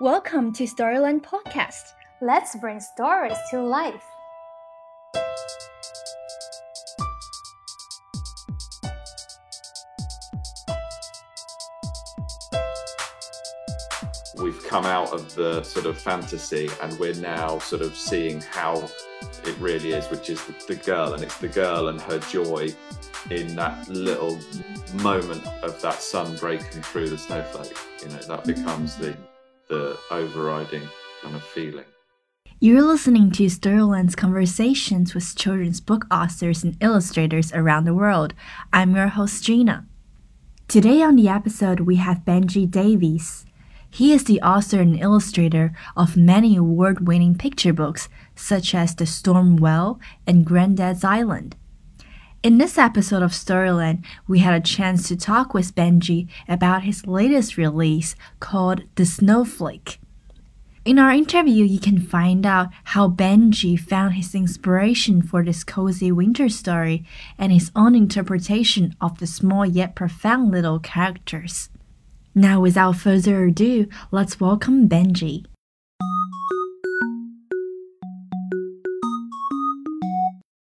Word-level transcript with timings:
Welcome 0.00 0.54
to 0.54 0.64
Storyland 0.64 1.20
Podcast. 1.20 1.92
Let's 2.22 2.56
bring 2.56 2.80
stories 2.80 3.36
to 3.50 3.60
life. 3.60 4.02
We've 14.42 14.66
come 14.66 14.86
out 14.86 15.12
of 15.12 15.34
the 15.34 15.62
sort 15.64 15.84
of 15.84 15.98
fantasy 15.98 16.70
and 16.80 16.98
we're 16.98 17.12
now 17.16 17.58
sort 17.58 17.82
of 17.82 17.94
seeing 17.94 18.40
how 18.40 18.88
it 19.44 19.58
really 19.58 19.90
is, 19.90 20.06
which 20.06 20.30
is 20.30 20.42
the, 20.46 20.54
the 20.66 20.76
girl, 20.76 21.12
and 21.12 21.22
it's 21.22 21.36
the 21.36 21.48
girl 21.48 21.88
and 21.88 22.00
her 22.00 22.20
joy 22.20 22.74
in 23.30 23.54
that 23.56 23.86
little 23.90 24.40
moment 25.02 25.46
of 25.62 25.78
that 25.82 26.00
sun 26.00 26.36
breaking 26.36 26.80
through 26.80 27.10
the 27.10 27.18
snowflake. 27.18 27.76
You 28.00 28.08
know, 28.08 28.22
that 28.22 28.46
becomes 28.46 28.96
the 28.96 29.14
the 29.70 29.96
overriding 30.10 30.82
kind 31.22 31.36
of 31.36 31.42
feeling. 31.42 31.84
You're 32.58 32.82
listening 32.82 33.30
to 33.32 33.48
Storyland's 33.48 34.16
conversations 34.16 35.14
with 35.14 35.36
children's 35.36 35.80
book 35.80 36.04
authors 36.10 36.62
and 36.62 36.76
illustrators 36.82 37.52
around 37.54 37.84
the 37.84 37.94
world. 37.94 38.34
I'm 38.72 38.94
your 38.96 39.08
host, 39.08 39.44
Gina. 39.44 39.86
Today 40.68 41.02
on 41.02 41.16
the 41.16 41.28
episode, 41.28 41.80
we 41.80 41.96
have 41.96 42.24
Benji 42.26 42.70
Davies. 42.70 43.46
He 43.88 44.12
is 44.12 44.24
the 44.24 44.42
author 44.42 44.80
and 44.80 45.00
illustrator 45.00 45.72
of 45.96 46.16
many 46.16 46.56
award 46.56 47.08
winning 47.08 47.36
picture 47.36 47.72
books, 47.72 48.08
such 48.34 48.74
as 48.74 48.94
The 48.94 49.06
Storm 49.06 49.56
Whale 49.56 49.98
and 50.26 50.44
Grandad's 50.44 51.04
Island. 51.04 51.56
In 52.42 52.56
this 52.56 52.78
episode 52.78 53.22
of 53.22 53.32
Storyland, 53.32 54.02
we 54.26 54.38
had 54.38 54.54
a 54.54 54.64
chance 54.64 55.06
to 55.08 55.16
talk 55.16 55.52
with 55.52 55.74
Benji 55.74 56.26
about 56.48 56.84
his 56.84 57.06
latest 57.06 57.58
release 57.58 58.14
called 58.40 58.84
The 58.94 59.04
Snowflake. 59.04 60.00
In 60.86 60.98
our 60.98 61.10
interview, 61.10 61.66
you 61.66 61.78
can 61.78 62.00
find 62.00 62.46
out 62.46 62.68
how 62.84 63.08
Benji 63.08 63.78
found 63.78 64.14
his 64.14 64.34
inspiration 64.34 65.20
for 65.20 65.44
this 65.44 65.62
cozy 65.62 66.10
winter 66.10 66.48
story 66.48 67.04
and 67.36 67.52
his 67.52 67.70
own 67.76 67.94
interpretation 67.94 68.96
of 69.02 69.18
the 69.18 69.26
small 69.26 69.66
yet 69.66 69.94
profound 69.94 70.50
little 70.50 70.78
characters. 70.78 71.68
Now, 72.34 72.58
without 72.58 72.96
further 72.96 73.44
ado, 73.44 73.86
let's 74.10 74.40
welcome 74.40 74.88
Benji. 74.88 75.44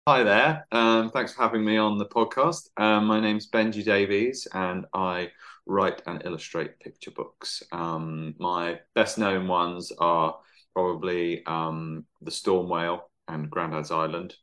Hi 0.06 0.22
there. 0.22 0.68
Um, 0.74 1.12
thanks 1.12 1.32
for 1.32 1.44
having 1.44 1.64
me 1.64 1.78
on 1.78 1.98
the 1.98 2.06
podcast. 2.06 2.68
Um, 2.76 3.06
my 3.06 3.22
name's 3.22 3.50
Benji 3.50 3.86
Davies, 3.86 4.46
and 4.54 4.86
I 4.94 5.32
write 5.66 6.02
and 6.06 6.22
illustrate 6.26 6.78
picture 6.82 7.12
books. 7.12 7.64
Um, 7.72 8.36
my 8.38 8.82
best 8.96 9.18
known 9.18 9.48
ones 9.48 9.94
are 10.00 10.38
probably 10.74 11.46
um, 11.46 12.06
The 12.22 12.32
Storm 12.32 12.68
Whale 12.68 13.10
and 13.30 13.50
Grandad's 13.50 13.92
Island. 13.92 14.36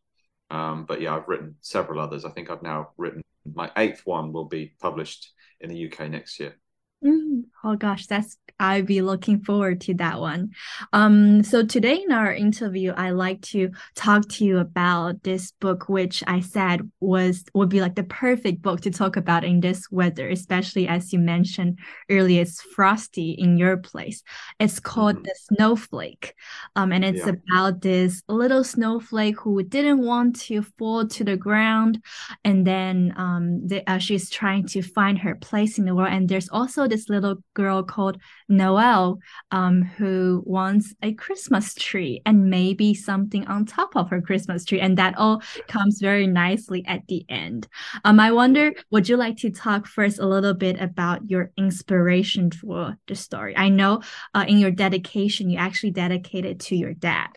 Um, 0.50 0.86
but 0.86 1.03
yeah, 1.03 1.14
I've 1.14 1.28
written 1.28 1.56
several 1.61 2.00
others. 2.00 2.25
I 2.25 2.31
think 2.31 2.48
I've 2.48 2.62
now 2.62 2.92
written 2.97 3.20
my 3.55 3.70
eighth 3.77 4.00
one 4.06 4.33
will 4.33 4.47
be 4.47 4.72
published 4.81 5.31
in 5.61 5.69
the 5.69 5.92
UK 5.92 6.08
next 6.08 6.41
year. 6.41 6.56
Mm, 7.05 7.45
oh 7.65 7.77
gosh, 7.77 8.06
that's 8.06 8.37
I'll 8.61 8.83
be 8.83 9.01
looking 9.01 9.41
forward 9.41 9.81
to 9.83 9.95
that 9.95 10.20
one. 10.20 10.51
Um, 10.93 11.43
so 11.43 11.65
today 11.65 12.03
in 12.03 12.12
our 12.12 12.33
interview, 12.33 12.93
I 12.95 13.11
like 13.11 13.41
to 13.53 13.70
talk 13.95 14.29
to 14.29 14.45
you 14.45 14.59
about 14.59 15.23
this 15.23 15.53
book, 15.61 15.89
which 15.89 16.23
I 16.27 16.41
said 16.41 16.89
was 17.01 17.43
would 17.55 17.71
be 17.71 17.81
like 17.81 17.95
the 17.95 18.05
perfect 18.05 18.61
book 18.61 18.83
to 18.83 18.91
talk 18.91 19.17
about 19.17 19.45
in 19.45 19.61
this 19.61 19.91
weather, 19.91 20.28
especially 20.28 20.87
as 20.87 21.11
you 21.11 21.19
mentioned 21.19 21.78
earlier, 22.11 22.43
it's 22.43 22.61
frosty 22.61 23.31
in 23.31 23.56
your 23.56 23.78
place. 23.78 24.23
It's 24.59 24.78
called 24.78 25.17
mm-hmm. 25.17 25.25
The 25.25 25.34
Snowflake, 25.55 26.34
um, 26.77 26.93
and 26.93 27.03
it's 27.03 27.27
yeah. 27.27 27.33
about 27.33 27.81
this 27.81 28.23
little 28.28 28.62
snowflake 28.62 29.41
who 29.41 29.62
didn't 29.62 30.05
want 30.05 30.39
to 30.41 30.62
fall 30.78 31.06
to 31.06 31.25
the 31.25 31.37
ground, 31.37 32.05
and 32.45 32.66
then 32.66 33.15
um, 33.16 33.66
the, 33.66 33.89
uh, 33.91 33.97
she's 33.97 34.28
trying 34.28 34.66
to 34.66 34.83
find 34.83 35.19
her 35.19 35.34
place 35.34 35.78
in 35.78 35.87
the 35.87 35.94
world. 35.94 36.12
And 36.12 36.28
there's 36.28 36.50
also 36.50 36.90
this 36.91 37.09
little 37.09 37.37
girl 37.55 37.83
called 37.83 38.19
Noelle, 38.49 39.19
um, 39.51 39.83
who 39.83 40.43
wants 40.45 40.95
a 41.03 41.15
Christmas 41.15 41.75
tree 41.75 42.21
and 42.27 42.51
maybe 42.51 42.93
something 42.93 43.47
on 43.47 43.65
top 43.65 43.97
of 43.97 44.11
her 44.11 44.21
Christmas 44.21 44.65
tree. 44.65 44.81
And 44.81 44.99
that 44.99 45.17
all 45.17 45.43
comes 45.69 46.01
very 46.01 46.27
nicely 46.27 46.84
at 46.87 47.06
the 47.09 47.25
end. 47.28 47.67
Um, 48.05 48.21
I 48.21 48.33
wonder, 48.33 48.73
would 48.91 49.09
you 49.09 49.17
like 49.17 49.39
to 49.39 49.51
talk 49.51 49.87
first 49.87 50.19
a 50.19 50.27
little 50.27 50.55
bit 50.55 50.81
about 50.81 51.31
your 51.31 51.53
inspiration 51.56 52.51
for 52.51 52.97
the 53.07 53.15
story? 53.15 53.57
I 53.57 53.71
know 53.71 54.03
uh, 54.34 54.45
in 54.47 54.59
your 54.59 54.71
dedication, 54.71 55.49
you 55.49 55.59
actually 55.59 55.93
dedicated 55.93 56.61
to 56.61 56.77
your 56.77 56.93
dad. 56.93 57.28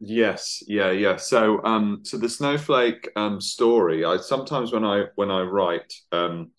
Yes, 0.00 0.62
yeah, 0.66 0.90
yeah. 0.90 1.16
So, 1.16 1.64
um, 1.64 2.00
so 2.02 2.18
the 2.18 2.28
snowflake 2.28 3.08
um 3.16 3.40
story. 3.40 4.04
I 4.04 4.18
sometimes 4.18 4.72
when 4.72 4.84
I 4.84 5.04
when 5.14 5.30
I 5.30 5.42
write, 5.42 5.92
um, 6.12 6.50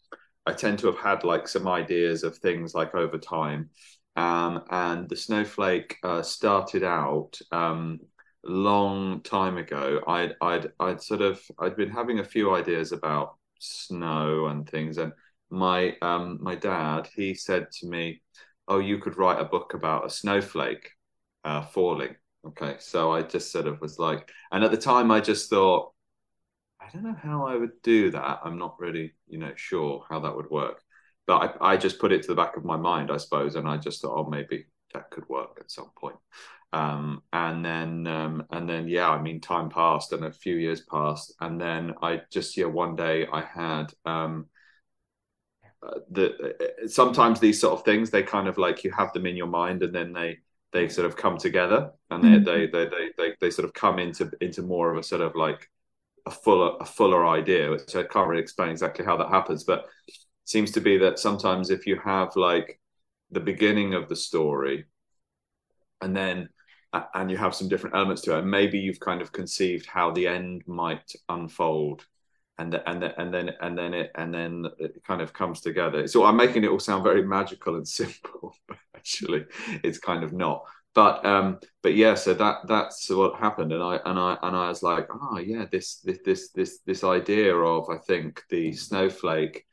I 0.46 0.54
tend 0.54 0.80
to 0.80 0.88
have 0.88 0.98
had 1.00 1.24
like 1.24 1.48
some 1.48 1.68
ideas 1.68 2.24
of 2.24 2.38
things 2.38 2.74
like 2.76 2.94
over 2.96 3.18
time. 3.18 3.70
Um, 4.16 4.64
and 4.70 5.10
the 5.10 5.16
snowflake 5.16 5.98
uh, 6.04 6.22
started 6.22 6.84
out 6.84 7.38
um, 7.52 8.00
long 8.44 9.22
time 9.22 9.58
ago. 9.58 10.02
I'd, 10.08 10.36
I'd, 10.42 10.72
I'd 10.80 11.02
sort 11.02 11.22
of, 11.22 11.42
I'd 11.60 11.76
been 11.76 11.90
having 11.90 12.20
a 12.20 12.24
few 12.24 12.54
ideas 12.56 12.92
about 12.92 13.36
snow 13.60 14.48
and 14.48 14.70
things. 14.70 14.98
And 14.98 15.14
my, 15.50 15.96
um, 16.02 16.40
my 16.42 16.56
dad, 16.56 17.10
he 17.16 17.34
said 17.34 17.72
to 17.80 17.88
me, 17.88 18.22
"Oh, 18.68 18.80
you 18.80 18.98
could 19.00 19.18
write 19.18 19.40
a 19.40 19.46
book 19.46 19.74
about 19.74 20.06
a 20.06 20.10
snowflake 20.10 20.90
uh, 21.44 21.62
falling." 21.64 22.16
Okay, 22.48 22.76
so 22.80 23.12
I 23.12 23.24
just 23.24 23.52
sort 23.52 23.68
of 23.68 23.82
was 23.82 23.98
like, 24.00 24.30
and 24.52 24.64
at 24.64 24.72
the 24.72 24.78
time, 24.78 25.10
I 25.12 25.20
just 25.20 25.50
thought, 25.50 25.94
I 26.86 26.90
don't 26.94 27.04
know 27.04 27.16
how 27.22 27.48
I 27.48 27.56
would 27.56 27.82
do 27.82 28.12
that. 28.12 28.42
I'm 28.44 28.60
not 28.60 28.80
really, 28.80 29.14
you 29.28 29.40
know, 29.40 29.52
sure 29.56 30.06
how 30.08 30.20
that 30.20 30.36
would 30.36 30.50
work. 30.52 30.84
But 31.26 31.58
I, 31.62 31.74
I 31.74 31.78
just 31.78 32.00
put 32.00 32.12
it 32.12 32.22
to 32.24 32.28
the 32.28 32.36
back 32.36 32.58
of 32.58 32.66
my 32.66 32.78
mind, 32.78 33.10
I 33.10 33.18
suppose, 33.18 33.56
and 33.56 33.68
I 33.68 33.78
just 33.78 34.02
thought, 34.02 34.16
oh, 34.16 34.30
maybe 34.30 34.66
that 34.94 35.10
could 35.10 35.28
work 35.28 35.58
at 35.60 35.72
some 35.72 35.90
point. 35.98 36.18
Um, 36.74 37.24
and 37.34 37.66
then, 37.66 38.06
um, 38.06 38.46
and 38.52 38.70
then, 38.70 38.88
yeah, 38.88 39.10
I 39.10 39.20
mean, 39.20 39.42
time 39.42 39.70
passed, 39.70 40.12
and 40.12 40.26
a 40.26 40.32
few 40.32 40.58
years 40.58 40.82
passed, 40.82 41.34
and 41.40 41.60
then 41.60 41.94
I 42.02 42.22
just, 42.32 42.56
yeah, 42.58 42.66
one 42.66 42.96
day 42.96 43.26
I 43.32 43.42
had 43.42 43.94
um, 44.06 44.48
uh, 45.82 46.00
the. 46.12 46.56
Uh, 46.84 46.88
sometimes 46.88 47.40
these 47.40 47.60
sort 47.60 47.80
of 47.80 47.86
things, 47.86 48.10
they 48.10 48.24
kind 48.24 48.48
of 48.48 48.58
like 48.58 48.84
you 48.84 48.92
have 48.92 49.14
them 49.14 49.26
in 49.26 49.38
your 49.38 49.48
mind, 49.48 49.82
and 49.84 49.96
then 49.96 50.14
they 50.14 50.40
they 50.74 50.90
sort 50.90 51.08
of 51.08 51.16
come 51.16 51.38
together, 51.38 51.92
and 52.12 52.24
they, 52.24 52.28
mm-hmm. 52.28 52.44
they, 52.44 52.66
they 52.68 52.86
they 52.90 53.10
they 53.18 53.36
they 53.40 53.50
sort 53.50 53.66
of 53.66 53.74
come 53.74 53.98
into 53.98 54.30
into 54.42 54.62
more 54.62 54.92
of 54.92 54.98
a 54.98 55.04
sort 55.04 55.22
of 55.22 55.36
like 55.36 55.70
a 56.26 56.32
fuller 56.32 56.76
a 56.80 56.86
fuller 56.86 57.26
idea, 57.28 57.70
which 57.70 57.96
I 57.96 58.04
can't 58.04 58.28
really 58.28 58.42
explain 58.42 58.70
exactly 58.70 59.06
how 59.06 59.18
that 59.18 59.30
happens, 59.30 59.64
but 59.64 59.86
seems 60.46 60.72
to 60.72 60.82
be 60.82 60.98
that 61.00 61.20
sometimes 61.20 61.70
if 61.70 61.88
you 61.88 62.00
have 62.04 62.36
like 62.36 62.80
the 63.32 63.40
beginning 63.40 63.94
of 63.94 64.08
the 64.08 64.16
story 64.16 64.86
and 66.02 66.16
then 66.16 66.50
and 67.14 67.30
you 67.30 67.36
have 67.36 67.54
some 67.54 67.68
different 67.68 67.96
elements 67.96 68.22
to 68.22 68.34
it 68.36 68.40
and 68.40 68.50
maybe 68.50 68.80
you've 68.80 69.00
kind 69.00 69.22
of 69.22 69.32
conceived 69.32 69.86
how 69.86 70.12
the 70.12 70.28
end 70.28 70.64
might 70.66 71.12
unfold 71.28 72.06
and 72.58 72.72
the, 72.72 72.90
and 72.90 73.02
the, 73.02 73.20
and 73.20 73.34
then 73.34 73.52
and 73.60 73.78
then 73.78 73.94
it 73.94 74.12
and 74.16 74.34
then 74.34 74.66
it 74.78 75.04
kind 75.06 75.22
of 75.22 75.34
comes 75.34 75.60
together. 75.60 76.08
So 76.08 76.24
i'm 76.24 76.38
making 76.38 76.64
it 76.64 76.70
all 76.70 76.80
sound 76.80 77.04
very 77.04 77.26
magical 77.26 77.76
and 77.76 77.88
simple 78.02 78.56
but 78.68 78.78
actually 78.96 79.46
it's 79.84 80.00
kind 80.00 80.24
of 80.24 80.32
not 80.32 80.64
but 80.96 81.24
um 81.26 81.60
but 81.84 81.94
yeah 81.94 82.16
so 82.16 82.34
that 82.34 82.60
that's 82.68 83.10
what 83.10 83.40
happened 83.40 83.72
and 83.72 83.84
i 83.84 84.00
and 84.06 84.18
i 84.18 84.36
and 84.42 84.56
i 84.56 84.70
was 84.70 84.82
like 84.82 85.08
oh 85.12 85.38
yeah 85.38 85.66
this 85.72 85.98
this 85.98 86.18
this 86.26 86.50
this 86.52 86.80
this 86.86 87.04
idea 87.04 87.54
of 87.56 87.88
i 87.90 87.98
think 88.08 88.42
the 88.50 88.72
snowflake 88.74 89.66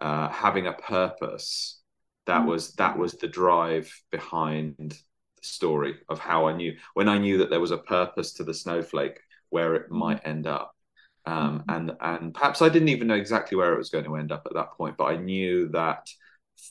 uh 0.00 0.28
having 0.28 0.68
a 0.68 0.72
purpose 0.74 1.80
that 2.26 2.40
mm-hmm. 2.40 2.50
was 2.50 2.74
that 2.74 2.96
was 2.96 3.14
the 3.14 3.26
drive 3.26 3.92
behind 4.12 4.74
the 4.78 4.96
story 5.42 5.96
of 6.08 6.20
how 6.20 6.46
i 6.46 6.54
knew 6.54 6.76
when 6.94 7.08
i 7.08 7.18
knew 7.18 7.38
that 7.38 7.50
there 7.50 7.60
was 7.60 7.72
a 7.72 7.78
purpose 7.78 8.34
to 8.34 8.44
the 8.44 8.54
snowflake 8.54 9.18
where 9.48 9.74
it 9.74 9.86
mm-hmm. 9.86 9.98
might 9.98 10.26
end 10.26 10.46
up 10.46 10.76
um 11.24 11.60
mm-hmm. 11.60 11.70
and 11.70 11.92
and 12.00 12.34
perhaps 12.34 12.60
i 12.60 12.68
didn't 12.68 12.88
even 12.88 13.08
know 13.08 13.14
exactly 13.14 13.56
where 13.56 13.72
it 13.72 13.78
was 13.78 13.90
going 13.90 14.04
to 14.04 14.16
end 14.16 14.30
up 14.30 14.42
at 14.44 14.54
that 14.54 14.72
point 14.76 14.96
but 14.98 15.04
i 15.04 15.16
knew 15.16 15.68
that 15.68 16.06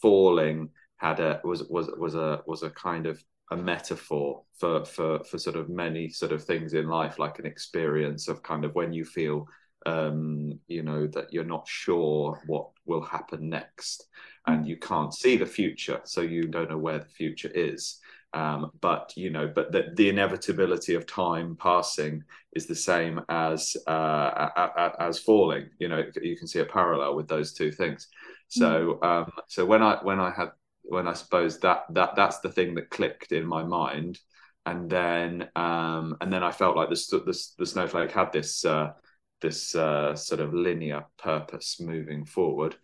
falling 0.01 0.69
had 0.97 1.19
a 1.19 1.41
was 1.43 1.63
was 1.63 1.89
was 1.97 2.13
a 2.13 2.41
was 2.45 2.61
a 2.61 2.69
kind 2.69 3.07
of 3.07 3.19
a 3.51 3.57
metaphor 3.57 4.43
for 4.59 4.85
for 4.85 5.23
for 5.23 5.37
sort 5.37 5.55
of 5.55 5.69
many 5.69 6.09
sort 6.09 6.31
of 6.31 6.43
things 6.43 6.73
in 6.73 6.87
life 6.87 7.19
like 7.19 7.39
an 7.39 7.45
experience 7.45 8.27
of 8.27 8.43
kind 8.43 8.65
of 8.65 8.75
when 8.75 8.91
you 8.91 9.05
feel 9.05 9.47
um 9.85 10.59
you 10.67 10.83
know 10.83 11.07
that 11.07 11.31
you're 11.31 11.43
not 11.43 11.67
sure 11.67 12.41
what 12.47 12.69
will 12.85 13.01
happen 13.01 13.49
next 13.49 14.07
and 14.47 14.67
you 14.67 14.77
can't 14.77 15.13
see 15.13 15.37
the 15.37 15.45
future 15.45 16.01
so 16.03 16.21
you 16.21 16.47
don't 16.47 16.69
know 16.69 16.77
where 16.77 16.99
the 16.99 17.05
future 17.05 17.51
is 17.53 17.99
um, 18.33 18.71
but 18.81 19.13
you 19.15 19.29
know 19.29 19.51
but 19.53 19.71
the, 19.71 19.87
the 19.95 20.09
inevitability 20.09 20.95
of 20.95 21.07
time 21.07 21.55
passing 21.59 22.23
is 22.53 22.65
the 22.65 22.75
same 22.75 23.21
as 23.29 23.77
uh, 23.87 24.91
as 24.99 25.19
falling 25.19 25.69
you 25.79 25.87
know 25.87 26.03
you 26.21 26.37
can 26.37 26.47
see 26.47 26.59
a 26.59 26.65
parallel 26.65 27.15
with 27.15 27.27
those 27.27 27.53
two 27.53 27.71
things 27.71 28.07
so 28.49 28.99
mm. 29.01 29.05
um, 29.05 29.31
so 29.47 29.65
when 29.65 29.81
i 29.81 29.97
when 30.03 30.19
i 30.19 30.29
had 30.29 30.49
when 30.89 31.07
I 31.07 31.13
suppose 31.13 31.59
that 31.59 31.83
that 31.91 32.15
that's 32.15 32.39
the 32.39 32.51
thing 32.51 32.75
that 32.75 32.89
clicked 32.89 33.31
in 33.31 33.45
my 33.45 33.63
mind, 33.63 34.19
and 34.65 34.89
then 34.89 35.49
um, 35.55 36.17
and 36.21 36.31
then 36.31 36.43
I 36.43 36.51
felt 36.51 36.75
like 36.75 36.89
the 36.89 37.21
the, 37.25 37.47
the 37.57 37.65
snowflake 37.65 38.11
had 38.11 38.31
this 38.31 38.65
uh, 38.65 38.93
this 39.41 39.75
uh, 39.75 40.15
sort 40.15 40.41
of 40.41 40.53
linear 40.53 41.05
purpose 41.17 41.79
moving 41.79 42.25
forward. 42.25 42.75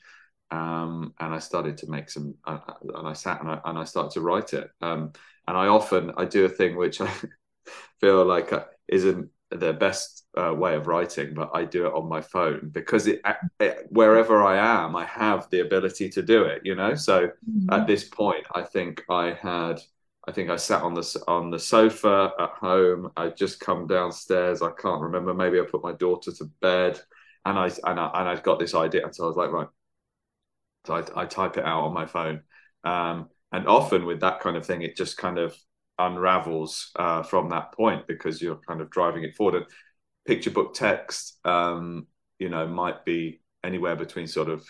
Um, 0.51 1.13
and 1.19 1.33
I 1.33 1.39
started 1.39 1.77
to 1.77 1.89
make 1.89 2.11
some, 2.11 2.35
uh, 2.45 2.59
and 2.93 3.07
I 3.07 3.13
sat 3.13 3.41
and 3.41 3.49
I, 3.49 3.59
and 3.65 3.77
I 3.77 3.85
started 3.85 4.11
to 4.11 4.21
write 4.21 4.53
it. 4.53 4.69
Um, 4.81 5.11
and 5.47 5.57
I 5.57 5.67
often 5.67 6.11
I 6.15 6.25
do 6.25 6.45
a 6.45 6.49
thing 6.49 6.75
which 6.75 7.01
I 7.01 7.11
feel 7.99 8.23
like 8.25 8.53
uh, 8.53 8.65
isn't 8.87 9.29
the 9.59 9.73
best 9.73 10.25
uh, 10.37 10.53
way 10.53 10.75
of 10.75 10.87
writing, 10.87 11.33
but 11.33 11.51
I 11.53 11.65
do 11.65 11.85
it 11.85 11.93
on 11.93 12.07
my 12.07 12.21
phone 12.21 12.69
because 12.71 13.07
it, 13.07 13.21
it, 13.59 13.85
wherever 13.89 14.43
I 14.43 14.57
am, 14.57 14.95
I 14.95 15.05
have 15.05 15.49
the 15.49 15.59
ability 15.59 16.09
to 16.09 16.21
do 16.21 16.43
it. 16.43 16.61
You 16.63 16.75
know, 16.75 16.95
so 16.95 17.27
mm-hmm. 17.27 17.71
at 17.71 17.87
this 17.87 18.03
point, 18.03 18.45
I 18.53 18.63
think 18.63 19.03
I 19.09 19.33
had. 19.33 19.79
I 20.25 20.31
think 20.31 20.49
I 20.49 20.55
sat 20.55 20.83
on 20.83 20.93
the 20.93 21.23
on 21.27 21.51
the 21.51 21.59
sofa 21.59 22.31
at 22.39 22.51
home. 22.51 23.11
I 23.17 23.27
just 23.27 23.59
come 23.59 23.87
downstairs. 23.87 24.61
I 24.61 24.71
can't 24.71 25.01
remember. 25.01 25.33
Maybe 25.33 25.59
I 25.59 25.65
put 25.69 25.83
my 25.83 25.91
daughter 25.91 26.31
to 26.31 26.45
bed, 26.61 26.99
and 27.45 27.59
I 27.59 27.65
and 27.65 27.99
I 27.99 28.09
and 28.13 28.29
I 28.29 28.39
got 28.39 28.57
this 28.57 28.73
idea. 28.73 29.03
And 29.03 29.13
so 29.13 29.25
I 29.25 29.27
was 29.27 29.35
like, 29.35 29.51
right. 29.51 29.67
So 30.85 30.95
I, 30.95 31.23
I 31.23 31.25
type 31.25 31.57
it 31.57 31.65
out 31.65 31.83
on 31.83 31.93
my 31.93 32.05
phone, 32.05 32.41
um, 32.85 33.29
and 33.51 33.67
often 33.67 34.05
with 34.05 34.21
that 34.21 34.39
kind 34.39 34.55
of 34.55 34.65
thing, 34.65 34.81
it 34.81 34.95
just 34.95 35.17
kind 35.17 35.37
of 35.37 35.55
unravels 36.07 36.91
uh, 36.95 37.23
from 37.23 37.49
that 37.49 37.73
point 37.73 38.07
because 38.07 38.41
you're 38.41 38.59
kind 38.67 38.81
of 38.81 38.89
driving 38.89 39.23
it 39.23 39.35
forward. 39.35 39.55
And 39.55 39.65
picture 40.25 40.51
book 40.51 40.73
text, 40.73 41.37
um, 41.45 42.07
you 42.39 42.49
know, 42.49 42.67
might 42.67 43.05
be 43.05 43.41
anywhere 43.63 43.95
between 43.95 44.27
sort 44.27 44.49
of 44.49 44.65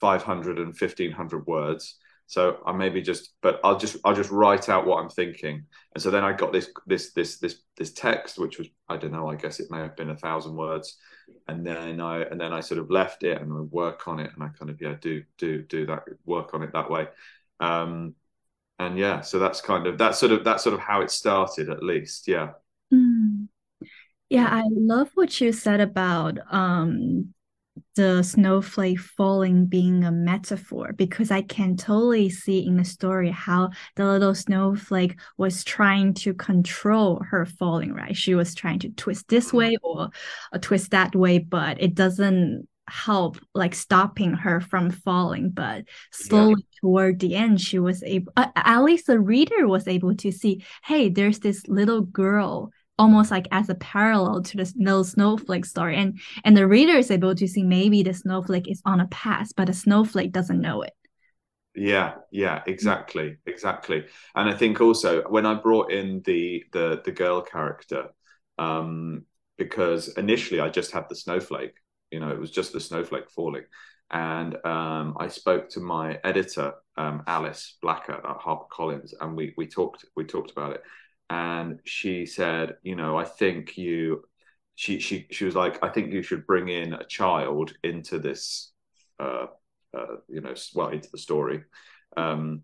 500 0.00 0.58
and 0.58 0.68
1500 0.68 1.46
words. 1.46 1.98
So 2.26 2.58
I 2.66 2.72
maybe 2.72 3.02
just, 3.02 3.34
but 3.42 3.60
I'll 3.62 3.78
just, 3.78 3.96
I'll 4.04 4.14
just 4.14 4.30
write 4.30 4.68
out 4.68 4.86
what 4.86 4.96
I'm 5.02 5.10
thinking. 5.10 5.66
And 5.94 6.02
so 6.02 6.10
then 6.10 6.24
I 6.24 6.32
got 6.32 6.52
this, 6.52 6.70
this, 6.86 7.12
this, 7.12 7.38
this, 7.38 7.60
this 7.76 7.92
text, 7.92 8.38
which 8.38 8.58
was, 8.58 8.68
I 8.88 8.96
don't 8.96 9.12
know, 9.12 9.28
I 9.28 9.34
guess 9.36 9.60
it 9.60 9.70
may 9.70 9.78
have 9.78 9.96
been 9.96 10.10
a 10.10 10.16
thousand 10.16 10.56
words. 10.56 10.96
And 11.48 11.66
then 11.66 12.00
I, 12.00 12.22
and 12.22 12.40
then 12.40 12.52
I 12.52 12.60
sort 12.60 12.80
of 12.80 12.90
left 12.90 13.24
it 13.24 13.40
and 13.40 13.52
I 13.52 13.60
work 13.60 14.08
on 14.08 14.20
it 14.20 14.30
and 14.34 14.42
I 14.42 14.48
kind 14.48 14.70
of, 14.70 14.80
yeah, 14.80 14.94
do, 15.00 15.22
do, 15.36 15.62
do 15.62 15.86
that, 15.86 16.04
work 16.24 16.54
on 16.54 16.62
it 16.62 16.72
that 16.72 16.90
way. 16.90 17.08
Um, 17.60 18.14
and 18.78 18.98
yeah 18.98 19.20
so 19.20 19.38
that's 19.38 19.60
kind 19.60 19.86
of 19.86 19.98
that's 19.98 20.18
sort 20.18 20.32
of 20.32 20.44
that's 20.44 20.62
sort 20.62 20.74
of 20.74 20.80
how 20.80 21.00
it 21.00 21.10
started 21.10 21.68
at 21.68 21.82
least 21.82 22.26
yeah 22.26 22.50
mm. 22.92 23.46
yeah 24.28 24.48
i 24.50 24.62
love 24.70 25.10
what 25.14 25.40
you 25.40 25.52
said 25.52 25.80
about 25.80 26.38
um 26.50 27.34
the 27.96 28.22
snowflake 28.22 29.00
falling 29.00 29.66
being 29.66 30.04
a 30.04 30.12
metaphor 30.12 30.92
because 30.92 31.30
I 31.30 31.42
can 31.42 31.76
totally 31.76 32.28
see 32.28 32.64
in 32.64 32.76
the 32.76 32.84
story 32.84 33.30
how 33.30 33.70
the 33.96 34.06
little 34.06 34.34
snowflake 34.34 35.18
was 35.36 35.64
trying 35.64 36.14
to 36.14 36.34
control 36.34 37.22
her 37.30 37.44
falling, 37.44 37.92
right? 37.92 38.16
She 38.16 38.34
was 38.34 38.54
trying 38.54 38.80
to 38.80 38.90
twist 38.90 39.28
this 39.28 39.50
mm. 39.50 39.54
way 39.54 39.76
or, 39.82 40.10
or 40.52 40.58
twist 40.58 40.90
that 40.92 41.14
way, 41.16 41.38
but 41.38 41.80
it 41.80 41.94
doesn't 41.94 42.68
help 42.88 43.38
like 43.54 43.74
stopping 43.74 44.34
her 44.34 44.60
from 44.60 44.90
falling 44.90 45.50
but 45.50 45.84
slowly 46.12 46.54
yeah. 46.58 46.80
toward 46.80 47.18
the 47.18 47.34
end 47.34 47.60
she 47.60 47.78
was 47.78 48.02
able 48.02 48.32
uh, 48.36 48.46
at 48.56 48.82
least 48.82 49.06
the 49.06 49.18
reader 49.18 49.66
was 49.66 49.88
able 49.88 50.14
to 50.14 50.30
see 50.30 50.62
hey 50.84 51.08
there's 51.08 51.38
this 51.38 51.66
little 51.66 52.02
girl 52.02 52.70
almost 52.98 53.30
like 53.30 53.48
as 53.50 53.68
a 53.68 53.74
parallel 53.74 54.42
to 54.42 54.56
the 54.56 54.72
little 54.76 55.04
snowflake 55.04 55.64
story. 55.64 55.96
And 55.96 56.18
and 56.44 56.56
the 56.56 56.66
reader 56.66 56.96
is 56.96 57.10
able 57.10 57.34
to 57.34 57.48
see 57.48 57.62
maybe 57.62 58.02
the 58.02 58.14
snowflake 58.14 58.70
is 58.70 58.82
on 58.84 59.00
a 59.00 59.08
path 59.08 59.50
but 59.56 59.66
the 59.66 59.72
snowflake 59.72 60.32
doesn't 60.32 60.60
know 60.60 60.82
it. 60.82 60.92
Yeah 61.74 62.14
yeah 62.30 62.62
exactly 62.66 63.38
exactly. 63.46 64.04
And 64.34 64.48
i 64.48 64.54
think 64.54 64.80
also 64.80 65.22
when 65.28 65.46
i 65.46 65.54
brought 65.54 65.90
in 65.90 66.22
the 66.24 66.64
the 66.72 67.02
the 67.04 67.12
girl 67.12 67.42
character 67.42 68.08
um 68.58 69.24
because 69.58 70.08
initially 70.16 70.60
i 70.60 70.68
just 70.68 70.92
had 70.92 71.08
the 71.08 71.16
snowflake 71.16 71.74
you 72.14 72.20
know, 72.20 72.30
it 72.30 72.38
was 72.38 72.52
just 72.52 72.72
the 72.72 72.78
snowflake 72.78 73.28
falling. 73.28 73.64
And 74.08 74.54
um, 74.64 75.16
I 75.18 75.26
spoke 75.26 75.68
to 75.70 75.80
my 75.80 76.20
editor, 76.22 76.74
um, 76.96 77.24
Alice 77.26 77.76
Blacker 77.82 78.12
at 78.12 78.38
HarperCollins, 78.38 79.14
and 79.20 79.36
we 79.36 79.52
we 79.56 79.66
talked 79.66 80.04
we 80.14 80.24
talked 80.24 80.52
about 80.52 80.74
it. 80.74 80.82
And 81.28 81.80
she 81.84 82.24
said, 82.24 82.76
you 82.84 82.94
know, 82.94 83.16
I 83.16 83.24
think 83.24 83.76
you 83.76 84.22
she 84.76 85.00
she 85.00 85.26
she 85.32 85.44
was 85.44 85.56
like, 85.56 85.82
I 85.82 85.88
think 85.88 86.12
you 86.12 86.22
should 86.22 86.46
bring 86.46 86.68
in 86.68 86.92
a 86.92 87.04
child 87.04 87.72
into 87.82 88.20
this 88.20 88.72
uh, 89.18 89.46
uh 89.92 90.16
you 90.28 90.40
know, 90.40 90.54
well, 90.76 90.90
into 90.90 91.10
the 91.10 91.18
story. 91.18 91.64
Um, 92.16 92.62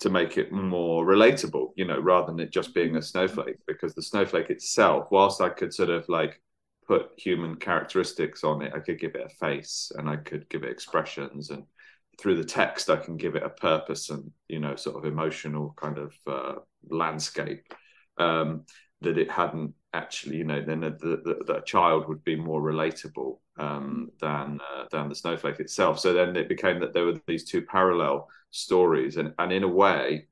to 0.00 0.10
make 0.10 0.38
it 0.38 0.50
more 0.50 1.04
relatable, 1.06 1.72
you 1.76 1.84
know, 1.86 2.00
rather 2.00 2.26
than 2.26 2.40
it 2.40 2.50
just 2.50 2.74
being 2.74 2.96
a 2.96 3.02
snowflake, 3.02 3.56
because 3.66 3.94
the 3.94 4.02
snowflake 4.02 4.50
itself, 4.50 5.08
whilst 5.10 5.40
I 5.42 5.50
could 5.50 5.72
sort 5.74 5.90
of 5.90 6.08
like 6.08 6.40
put 6.90 7.12
human 7.16 7.54
characteristics 7.54 8.42
on 8.42 8.62
it. 8.62 8.72
I 8.74 8.80
could 8.80 8.98
give 8.98 9.14
it 9.14 9.24
a 9.24 9.28
face 9.28 9.92
and 9.96 10.10
I 10.10 10.16
could 10.16 10.48
give 10.48 10.64
it 10.64 10.72
expressions 10.72 11.50
and 11.50 11.62
through 12.18 12.36
the 12.36 12.44
text 12.44 12.90
I 12.90 12.96
can 12.96 13.16
give 13.16 13.36
it 13.36 13.44
a 13.44 13.48
purpose 13.48 14.10
and 14.10 14.28
you 14.48 14.58
know 14.58 14.74
sort 14.74 14.96
of 14.96 15.04
emotional 15.04 15.72
kind 15.76 15.98
of 15.98 16.12
uh, 16.26 16.54
landscape 16.88 17.72
um, 18.18 18.64
that 19.02 19.18
it 19.18 19.30
hadn't 19.30 19.72
actually 19.94 20.38
you 20.38 20.44
know 20.44 20.60
then 20.60 20.80
the, 20.80 20.90
the, 20.90 21.44
the, 21.46 21.60
child 21.60 22.08
would 22.08 22.24
be 22.24 22.34
more 22.34 22.60
relatable 22.60 23.38
um, 23.56 24.10
than 24.20 24.58
uh, 24.74 24.86
than 24.90 25.08
the 25.08 25.14
snowflake 25.14 25.60
itself. 25.60 26.00
So 26.00 26.12
then 26.12 26.34
it 26.34 26.48
became 26.48 26.80
that 26.80 26.92
there 26.92 27.04
were 27.04 27.20
these 27.28 27.44
two 27.44 27.62
parallel 27.62 28.28
stories 28.50 29.16
and 29.16 29.32
and 29.38 29.52
in 29.52 29.62
a 29.62 29.68
way 29.84 30.26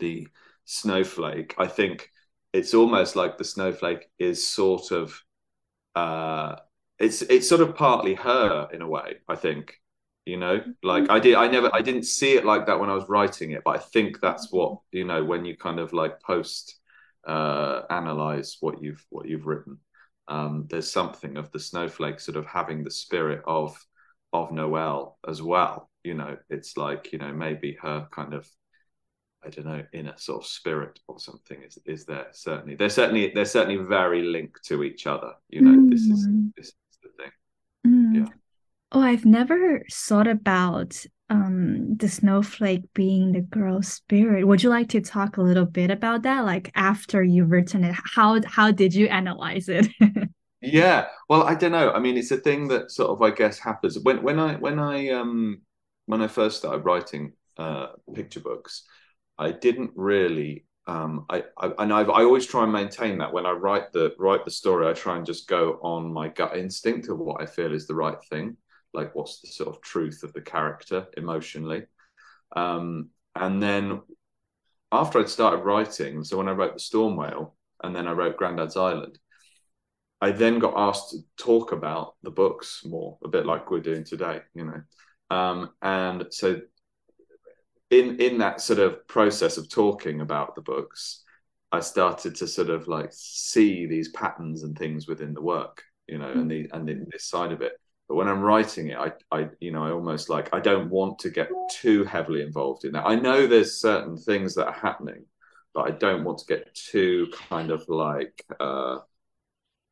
the 0.00 0.26
snowflake 0.64 1.54
I 1.58 1.68
think 1.68 2.10
it's 2.52 2.74
almost 2.74 3.14
like 3.14 3.38
the 3.38 3.44
snowflake 3.44 4.10
is 4.18 4.44
sort 4.44 4.90
of 4.90 5.22
uh, 5.98 6.56
it's 6.98 7.22
it's 7.22 7.48
sort 7.48 7.60
of 7.60 7.76
partly 7.76 8.14
her 8.14 8.68
in 8.72 8.82
a 8.82 8.88
way. 8.88 9.16
I 9.28 9.36
think 9.36 9.74
you 10.26 10.36
know? 10.36 10.62
Like 10.82 11.10
i 11.10 11.18
did 11.18 11.34
i 11.36 11.48
never 11.48 11.70
i 11.74 11.80
didn't 11.80 12.02
see 12.02 12.32
it 12.36 12.44
like 12.44 12.66
that 12.66 12.78
when 12.78 12.90
i 12.90 12.94
was 12.94 13.08
writing 13.08 13.52
it 13.52 13.62
but 13.64 13.76
i 13.76 13.78
think 13.78 14.20
that's 14.20 14.52
what 14.52 14.78
you 14.92 15.04
know 15.04 15.24
when 15.24 15.46
you 15.46 15.56
kind 15.56 15.78
of 15.80 15.94
like 15.94 16.20
post 16.20 16.78
uh 17.26 17.82
analyze 17.88 18.58
what 18.60 18.82
you've 18.82 19.04
what 19.08 19.26
you've 19.26 19.46
written 19.46 19.78
um 20.28 20.66
there's 20.68 20.92
something 20.92 21.38
of 21.38 21.50
the 21.52 21.58
snowflake 21.58 22.20
sort 22.20 22.36
of 22.36 22.44
having 22.44 22.84
the 22.84 22.90
spirit 22.90 23.42
of 23.46 23.74
of 24.34 24.52
noelle 24.52 25.18
as 25.26 25.40
well 25.40 25.88
you 26.04 26.14
know? 26.14 26.36
It's 26.48 26.76
like 26.76 27.12
you 27.12 27.18
know 27.18 27.32
maybe 27.32 27.76
her 27.82 28.08
kind 28.10 28.34
of 28.34 28.48
I 29.44 29.50
don't 29.50 29.66
know, 29.66 29.84
inner 29.92 30.14
sort 30.16 30.42
of 30.42 30.48
spirit 30.48 30.98
or 31.06 31.20
something 31.20 31.62
is 31.62 31.78
is 31.86 32.04
there 32.04 32.26
certainly. 32.32 32.74
They're 32.74 32.90
certainly 32.90 33.30
they're 33.34 33.44
certainly 33.44 33.82
very 33.84 34.22
linked 34.22 34.64
to 34.64 34.82
each 34.82 35.06
other. 35.06 35.32
You 35.48 35.60
know, 35.62 35.78
mm. 35.78 35.90
this 35.90 36.02
is 36.02 36.26
mm. 36.28 36.52
this 36.56 36.66
is 36.66 36.74
the 37.02 37.08
thing. 37.22 37.30
Mm. 37.86 38.16
Yeah. 38.16 38.34
Oh, 38.90 39.00
I've 39.00 39.24
never 39.24 39.84
thought 39.92 40.26
about 40.26 41.00
um 41.30 41.96
the 41.96 42.08
snowflake 42.08 42.92
being 42.94 43.32
the 43.32 43.42
girl 43.42 43.80
spirit. 43.82 44.46
Would 44.46 44.62
you 44.62 44.70
like 44.70 44.88
to 44.88 45.00
talk 45.00 45.36
a 45.36 45.42
little 45.42 45.66
bit 45.66 45.90
about 45.90 46.22
that? 46.22 46.44
Like 46.44 46.72
after 46.74 47.22
you've 47.22 47.50
written 47.50 47.84
it, 47.84 47.94
how 48.14 48.40
how 48.44 48.72
did 48.72 48.92
you 48.92 49.06
analyze 49.06 49.68
it? 49.68 49.86
yeah. 50.60 51.06
Well, 51.28 51.44
I 51.44 51.54
don't 51.54 51.72
know. 51.72 51.92
I 51.92 52.00
mean, 52.00 52.16
it's 52.16 52.32
a 52.32 52.38
thing 52.38 52.68
that 52.68 52.90
sort 52.90 53.10
of 53.10 53.22
I 53.22 53.30
guess 53.30 53.58
happens 53.58 54.00
when 54.00 54.22
when 54.22 54.40
I 54.40 54.56
when 54.56 54.80
I 54.80 55.10
um 55.10 55.60
when 56.06 56.22
I 56.22 56.26
first 56.26 56.58
started 56.58 56.84
writing 56.84 57.34
uh 57.56 57.88
picture 58.14 58.40
books. 58.40 58.82
I 59.38 59.52
didn't 59.52 59.92
really. 59.94 60.64
Um, 60.86 61.26
I, 61.28 61.44
I 61.58 61.70
and 61.78 61.92
I've, 61.92 62.08
I 62.10 62.22
always 62.22 62.46
try 62.46 62.62
and 62.64 62.72
maintain 62.72 63.18
that 63.18 63.32
when 63.32 63.46
I 63.46 63.52
write 63.52 63.92
the 63.92 64.14
write 64.18 64.44
the 64.44 64.50
story, 64.50 64.88
I 64.88 64.92
try 64.94 65.16
and 65.16 65.26
just 65.26 65.48
go 65.48 65.78
on 65.82 66.12
my 66.12 66.28
gut 66.28 66.56
instinct 66.56 67.08
of 67.08 67.18
what 67.18 67.42
I 67.42 67.46
feel 67.46 67.72
is 67.74 67.86
the 67.86 67.94
right 67.94 68.18
thing, 68.30 68.56
like 68.94 69.14
what's 69.14 69.40
the 69.40 69.48
sort 69.48 69.68
of 69.68 69.82
truth 69.82 70.22
of 70.22 70.32
the 70.32 70.40
character 70.40 71.06
emotionally. 71.16 71.84
Um, 72.56 73.10
and 73.34 73.62
then 73.62 74.00
after 74.90 75.18
I'd 75.20 75.28
started 75.28 75.64
writing, 75.64 76.24
so 76.24 76.38
when 76.38 76.48
I 76.48 76.52
wrote 76.52 76.74
the 76.74 76.80
Storm 76.80 77.16
Whale 77.16 77.54
and 77.82 77.94
then 77.94 78.08
I 78.08 78.12
wrote 78.12 78.38
Grandad's 78.38 78.76
Island, 78.76 79.18
I 80.20 80.32
then 80.32 80.58
got 80.58 80.74
asked 80.76 81.10
to 81.10 81.18
talk 81.36 81.72
about 81.72 82.14
the 82.22 82.30
books 82.30 82.82
more, 82.84 83.18
a 83.22 83.28
bit 83.28 83.46
like 83.46 83.70
we're 83.70 83.80
doing 83.80 84.04
today, 84.04 84.40
you 84.54 84.64
know. 84.64 85.36
Um, 85.36 85.70
and 85.82 86.26
so 86.30 86.60
in 87.90 88.20
in 88.20 88.38
that 88.38 88.60
sort 88.60 88.78
of 88.78 89.06
process 89.08 89.56
of 89.56 89.68
talking 89.68 90.20
about 90.20 90.54
the 90.54 90.62
books 90.62 91.24
i 91.72 91.80
started 91.80 92.34
to 92.34 92.46
sort 92.46 92.70
of 92.70 92.88
like 92.88 93.10
see 93.12 93.86
these 93.86 94.10
patterns 94.10 94.62
and 94.62 94.76
things 94.78 95.06
within 95.06 95.34
the 95.34 95.42
work 95.42 95.82
you 96.06 96.18
know 96.18 96.30
and 96.30 96.50
the 96.50 96.68
and 96.72 96.88
in 96.88 97.06
this 97.10 97.26
side 97.26 97.52
of 97.52 97.62
it. 97.62 97.72
But 98.08 98.16
when 98.16 98.28
i'm 98.28 98.40
writing 98.40 98.88
it 98.88 98.98
i 98.98 99.12
i 99.30 99.48
you 99.60 99.70
know 99.70 99.84
i 99.84 99.90
almost 99.90 100.30
like 100.30 100.52
i 100.54 100.60
don't 100.60 100.90
want 100.90 101.18
to 101.20 101.30
get 101.30 101.50
too 101.70 102.04
heavily 102.04 102.42
involved 102.42 102.84
in 102.84 102.92
that. 102.92 103.06
I 103.06 103.14
know 103.14 103.46
there's 103.46 103.80
certain 103.80 104.16
things 104.16 104.54
that 104.54 104.66
are 104.66 104.72
happening 104.72 105.24
but 105.74 105.86
i 105.86 105.90
don't 105.90 106.24
want 106.24 106.38
to 106.38 106.46
get 106.46 106.74
too 106.74 107.28
kind 107.48 107.70
of 107.70 107.86
like 107.88 108.42
uh 108.60 108.98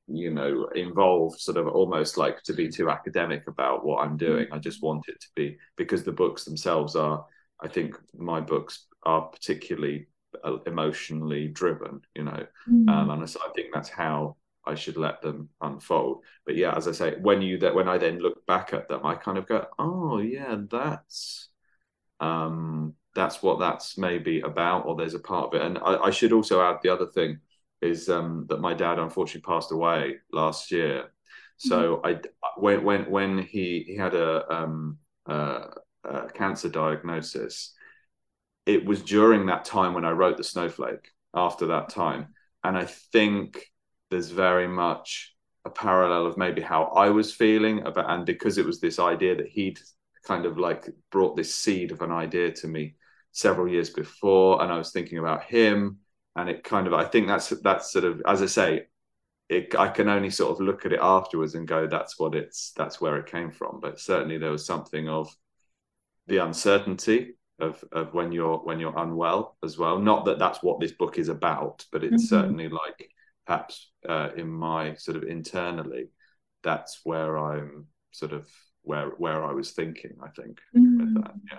you 0.08 0.30
know 0.30 0.66
involved 0.74 1.38
sort 1.38 1.58
of 1.58 1.66
almost 1.66 2.16
like 2.16 2.42
to 2.44 2.54
be 2.54 2.68
too 2.68 2.88
academic 2.88 3.46
about 3.48 3.84
what 3.84 4.02
i'm 4.02 4.16
doing. 4.16 4.46
I 4.52 4.58
just 4.58 4.82
want 4.82 5.04
it 5.08 5.20
to 5.20 5.28
be 5.34 5.58
because 5.76 6.04
the 6.04 6.12
books 6.12 6.44
themselves 6.44 6.96
are 6.96 7.26
i 7.62 7.68
think 7.68 7.96
my 8.16 8.40
books 8.40 8.86
are 9.02 9.22
particularly 9.22 10.06
uh, 10.44 10.58
emotionally 10.66 11.48
driven 11.48 12.00
you 12.14 12.24
know 12.24 12.46
mm. 12.68 12.88
um, 12.88 13.10
and 13.10 13.28
so 13.28 13.40
i 13.46 13.50
think 13.54 13.68
that's 13.72 13.88
how 13.88 14.36
i 14.66 14.74
should 14.74 14.96
let 14.96 15.20
them 15.22 15.48
unfold 15.60 16.22
but 16.44 16.56
yeah 16.56 16.74
as 16.76 16.88
i 16.88 16.92
say 16.92 17.16
when 17.20 17.40
you 17.40 17.58
that 17.58 17.74
when 17.74 17.88
i 17.88 17.96
then 17.96 18.18
look 18.18 18.44
back 18.46 18.72
at 18.72 18.88
them 18.88 19.04
i 19.04 19.14
kind 19.14 19.38
of 19.38 19.46
go 19.46 19.64
oh 19.78 20.18
yeah 20.18 20.56
that's 20.70 21.48
um 22.20 22.94
that's 23.14 23.42
what 23.42 23.58
that's 23.58 23.96
maybe 23.96 24.40
about 24.40 24.84
or 24.86 24.94
there's 24.94 25.14
a 25.14 25.18
part 25.18 25.46
of 25.46 25.60
it 25.60 25.64
and 25.64 25.78
i, 25.78 25.96
I 25.96 26.10
should 26.10 26.32
also 26.32 26.60
add 26.60 26.78
the 26.82 26.92
other 26.92 27.06
thing 27.06 27.38
is 27.82 28.08
um, 28.08 28.46
that 28.48 28.60
my 28.60 28.74
dad 28.74 28.98
unfortunately 28.98 29.42
passed 29.42 29.72
away 29.72 30.16
last 30.32 30.70
year. 30.70 31.10
So 31.58 31.96
mm-hmm. 31.96 32.06
I 32.06 32.28
when 32.56 32.84
when 32.84 33.10
when 33.10 33.38
he 33.38 33.84
he 33.86 33.96
had 33.96 34.14
a, 34.14 34.52
um, 34.52 34.98
a 36.06 36.30
cancer 36.32 36.68
diagnosis, 36.68 37.74
it 38.64 38.84
was 38.84 39.02
during 39.02 39.46
that 39.46 39.64
time 39.64 39.94
when 39.94 40.04
I 40.04 40.10
wrote 40.10 40.36
the 40.36 40.44
Snowflake. 40.44 41.10
After 41.34 41.66
that 41.66 41.90
time, 41.90 42.28
and 42.64 42.78
I 42.78 42.86
think 42.86 43.70
there's 44.10 44.30
very 44.30 44.66
much 44.66 45.34
a 45.66 45.70
parallel 45.70 46.24
of 46.24 46.38
maybe 46.38 46.62
how 46.62 46.84
I 46.84 47.10
was 47.10 47.30
feeling 47.34 47.80
about, 47.80 48.08
and 48.08 48.24
because 48.24 48.56
it 48.56 48.64
was 48.64 48.80
this 48.80 48.98
idea 48.98 49.36
that 49.36 49.48
he'd 49.48 49.78
kind 50.24 50.46
of 50.46 50.56
like 50.56 50.88
brought 51.10 51.36
this 51.36 51.54
seed 51.54 51.92
of 51.92 52.00
an 52.00 52.10
idea 52.10 52.52
to 52.52 52.68
me 52.68 52.94
several 53.32 53.68
years 53.68 53.90
before, 53.90 54.62
and 54.62 54.72
I 54.72 54.78
was 54.78 54.92
thinking 54.92 55.18
about 55.18 55.44
him 55.44 55.98
and 56.36 56.50
it 56.50 56.62
kind 56.62 56.86
of 56.86 56.92
I 56.92 57.04
think 57.04 57.26
that's 57.26 57.48
that's 57.62 57.90
sort 57.90 58.04
of 58.04 58.22
as 58.26 58.42
I 58.42 58.46
say, 58.46 58.86
it, 59.48 59.74
I 59.76 59.88
can 59.88 60.08
only 60.08 60.30
sort 60.30 60.52
of 60.52 60.64
look 60.64 60.84
at 60.86 60.92
it 60.92 61.00
afterwards 61.02 61.54
and 61.54 61.66
go, 61.66 61.86
that's 61.86 62.18
what 62.18 62.34
it's 62.34 62.72
that's 62.76 63.00
where 63.00 63.16
it 63.16 63.26
came 63.26 63.50
from. 63.50 63.80
But 63.80 63.98
certainly 63.98 64.38
there 64.38 64.50
was 64.50 64.66
something 64.66 65.08
of 65.08 65.34
the 66.26 66.38
uncertainty 66.38 67.34
of 67.58 67.82
of 67.92 68.12
when 68.12 68.32
you're 68.32 68.58
when 68.58 68.80
you're 68.80 68.98
unwell 68.98 69.56
as 69.64 69.78
well. 69.78 69.98
Not 69.98 70.24
that 70.26 70.38
that's 70.38 70.62
what 70.62 70.80
this 70.80 70.92
book 70.92 71.18
is 71.18 71.28
about, 71.28 71.84
but 71.92 72.04
it's 72.04 72.26
mm-hmm. 72.26 72.36
certainly 72.36 72.68
like 72.68 73.10
perhaps 73.46 73.90
uh, 74.08 74.30
in 74.36 74.48
my 74.48 74.94
sort 74.94 75.16
of 75.16 75.24
internally, 75.24 76.08
that's 76.62 77.00
where 77.04 77.38
I'm 77.38 77.86
sort 78.10 78.32
of 78.32 78.48
where 78.82 79.10
where 79.18 79.44
I 79.44 79.52
was 79.52 79.72
thinking. 79.72 80.16
I 80.22 80.28
think 80.30 80.58
mm-hmm. 80.76 80.98
with 80.98 81.22
that, 81.22 81.34
yeah. 81.50 81.58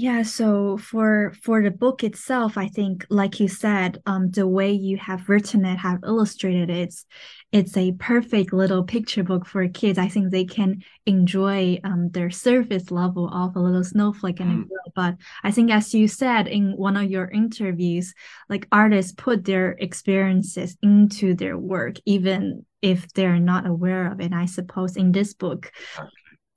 Yeah, 0.00 0.22
so 0.22 0.76
for 0.76 1.32
for 1.42 1.60
the 1.60 1.72
book 1.72 2.04
itself, 2.04 2.56
I 2.56 2.68
think, 2.68 3.04
like 3.10 3.40
you 3.40 3.48
said, 3.48 4.00
um, 4.06 4.30
the 4.30 4.46
way 4.46 4.70
you 4.70 4.96
have 4.96 5.28
written 5.28 5.64
it, 5.64 5.76
have 5.78 6.04
illustrated 6.04 6.70
it, 6.70 6.78
it's 6.78 7.04
it's 7.50 7.76
a 7.76 7.90
perfect 7.98 8.52
little 8.52 8.84
picture 8.84 9.24
book 9.24 9.44
for 9.44 9.66
kids. 9.66 9.98
I 9.98 10.06
think 10.06 10.30
they 10.30 10.44
can 10.44 10.84
enjoy 11.04 11.80
um 11.82 12.10
their 12.10 12.30
surface 12.30 12.92
level 12.92 13.28
of 13.28 13.56
a 13.56 13.58
little 13.58 13.82
snowflake 13.82 14.38
and 14.38 14.50
mm. 14.50 14.64
a 14.66 14.68
girl. 14.68 14.92
But 14.94 15.16
I 15.42 15.50
think, 15.50 15.72
as 15.72 15.92
you 15.92 16.06
said 16.06 16.46
in 16.46 16.76
one 16.76 16.96
of 16.96 17.10
your 17.10 17.28
interviews, 17.28 18.14
like 18.48 18.68
artists 18.70 19.10
put 19.10 19.44
their 19.44 19.72
experiences 19.80 20.76
into 20.80 21.34
their 21.34 21.58
work, 21.58 21.96
even 22.06 22.64
if 22.82 23.12
they're 23.14 23.40
not 23.40 23.66
aware 23.66 24.12
of 24.12 24.20
it. 24.20 24.26
And 24.26 24.36
I 24.36 24.46
suppose 24.46 24.96
in 24.96 25.10
this 25.10 25.34
book, 25.34 25.72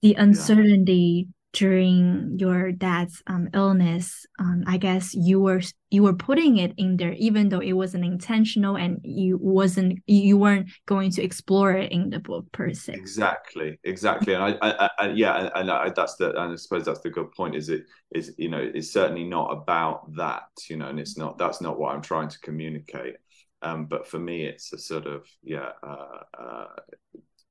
the 0.04 0.14
uncertainty. 0.14 1.26
Yeah 1.26 1.34
during 1.54 2.38
your 2.38 2.72
dad's 2.72 3.22
um, 3.28 3.50
illness 3.54 4.26
um, 4.40 4.64
i 4.68 4.78
guess 4.78 5.14
you 5.14 5.40
were 5.40 5.62
you 5.90 6.02
were 6.02 6.14
putting 6.14 6.58
it 6.58 6.74
in 6.78 6.96
there 6.96 7.14
even 7.14 7.50
though 7.50 7.60
it 7.60 7.74
wasn't 7.74 8.04
intentional 8.04 8.78
and 8.78 9.00
you 9.04 9.38
wasn't 9.42 10.00
you 10.08 10.38
weren't 10.38 10.70
going 10.86 11.12
to 11.12 11.22
explore 11.22 11.74
it 11.74 11.92
in 11.92 12.10
the 12.10 12.20
book 12.20 12.50
per 12.54 12.74
se. 12.74 12.94
Exactly 12.94 13.78
exactly. 13.84 14.34
And 14.34 14.44
i, 14.44 14.58
I, 14.62 14.90
I 14.98 15.08
yeah 15.10 15.50
and, 15.56 15.70
I, 15.70 15.90
that's 15.90 16.16
the 16.16 16.30
and 16.30 16.54
i 16.54 16.56
suppose 16.56 16.86
that's 16.86 17.02
the 17.02 17.10
good 17.10 17.32
point 17.34 17.56
is 17.56 17.68
it 17.70 17.84
is 18.16 18.34
you 18.38 18.50
know 18.50 18.72
it's 18.74 18.94
certainly 18.94 19.26
not 19.26 19.52
about 19.52 20.16
that 20.16 20.44
you 20.70 20.78
know 20.78 20.88
and 20.88 21.00
it's 21.00 21.18
not 21.18 21.38
that's 21.38 21.62
not 21.62 21.78
what 21.78 21.94
i'm 21.94 22.02
trying 22.02 22.30
to 22.30 22.40
communicate. 22.40 23.16
Um, 23.64 23.86
but 23.86 24.08
for 24.08 24.18
me 24.18 24.46
it's 24.46 24.74
a 24.74 24.78
sort 24.80 25.06
of 25.06 25.28
yeah 25.44 25.70
uh, 25.84 26.24
uh, 26.40 26.68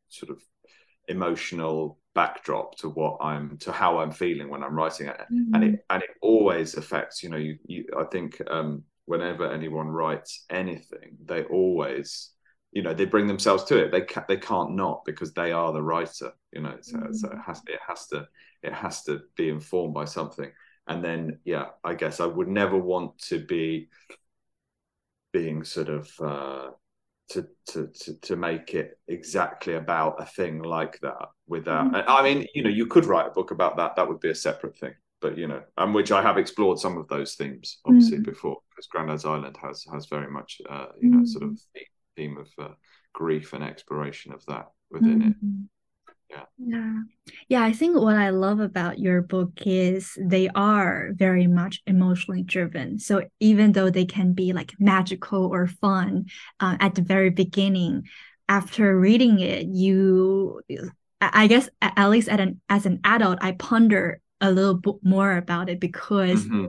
sort 0.09 0.31
of 0.31 0.43
emotional 1.11 1.99
backdrop 2.15 2.77
to 2.77 2.89
what 2.89 3.19
I'm 3.21 3.59
to 3.59 3.73
how 3.73 3.99
I'm 3.99 4.13
feeling 4.13 4.49
when 4.49 4.63
I'm 4.63 4.75
writing 4.75 5.09
it, 5.09 5.17
mm-hmm. 5.21 5.55
and 5.55 5.65
it 5.65 5.85
and 5.91 6.03
it 6.03 6.11
always 6.23 6.75
affects. 6.77 7.23
You 7.23 7.31
know, 7.31 7.37
you, 7.37 7.59
you 7.67 7.85
I 7.99 8.05
think 8.05 8.41
um, 8.51 8.85
whenever 9.07 9.51
anyone 9.51 9.89
writes 9.89 10.45
anything, 10.51 11.17
they 11.25 11.45
always 11.45 12.31
you 12.73 12.83
know 12.83 12.95
they 12.95 13.05
bring 13.05 13.27
themselves 13.27 13.65
to 13.65 13.79
it. 13.85 13.91
They 13.91 14.03
ca- 14.03 14.25
they 14.29 14.37
can't 14.37 14.75
not 14.75 15.05
because 15.05 15.33
they 15.33 15.53
are 15.53 15.73
the 15.73 15.83
writer. 15.83 16.33
You 16.53 16.63
know, 16.63 16.77
so, 16.81 16.97
mm-hmm. 16.97 17.13
so 17.13 17.29
it 17.29 17.39
has 17.45 17.63
it 17.67 17.81
has 17.87 18.07
to 18.09 18.29
it 18.63 18.73
has 18.73 19.03
to 19.05 19.21
be 19.37 19.49
informed 19.49 19.95
by 19.95 20.05
something. 20.05 20.51
And 20.87 21.05
then 21.05 21.39
yeah, 21.45 21.67
I 21.85 21.95
guess 21.95 22.21
I 22.21 22.27
would 22.27 22.49
never 22.49 22.77
want 22.77 23.19
to 23.29 23.45
be 23.45 23.89
being 25.33 25.63
sort 25.65 25.89
of 25.89 26.11
uh, 26.21 26.71
to, 27.31 27.47
to 27.69 27.87
to 27.87 28.15
to 28.21 28.37
make 28.37 28.75
it 28.75 28.99
exactly 29.09 29.75
about 29.75 30.21
a 30.21 30.27
thing 30.27 30.63
like 30.63 30.99
that 31.01 31.29
without 31.47 31.93
mm-hmm. 31.93 32.11
i 32.11 32.23
mean 32.23 32.47
you 32.55 32.63
know 32.63 32.71
you 32.71 32.87
could 32.87 33.07
write 33.07 33.29
a 33.29 33.31
book 33.31 33.51
about 33.51 33.77
that 33.77 33.97
that 33.97 34.09
would 34.09 34.21
be 34.21 34.31
a 34.31 34.35
separate 34.35 34.77
thing 34.79 34.95
but 35.21 35.39
you 35.39 35.47
know 35.47 35.63
and 35.79 35.95
which 35.95 36.11
i 36.11 36.21
have 36.21 36.39
explored 36.39 36.79
some 36.79 36.99
of 36.99 37.07
those 37.09 37.35
themes 37.37 37.79
obviously 37.87 38.19
mm-hmm. 38.19 38.31
before 38.31 38.59
because 38.71 38.87
grandad's 38.89 39.25
island 39.25 39.57
has 39.63 39.85
has 39.93 40.07
very 40.07 40.31
much 40.31 40.61
uh, 40.69 40.87
you 41.01 41.09
know 41.09 41.19
mm-hmm. 41.19 41.27
sort 41.27 41.45
of 41.45 41.59
theme 42.17 42.37
of 42.37 42.49
uh, 42.59 42.75
grief 43.13 43.53
and 43.53 43.63
exploration 43.63 44.33
of 44.33 44.45
that 44.47 44.67
within 44.91 45.23
it 45.23 45.37
mm-hmm 45.37 45.65
yeah 46.31 46.45
yeah 46.59 47.01
yeah 47.49 47.63
i 47.63 47.73
think 47.73 47.97
what 47.97 48.17
i 48.17 48.31
love 48.31 48.61
about 48.61 48.99
your 48.99 49.21
book 49.21 49.51
is 49.67 50.17
they 50.21 50.49
are 50.55 51.11
very 51.15 51.47
much 51.47 51.83
emotionally 51.87 52.43
driven 52.43 52.99
so 52.99 53.23
even 53.41 53.73
though 53.73 53.91
they 53.91 54.05
can 54.05 54.33
be 54.33 54.53
like 54.53 54.73
magical 54.79 55.47
or 55.47 55.67
fun 55.67 56.25
uh, 56.61 56.77
at 56.81 56.95
the 56.95 57.03
very 57.03 57.31
beginning 57.31 58.03
after 58.49 58.99
reading 58.99 59.41
it 59.41 59.67
you 59.67 60.61
i 61.21 61.47
guess 61.47 61.69
at 61.83 62.09
least 62.11 62.29
at 62.29 62.41
an 62.41 62.61
as 62.69 62.87
an 62.87 63.01
adult 63.05 63.39
i 63.43 63.53
ponder 63.53 64.21
a 64.41 64.51
little 64.51 64.75
bit 64.75 64.95
more 65.03 65.37
about 65.37 65.69
it 65.69 65.81
because 65.81 66.45
mm-hmm 66.45 66.67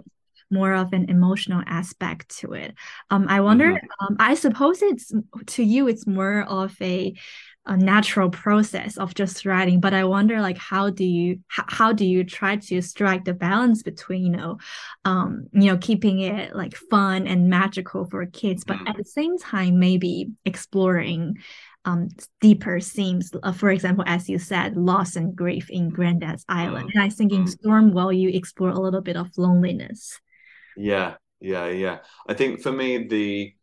more 0.51 0.73
of 0.73 0.91
an 0.93 1.09
emotional 1.09 1.63
aspect 1.65 2.37
to 2.39 2.53
it. 2.53 2.75
Um, 3.09 3.25
I 3.29 3.39
wonder. 3.39 3.71
Mm-hmm. 3.71 4.05
Um, 4.05 4.17
I 4.19 4.35
suppose 4.35 4.81
it's 4.81 5.11
to 5.47 5.63
you, 5.63 5.87
it's 5.87 6.05
more 6.05 6.41
of 6.41 6.75
a 6.81 7.15
a 7.65 7.77
natural 7.77 8.29
process 8.29 8.97
of 8.97 9.13
just 9.13 9.45
writing 9.45 9.79
but 9.79 9.93
i 9.93 10.03
wonder 10.03 10.41
like 10.41 10.57
how 10.57 10.89
do 10.89 11.05
you 11.05 11.39
how, 11.47 11.63
how 11.67 11.93
do 11.93 12.05
you 12.05 12.23
try 12.23 12.55
to 12.55 12.81
strike 12.81 13.23
the 13.23 13.33
balance 13.33 13.83
between 13.83 14.25
you 14.25 14.31
know 14.31 14.57
um 15.05 15.47
you 15.53 15.65
know 15.65 15.77
keeping 15.77 16.19
it 16.19 16.55
like 16.55 16.75
fun 16.75 17.27
and 17.27 17.49
magical 17.49 18.05
for 18.05 18.25
kids 18.25 18.63
but 18.63 18.77
at 18.87 18.97
the 18.97 19.05
same 19.05 19.37
time 19.37 19.79
maybe 19.79 20.27
exploring 20.45 21.37
um 21.85 22.09
deeper 22.39 22.79
themes 22.79 23.31
uh, 23.43 23.51
for 23.51 23.69
example 23.69 24.03
as 24.07 24.27
you 24.27 24.39
said 24.39 24.75
loss 24.75 25.15
and 25.15 25.35
grief 25.35 25.69
in 25.69 25.89
grandad's 25.89 26.45
island 26.49 26.89
and 26.93 27.03
i 27.03 27.09
think 27.09 27.31
in 27.31 27.45
storm 27.45 27.91
whale 27.91 28.11
you 28.11 28.29
explore 28.29 28.69
a 28.69 28.79
little 28.79 29.01
bit 29.01 29.17
of 29.17 29.29
loneliness. 29.37 30.19
Yeah 30.77 31.15
yeah 31.41 31.67
yeah. 31.67 31.97
I 32.27 32.35
think 32.35 32.61
for 32.61 32.71
me 32.71 33.07
the 33.07 33.53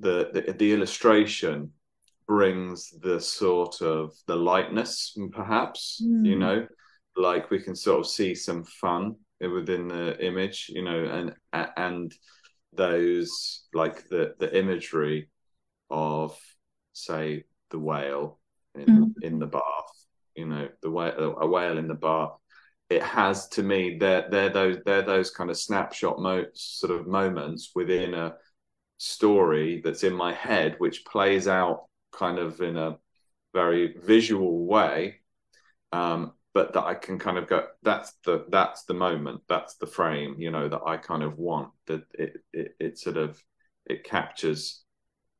the 0.00 0.30
the, 0.32 0.52
the 0.52 0.72
illustration 0.72 1.72
brings 2.32 2.88
the 3.02 3.20
sort 3.20 3.82
of 3.82 4.10
the 4.26 4.34
lightness 4.34 5.14
perhaps 5.32 6.02
mm. 6.02 6.24
you 6.24 6.38
know 6.38 6.66
like 7.14 7.50
we 7.50 7.62
can 7.62 7.76
sort 7.76 8.00
of 8.00 8.06
see 8.06 8.34
some 8.34 8.64
fun 8.64 9.14
within 9.38 9.86
the 9.86 10.18
image 10.24 10.70
you 10.70 10.82
know 10.82 11.04
and 11.52 11.68
and 11.76 12.14
those 12.72 13.66
like 13.74 14.08
the 14.08 14.32
the 14.38 14.58
imagery 14.58 15.28
of 15.90 16.34
say 16.94 17.44
the 17.70 17.78
whale 17.78 18.40
in, 18.74 18.86
mm. 18.86 19.12
in 19.20 19.38
the 19.38 19.46
bath 19.46 19.92
you 20.34 20.46
know 20.46 20.66
the 20.80 20.90
whale 20.90 21.36
a 21.38 21.46
whale 21.46 21.76
in 21.76 21.86
the 21.86 22.02
bath 22.08 22.32
it 22.88 23.02
has 23.02 23.46
to 23.48 23.62
me 23.62 23.98
they're 24.00 24.26
they're 24.30 24.48
those 24.48 24.78
they're 24.86 25.02
those 25.02 25.30
kind 25.30 25.50
of 25.50 25.58
snapshot 25.58 26.18
mo- 26.18 26.46
sort 26.54 26.98
of 26.98 27.06
moments 27.06 27.72
within 27.74 28.14
a 28.14 28.32
story 28.96 29.82
that's 29.84 30.02
in 30.02 30.14
my 30.14 30.32
head 30.32 30.76
which 30.78 31.04
plays 31.04 31.46
out 31.46 31.88
kind 32.12 32.38
of 32.38 32.60
in 32.60 32.76
a 32.76 32.98
very 33.52 33.94
visual 33.98 34.66
way 34.66 35.16
um, 35.92 36.32
but 36.54 36.72
that 36.74 36.84
I 36.84 36.94
can 36.94 37.18
kind 37.18 37.38
of 37.38 37.48
go 37.48 37.66
that's 37.82 38.12
the 38.24 38.46
that's 38.50 38.84
the 38.84 38.94
moment 38.94 39.42
that's 39.48 39.76
the 39.76 39.86
frame 39.86 40.36
you 40.38 40.50
know 40.50 40.68
that 40.68 40.82
I 40.86 40.96
kind 40.96 41.22
of 41.22 41.38
want 41.38 41.70
that 41.86 42.02
it, 42.14 42.36
it 42.52 42.74
it 42.78 42.98
sort 42.98 43.16
of 43.16 43.42
it 43.86 44.04
captures 44.04 44.82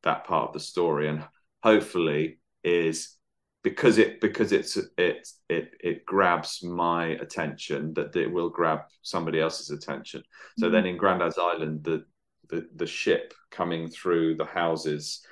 that 0.02 0.24
part 0.24 0.48
of 0.48 0.52
the 0.52 0.60
story 0.60 1.08
and 1.08 1.24
hopefully 1.62 2.40
is 2.64 3.16
because 3.62 3.98
it 3.98 4.20
because 4.20 4.52
it's 4.52 4.76
it 4.98 5.28
it 5.48 5.72
it 5.80 6.04
grabs 6.04 6.62
my 6.62 7.06
attention 7.06 7.94
that 7.94 8.14
it 8.16 8.30
will 8.30 8.50
grab 8.50 8.80
somebody 9.02 9.40
else's 9.40 9.70
attention 9.70 10.22
so 10.58 10.66
mm-hmm. 10.66 10.74
then 10.74 10.86
in 10.86 10.96
grandad's 10.96 11.38
island 11.38 11.84
the, 11.84 12.04
the 12.48 12.66
the 12.76 12.86
ship 12.86 13.34
coming 13.50 13.88
through 13.88 14.34
the 14.34 14.44
houses 14.44 15.24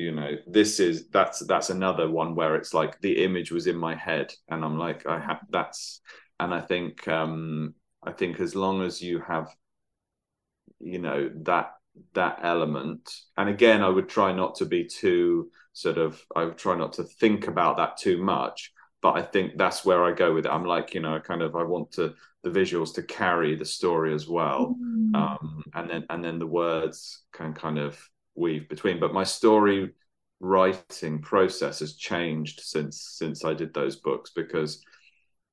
you 0.00 0.12
know 0.12 0.36
this 0.46 0.80
is 0.80 1.08
that's 1.08 1.40
that's 1.40 1.70
another 1.70 2.10
one 2.10 2.34
where 2.34 2.56
it's 2.56 2.72
like 2.74 3.00
the 3.00 3.22
image 3.24 3.52
was 3.52 3.66
in 3.66 3.76
my 3.76 3.94
head 3.94 4.32
and 4.48 4.64
i'm 4.64 4.78
like 4.78 5.06
i 5.06 5.18
have 5.18 5.40
that's 5.50 6.00
and 6.38 6.54
i 6.54 6.60
think 6.60 7.06
um 7.08 7.74
i 8.02 8.10
think 8.10 8.40
as 8.40 8.54
long 8.54 8.82
as 8.82 9.02
you 9.02 9.20
have 9.20 9.48
you 10.80 10.98
know 10.98 11.30
that 11.42 11.72
that 12.14 12.38
element 12.42 13.12
and 13.36 13.48
again 13.48 13.82
i 13.82 13.88
would 13.88 14.08
try 14.08 14.32
not 14.32 14.54
to 14.54 14.64
be 14.64 14.84
too 14.84 15.50
sort 15.72 15.98
of 15.98 16.20
i 16.34 16.44
would 16.44 16.56
try 16.56 16.76
not 16.76 16.92
to 16.94 17.04
think 17.04 17.46
about 17.46 17.76
that 17.76 17.96
too 17.96 18.22
much 18.22 18.72
but 19.02 19.12
i 19.12 19.22
think 19.22 19.56
that's 19.56 19.84
where 19.84 20.04
i 20.04 20.12
go 20.12 20.32
with 20.32 20.46
it 20.46 20.52
i'm 20.52 20.64
like 20.64 20.94
you 20.94 21.00
know 21.00 21.20
kind 21.20 21.42
of 21.42 21.54
i 21.56 21.62
want 21.62 21.90
to 21.92 22.14
the 22.42 22.50
visuals 22.50 22.94
to 22.94 23.02
carry 23.02 23.54
the 23.54 23.64
story 23.64 24.14
as 24.14 24.26
well 24.26 24.74
mm. 24.80 25.14
um 25.14 25.62
and 25.74 25.90
then 25.90 26.06
and 26.08 26.24
then 26.24 26.38
the 26.38 26.46
words 26.46 27.22
can 27.32 27.52
kind 27.52 27.78
of 27.78 27.98
weave 28.34 28.68
between 28.68 29.00
but 29.00 29.12
my 29.12 29.24
story 29.24 29.90
writing 30.40 31.20
process 31.20 31.80
has 31.80 31.96
changed 31.96 32.60
since 32.60 33.14
since 33.18 33.44
i 33.44 33.52
did 33.52 33.74
those 33.74 33.96
books 33.96 34.30
because 34.34 34.82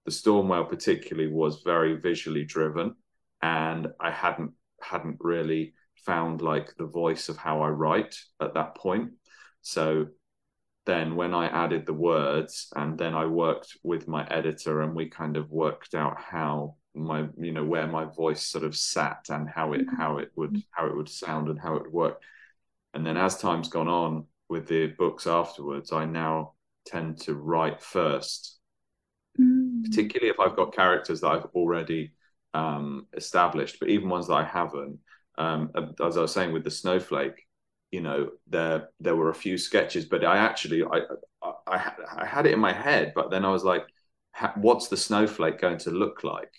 the 0.05 0.11
storm 0.11 0.47
whale 0.47 0.63
particularly 0.63 1.31
was 1.31 1.61
very 1.63 1.97
visually 1.97 2.45
driven 2.45 2.95
and 3.41 3.87
i 3.99 4.09
hadn't 4.09 4.51
hadn't 4.81 5.17
really 5.19 5.73
found 6.07 6.41
like 6.41 6.73
the 6.77 6.85
voice 6.85 7.29
of 7.29 7.37
how 7.37 7.61
I 7.61 7.69
write 7.69 8.15
at 8.41 8.53
that 8.53 8.75
point. 8.75 9.11
So 9.61 10.07
then 10.85 11.15
when 11.15 11.33
I 11.33 11.47
added 11.47 11.85
the 11.85 11.93
words 11.93 12.69
and 12.75 12.97
then 12.97 13.13
I 13.13 13.25
worked 13.25 13.77
with 13.83 14.07
my 14.07 14.25
editor 14.27 14.81
and 14.81 14.95
we 14.95 15.09
kind 15.09 15.35
of 15.35 15.51
worked 15.51 15.93
out 15.93 16.17
how 16.19 16.75
my 16.95 17.27
you 17.37 17.51
know 17.51 17.65
where 17.65 17.85
my 17.85 18.05
voice 18.05 18.41
sort 18.41 18.63
of 18.63 18.75
sat 18.75 19.25
and 19.29 19.47
how 19.47 19.73
it 19.73 19.85
mm-hmm. 19.85 19.95
how 19.97 20.17
it 20.17 20.31
would 20.35 20.63
how 20.71 20.87
it 20.87 20.95
would 20.95 21.09
sound 21.09 21.49
and 21.49 21.59
how 21.59 21.75
it 21.75 21.83
would 21.83 21.93
work. 21.93 22.21
And 22.97 23.05
then 23.05 23.15
as 23.15 23.37
time's 23.37 23.69
gone 23.69 23.87
on 23.87 24.25
with 24.49 24.67
the 24.67 24.87
books 24.87 25.27
afterwards, 25.27 25.93
I 25.93 26.05
now 26.05 26.53
tend 26.83 27.19
to 27.21 27.35
write 27.35 27.79
first. 27.79 28.57
Mm. 29.39 29.83
Particularly 29.83 30.31
if 30.31 30.39
I've 30.39 30.55
got 30.55 30.73
characters 30.73 31.21
that 31.21 31.27
I've 31.27 31.45
already 31.53 32.13
um, 32.55 33.05
established, 33.15 33.79
but 33.79 33.89
even 33.89 34.09
ones 34.09 34.25
that 34.29 34.33
I 34.33 34.43
haven't. 34.43 34.97
Um, 35.37 35.69
as 36.03 36.17
I 36.17 36.21
was 36.21 36.33
saying 36.33 36.53
with 36.53 36.63
the 36.63 36.71
snowflake, 36.71 37.45
you 37.91 38.01
know, 38.01 38.31
there 38.47 38.89
there 38.99 39.15
were 39.15 39.29
a 39.29 39.35
few 39.35 39.59
sketches, 39.59 40.05
but 40.05 40.25
I 40.25 40.37
actually 40.37 40.83
I 40.83 41.01
I, 41.67 41.91
I 42.17 42.25
had 42.25 42.47
it 42.47 42.53
in 42.53 42.59
my 42.59 42.73
head, 42.73 43.13
but 43.13 43.29
then 43.29 43.45
I 43.45 43.51
was 43.51 43.63
like, 43.63 43.85
what's 44.55 44.87
the 44.87 44.97
snowflake 44.97 45.61
going 45.61 45.77
to 45.79 45.91
look 45.91 46.23
like? 46.23 46.51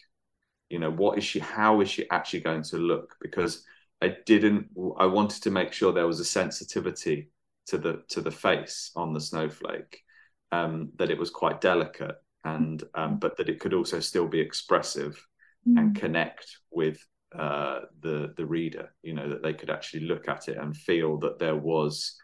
You 0.70 0.78
know, 0.78 0.90
what 0.92 1.18
is 1.18 1.24
she? 1.24 1.40
How 1.40 1.80
is 1.80 1.90
she 1.90 2.08
actually 2.10 2.42
going 2.42 2.62
to 2.62 2.76
look? 2.76 3.16
Because 3.20 3.64
I 4.00 4.16
didn't. 4.26 4.68
I 4.98 5.06
wanted 5.06 5.42
to 5.42 5.50
make 5.50 5.72
sure 5.72 5.92
there 5.92 6.06
was 6.06 6.20
a 6.20 6.24
sensitivity 6.24 7.30
to 7.66 7.78
the 7.78 8.02
to 8.10 8.20
the 8.20 8.30
face 8.30 8.90
on 8.94 9.12
the 9.12 9.20
snowflake, 9.20 10.00
um, 10.52 10.90
that 10.96 11.10
it 11.10 11.18
was 11.18 11.30
quite 11.30 11.60
delicate, 11.60 12.16
and 12.44 12.82
um, 12.94 13.18
but 13.18 13.36
that 13.36 13.48
it 13.48 13.60
could 13.60 13.74
also 13.74 14.00
still 14.00 14.26
be 14.26 14.40
expressive 14.40 15.24
mm. 15.68 15.78
and 15.78 15.96
connect 15.96 16.58
with 16.70 17.04
uh, 17.36 17.80
the 18.00 18.34
the 18.36 18.46
reader. 18.46 18.94
You 19.02 19.14
know 19.14 19.28
that 19.28 19.42
they 19.42 19.54
could 19.54 19.70
actually 19.70 20.06
look 20.06 20.28
at 20.28 20.48
it 20.48 20.56
and 20.56 20.76
feel 20.76 21.18
that 21.18 21.38
there 21.38 21.56
was 21.56 22.16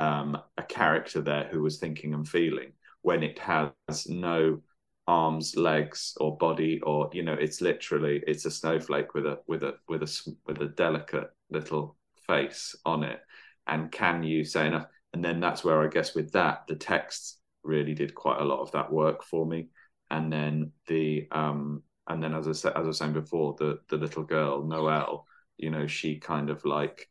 um, 0.00 0.36
a 0.58 0.62
character 0.62 1.20
there 1.20 1.48
who 1.50 1.62
was 1.62 1.78
thinking 1.78 2.14
and 2.14 2.28
feeling 2.28 2.72
when 3.02 3.22
it 3.22 3.38
has 3.38 3.72
no 4.08 4.60
arms, 5.06 5.56
legs, 5.56 6.16
or 6.18 6.36
body, 6.36 6.80
or 6.82 7.10
you 7.12 7.22
know, 7.22 7.34
it's 7.34 7.60
literally 7.60 8.22
it's 8.26 8.44
a 8.44 8.50
snowflake 8.50 9.14
with 9.14 9.26
a 9.26 9.38
with 9.46 9.62
a 9.62 9.74
with 9.88 10.02
a 10.02 10.32
with 10.46 10.60
a 10.60 10.68
delicate 10.68 11.30
little 11.50 11.96
face 12.26 12.74
on 12.84 13.04
it. 13.04 13.20
And 13.66 13.90
can 13.90 14.22
you 14.22 14.44
say 14.44 14.66
enough? 14.66 14.86
And 15.12 15.24
then 15.24 15.40
that's 15.40 15.64
where 15.64 15.82
I 15.82 15.88
guess 15.88 16.14
with 16.14 16.32
that 16.32 16.64
the 16.68 16.76
text 16.76 17.38
really 17.62 17.94
did 17.94 18.14
quite 18.14 18.40
a 18.40 18.44
lot 18.44 18.60
of 18.60 18.72
that 18.72 18.92
work 18.92 19.22
for 19.22 19.46
me. 19.46 19.68
And 20.10 20.32
then 20.32 20.72
the 20.86 21.28
um 21.30 21.82
and 22.08 22.22
then 22.22 22.34
as 22.34 22.48
I 22.48 22.52
said, 22.52 22.72
as 22.76 22.84
I 22.84 22.88
was 22.88 22.98
saying 22.98 23.12
before, 23.12 23.56
the 23.58 23.80
the 23.88 23.96
little 23.96 24.24
girl 24.24 24.64
Noelle, 24.66 25.26
you 25.56 25.70
know, 25.70 25.86
she 25.86 26.18
kind 26.18 26.50
of 26.50 26.64
like 26.64 27.08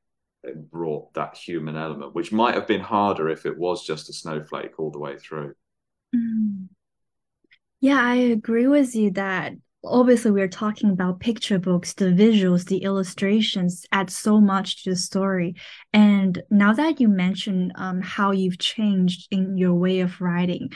brought 0.71 1.13
that 1.13 1.38
human 1.38 1.75
element, 1.75 2.13
which 2.13 2.32
might 2.32 2.56
have 2.56 2.67
been 2.67 2.82
harder 2.82 3.29
if 3.29 3.45
it 3.45 3.58
was 3.58 3.86
just 3.86 4.10
a 4.10 4.13
snowflake 4.13 4.79
all 4.79 4.91
the 4.91 4.99
way 4.99 5.17
through. 5.17 5.56
Mm. 6.15 6.67
Yeah, 7.84 8.00
I 8.02 8.15
agree 8.15 8.67
with 8.67 8.96
you 8.96 9.12
that 9.12 9.52
obviously 9.84 10.32
we're 10.32 10.48
talking 10.48 10.89
about 10.89 11.19
picture 11.19 11.60
books 11.60 11.91
the 11.91 12.06
visuals 12.06 12.65
the 12.65 12.78
illustrations 12.78 13.86
add 13.91 14.10
so 14.10 14.39
much 14.39 14.86
to 14.86 14.91
the 14.91 14.96
story. 14.96 15.56
And 15.91 16.41
now 16.50 16.72
that 16.72 17.02
you 17.02 17.10
mentioned 17.10 17.74
um, 17.76 18.00
how 18.02 18.32
you've 18.32 18.58
changed 18.58 19.28
in 19.32 19.58
your 19.58 19.74
way 19.74 20.00
of 20.00 20.22
writing 20.22 20.72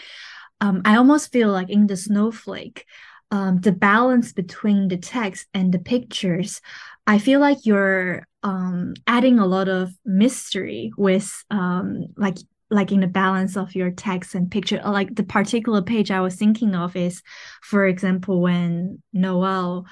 um, 0.60 0.82
i 0.84 0.98
almost 0.98 1.32
feel 1.32 1.50
like 1.50 1.70
in 1.70 1.88
the 1.88 1.96
snowflake 1.96 2.86
um, 3.32 3.62
the 3.62 3.72
balance 3.72 4.34
between 4.34 4.89
the 4.89 4.98
text 4.98 5.48
and 5.54 5.74
the 5.74 5.80
pictures, 5.80 6.62
I 7.06 7.20
feel 7.20 7.39
like 7.39 7.65
you're 7.65 8.26
um, 8.43 8.93
adding 9.06 9.39
a 9.39 9.46
lot 9.46 9.67
of 9.67 9.91
mystery 10.06 10.91
with 10.98 11.43
um, 11.50 12.06
like 12.15 12.38
like 12.69 12.91
in 12.91 12.99
the 12.99 13.08
balance 13.08 13.56
of 13.56 13.75
your 13.75 13.91
text 13.91 14.36
and 14.36 14.51
picture. 14.51 14.82
Like 14.84 15.15
the 15.15 15.23
particular 15.23 15.82
page 15.82 16.12
I 16.12 16.21
was 16.21 16.36
thinking 16.36 16.75
of 16.75 16.95
is, 16.95 17.21
for 17.62 17.86
example, 17.86 18.41
when 18.41 19.01
noelle 19.13 19.86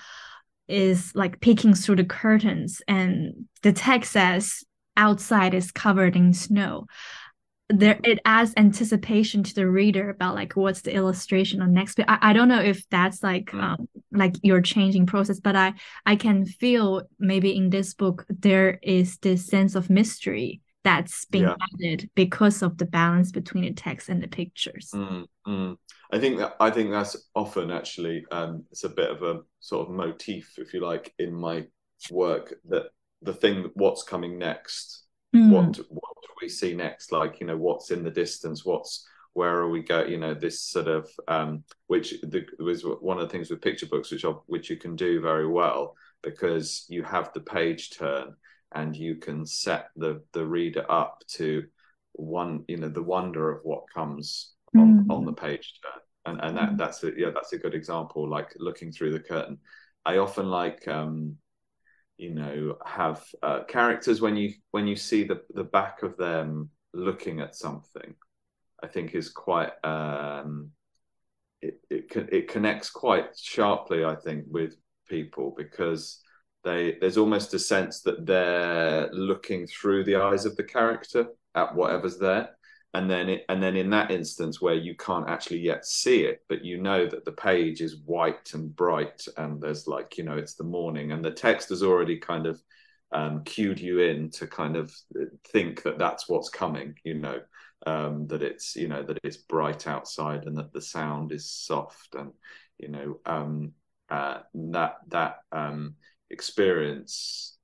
is 0.68 1.14
like 1.16 1.42
peeking 1.42 1.74
through 1.74 1.98
the 1.98 2.04
curtains 2.04 2.82
and 2.88 3.46
the 3.62 3.72
text 3.72 4.12
says 4.12 4.64
outside 4.98 5.54
is 5.54 5.72
covered 5.72 6.16
in 6.16 6.34
snow 6.34 6.88
there 7.70 8.00
it 8.04 8.20
adds 8.26 8.54
anticipation 8.58 9.42
to 9.42 9.56
the 9.56 9.68
reader 9.68 10.10
about 10.10 10.36
like 10.36 10.54
what's 10.54 10.82
the 10.82 10.94
illustration 10.94 11.62
on 11.62 11.74
next 11.74 12.00
I, 12.00 12.18
I 12.22 12.34
don't 12.34 12.48
know 12.48 12.62
if 12.62 12.88
that's 12.90 13.24
like 13.24 13.48
mm. 13.48 13.62
um 13.62 13.90
like 14.12 14.36
your 14.44 14.62
changing 14.62 15.08
process 15.08 15.40
but 15.40 15.56
i 15.56 15.74
i 16.06 16.16
can 16.16 16.46
feel 16.46 17.04
maybe 17.18 17.56
in 17.56 17.72
this 17.72 17.94
book 17.96 18.26
there 18.30 18.80
is 18.84 19.18
this 19.18 19.48
sense 19.48 19.74
of 19.74 19.90
mystery 19.90 20.62
that's 20.86 21.26
being 21.26 21.46
yeah. 21.46 21.56
added 21.74 22.08
because 22.14 22.62
of 22.62 22.78
the 22.78 22.86
balance 22.86 23.32
between 23.32 23.64
the 23.64 23.74
text 23.74 24.08
and 24.08 24.22
the 24.22 24.28
pictures 24.28 24.92
mm, 24.94 25.26
mm. 25.48 25.76
i 26.14 26.20
think 26.20 26.38
that 26.38 26.56
i 26.60 26.70
think 26.70 26.92
that's 26.92 27.18
often 27.34 27.72
actually 27.72 28.24
um 28.32 28.64
it's 28.72 28.84
a 28.84 28.90
bit 28.90 29.10
of 29.10 29.24
a 29.24 29.42
sort 29.60 29.88
of 29.88 29.94
motif 29.94 30.54
if 30.60 30.74
you 30.74 30.80
like 30.80 31.12
in 31.18 31.34
my 31.34 31.66
work 32.12 32.54
that 32.70 32.84
the 33.24 33.34
thing 33.34 33.72
what's 33.74 34.04
coming 34.04 34.38
next 34.38 35.06
mm. 35.36 35.50
what 35.50 35.76
what 35.90 36.16
do 36.22 36.30
we 36.40 36.48
see 36.48 36.76
next 36.76 37.12
like 37.12 37.40
you 37.40 37.48
know 37.48 37.58
what's 37.58 37.90
in 37.90 38.04
the 38.04 38.12
distance 38.12 38.64
what's 38.64 39.08
where 39.34 39.56
are 39.56 39.70
we 39.70 39.82
going? 39.82 40.10
you 40.10 40.18
know 40.18 40.34
this 40.34 40.62
sort 40.62 40.88
of 40.88 41.10
um, 41.28 41.64
which 41.88 42.12
the, 42.22 42.46
was 42.60 42.84
one 42.84 43.18
of 43.18 43.28
the 43.28 43.30
things 43.30 43.50
with 43.50 43.62
picture 43.62 43.86
books 43.86 44.10
which 44.12 44.24
are, 44.24 44.40
which 44.46 44.70
you 44.70 44.78
can 44.78 44.96
do 44.96 45.20
very 45.20 45.48
well 45.48 45.96
because 46.24 46.86
you 46.90 47.04
have 47.04 47.34
the 47.34 47.42
page 47.42 47.90
turn 47.98 48.34
and 48.76 48.96
you 48.96 49.16
can 49.16 49.46
set 49.46 49.90
the 49.96 50.22
the 50.34 50.46
reader 50.46 50.86
up 50.90 51.24
to 51.28 51.64
one 52.14 52.64
you 52.68 52.78
know 52.78 52.90
the 52.90 53.02
wonder 53.02 53.52
of 53.52 53.62
what 53.64 53.84
comes 53.94 54.54
on, 54.76 55.06
mm. 55.06 55.14
on 55.14 55.26
the 55.26 55.34
page 55.34 55.80
turn 55.82 56.02
and 56.26 56.42
and 56.42 56.58
that 56.58 56.70
mm. 56.72 56.78
that's 56.78 57.04
a 57.04 57.12
yeah 57.18 57.30
that's 57.34 57.54
a 57.54 57.58
good 57.58 57.74
example 57.74 58.30
like 58.30 58.54
looking 58.58 58.92
through 58.92 59.12
the 59.12 59.20
curtain 59.20 59.58
i 60.06 60.18
often 60.18 60.48
like 60.50 60.88
um 60.88 61.36
you 62.18 62.34
know 62.34 62.78
have 62.86 63.24
uh, 63.44 63.64
characters 63.68 64.22
when 64.22 64.36
you 64.36 64.54
when 64.72 64.88
you 64.88 64.96
see 64.96 65.24
the 65.24 65.42
the 65.54 65.64
back 65.64 66.04
of 66.04 66.16
them 66.18 66.70
looking 66.94 67.42
at 67.42 67.56
something 67.56 68.16
i 68.84 68.88
think 68.88 69.14
is 69.14 69.30
quite 69.30 69.72
um 69.84 70.70
it 71.62 71.80
it, 71.90 72.06
it 72.32 72.48
connects 72.48 72.90
quite 72.90 73.38
sharply 73.38 74.06
i 74.06 74.16
think 74.16 74.46
with 74.48 74.76
people 75.08 75.54
because 75.58 76.22
they 76.66 76.98
there's 77.00 77.18
almost 77.18 77.54
a 77.54 77.60
sense 77.60 78.02
that 78.02 78.26
they're 78.26 79.10
looking 79.14 79.68
through 79.68 80.04
the 80.04 80.18
eyes 80.18 80.46
of 80.46 80.58
the 80.58 80.64
character 80.64 81.28
at 81.54 81.74
whatever's 81.74 82.18
there. 82.18 82.50
And 82.94 83.12
then 83.12 83.28
it, 83.28 83.46
and 83.50 83.62
then 83.62 83.76
in 83.76 83.90
that 83.90 84.10
instance 84.10 84.62
where 84.62 84.74
you 84.74 84.96
can't 84.96 85.30
actually 85.30 85.60
yet 85.60 85.86
see 85.86 86.22
it 86.24 86.40
but 86.48 86.64
you 86.64 86.82
know 86.82 87.06
that 87.06 87.26
the 87.26 87.32
page 87.34 87.82
is 87.82 87.98
white 88.06 88.54
and 88.54 88.74
bright 88.74 89.28
and 89.36 89.62
there's 89.62 89.86
like 89.86 90.18
you 90.18 90.24
know 90.24 90.38
it's 90.38 90.54
the 90.54 90.64
morning 90.64 91.12
and 91.12 91.24
the 91.24 91.32
text 91.32 91.68
has 91.70 91.84
already 91.84 92.18
kind 92.18 92.46
of 92.46 92.62
um, 93.12 93.44
cued 93.44 93.82
you 93.82 94.00
in 94.00 94.30
to 94.32 94.48
kind 94.48 94.78
of 94.78 94.94
think 95.50 95.84
that 95.84 95.98
that's 95.98 96.30
what's 96.30 96.48
coming 96.48 96.96
you 97.04 97.16
know 97.16 97.42
um, 97.86 98.28
that 98.28 98.42
it's 98.42 98.78
you 98.78 98.88
know 98.88 99.04
that 99.04 99.20
it's 99.26 99.38
bright 99.38 99.88
outside 99.88 100.46
and 100.46 100.58
that 100.58 100.72
the 100.72 100.82
sound 100.82 101.34
is 101.34 101.52
soft 101.52 102.16
and 102.16 102.32
you 102.78 102.88
know 102.88 103.20
um, 103.26 103.74
uh, 104.10 104.40
that 104.54 104.96
that 105.10 105.40
um, 105.52 105.96
experience 106.30 107.58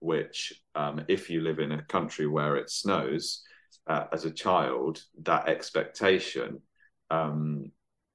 which 0.00 0.52
um, 0.74 1.02
if 1.08 1.30
you 1.30 1.40
live 1.40 1.58
in 1.58 1.72
a 1.72 1.82
country 1.84 2.26
where 2.26 2.56
it 2.56 2.70
snows 2.70 3.42
uh, 3.86 4.04
as 4.12 4.24
a 4.24 4.30
child 4.30 5.02
that 5.22 5.48
expectation 5.48 6.60
um, 7.10 7.70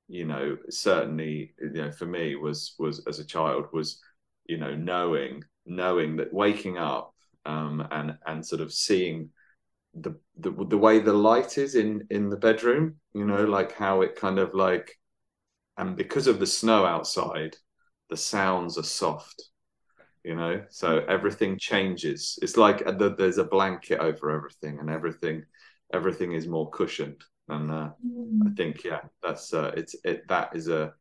you 0.07 0.25
know 0.25 0.57
certainly 0.69 1.53
you 1.59 1.69
know 1.69 1.91
for 1.91 2.05
me 2.05 2.35
was 2.35 2.75
was 2.79 3.05
as 3.07 3.19
a 3.19 3.25
child 3.25 3.65
was 3.71 3.99
you 4.45 4.57
know 4.57 4.75
knowing 4.75 5.43
knowing 5.65 6.17
that 6.17 6.33
waking 6.33 6.77
up 6.77 7.13
um, 7.45 7.87
and 7.91 8.17
and 8.25 8.45
sort 8.45 8.61
of 8.61 8.73
seeing 8.73 9.29
the, 9.93 10.15
the 10.37 10.51
the 10.51 10.77
way 10.77 10.99
the 10.99 11.13
light 11.13 11.57
is 11.57 11.75
in 11.75 12.05
in 12.09 12.29
the 12.29 12.37
bedroom 12.37 12.95
you 13.13 13.25
know 13.25 13.45
like 13.45 13.71
how 13.73 14.01
it 14.01 14.15
kind 14.15 14.37
of 14.37 14.53
like 14.53 14.95
and 15.77 15.95
because 15.95 16.27
of 16.27 16.39
the 16.39 16.47
snow 16.47 16.85
outside 16.85 17.55
the 18.09 18.17
sounds 18.17 18.77
are 18.77 18.83
soft 18.83 19.49
you 20.23 20.35
know 20.35 20.61
so 20.69 20.99
everything 21.07 21.57
changes 21.57 22.37
it's 22.41 22.57
like 22.57 22.83
there's 23.17 23.37
a 23.37 23.43
blanket 23.43 23.99
over 23.99 24.31
everything 24.31 24.79
and 24.79 24.89
everything 24.89 25.43
everything 25.93 26.33
is 26.33 26.47
more 26.47 26.69
cushioned 26.69 27.21
and 27.47 27.71
uh, 27.71 27.89
mm. 28.05 28.39
i 28.45 28.53
think 28.55 28.83
yeah 28.83 29.01
that's 29.23 29.53
uh, 29.53 29.71
it's 29.75 29.95
it 30.03 30.27
that 30.27 30.55
is 30.55 30.67
a 30.67 30.93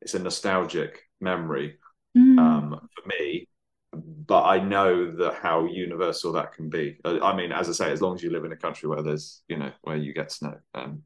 it's 0.00 0.14
a 0.14 0.18
nostalgic 0.18 1.00
memory 1.20 1.78
mm. 2.16 2.38
um, 2.38 2.88
for 2.94 3.08
me 3.08 3.46
but 3.92 4.44
I 4.44 4.58
know 4.60 5.10
that 5.16 5.36
how 5.36 5.64
universal 5.64 6.32
that 6.32 6.52
can 6.52 6.68
be. 6.68 6.98
Uh, 7.04 7.18
I 7.22 7.34
mean, 7.34 7.52
as 7.52 7.68
I 7.68 7.72
say, 7.72 7.90
as 7.90 8.02
long 8.02 8.14
as 8.14 8.22
you 8.22 8.30
live 8.30 8.44
in 8.44 8.52
a 8.52 8.56
country 8.56 8.88
where 8.88 9.02
there's, 9.02 9.42
you 9.48 9.56
know, 9.56 9.72
where 9.82 9.96
you 9.96 10.12
get 10.12 10.30
snow. 10.30 10.56
Um, 10.74 11.02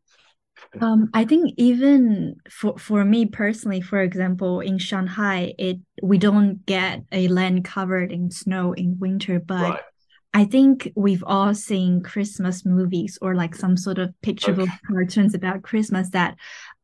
um, 0.80 1.10
I 1.12 1.24
think 1.24 1.54
even 1.56 2.36
for 2.50 2.78
for 2.78 3.04
me 3.04 3.26
personally, 3.26 3.80
for 3.80 4.00
example, 4.00 4.60
in 4.60 4.78
Shanghai, 4.78 5.54
it 5.58 5.78
we 6.02 6.18
don't 6.18 6.64
get 6.66 7.02
a 7.12 7.28
land 7.28 7.64
covered 7.64 8.10
in 8.12 8.30
snow 8.30 8.72
in 8.72 8.98
winter, 8.98 9.38
but 9.38 9.70
right. 9.70 9.80
I 10.34 10.44
think 10.44 10.90
we've 10.96 11.24
all 11.26 11.54
seen 11.54 12.02
Christmas 12.02 12.64
movies 12.64 13.18
or 13.20 13.34
like 13.34 13.54
some 13.54 13.76
sort 13.76 13.98
of 13.98 14.14
picture 14.22 14.54
book 14.54 14.68
okay. 14.68 14.78
cartoons 14.86 15.34
about 15.34 15.62
Christmas 15.62 16.10
that 16.10 16.36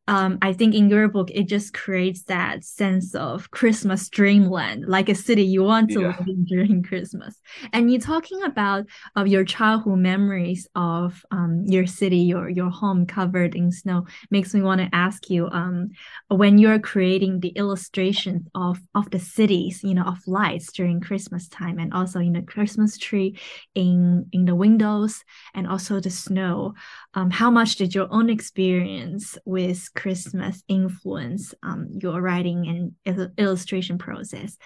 um, 0.09 0.39
I 0.41 0.53
think 0.53 0.73
in 0.73 0.89
your 0.89 1.07
book, 1.07 1.29
it 1.31 1.43
just 1.43 1.71
creates 1.75 2.23
that 2.23 2.63
sense 2.63 3.13
of 3.13 3.51
Christmas 3.51 4.09
dreamland, 4.09 4.87
like 4.87 5.07
a 5.07 5.13
city 5.13 5.43
you 5.43 5.63
want 5.63 5.91
to 5.91 6.01
yeah. 6.01 6.07
live 6.17 6.27
in 6.27 6.45
during 6.45 6.81
Christmas. 6.81 7.39
And 7.73 7.91
you're 7.91 8.01
talking 8.01 8.41
about 8.41 8.87
of 9.15 9.27
your 9.27 9.45
childhood 9.45 9.99
memories 9.99 10.67
of 10.73 11.23
um, 11.29 11.63
your 11.67 11.85
city, 11.85 12.17
your 12.17 12.49
your 12.49 12.71
home 12.71 13.05
covered 13.05 13.53
in 13.53 13.71
snow, 13.71 14.07
makes 14.31 14.51
me 14.55 14.61
want 14.63 14.81
to 14.81 14.89
ask 14.93 15.29
you, 15.29 15.47
um, 15.51 15.89
when 16.29 16.57
you're 16.57 16.79
creating 16.79 17.41
the 17.41 17.49
illustrations 17.49 18.47
of 18.55 18.79
of 18.95 19.11
the 19.11 19.19
cities, 19.19 19.83
you 19.83 19.93
know, 19.93 20.05
of 20.05 20.17
lights 20.25 20.71
during 20.71 21.01
Christmas 21.01 21.47
time, 21.47 21.77
and 21.77 21.93
also 21.93 22.19
in 22.19 22.33
the 22.33 22.41
Christmas 22.41 22.97
tree, 22.97 23.37
in 23.75 24.25
in 24.31 24.45
the 24.45 24.55
windows, 24.55 25.23
and 25.53 25.67
also 25.67 25.99
the 25.99 26.09
snow. 26.09 26.73
Um, 27.13 27.29
how 27.29 27.51
much 27.51 27.75
did 27.75 27.93
your 27.93 28.07
own 28.09 28.31
experience 28.31 29.37
with 29.45 29.93
Christmas 29.99 30.63
influence 30.69 31.53
um, 31.61 31.99
your 32.01 32.21
writing 32.21 32.67
and 32.67 32.93
il- 33.05 33.31
illustration 33.37 33.97
process. 33.97 34.57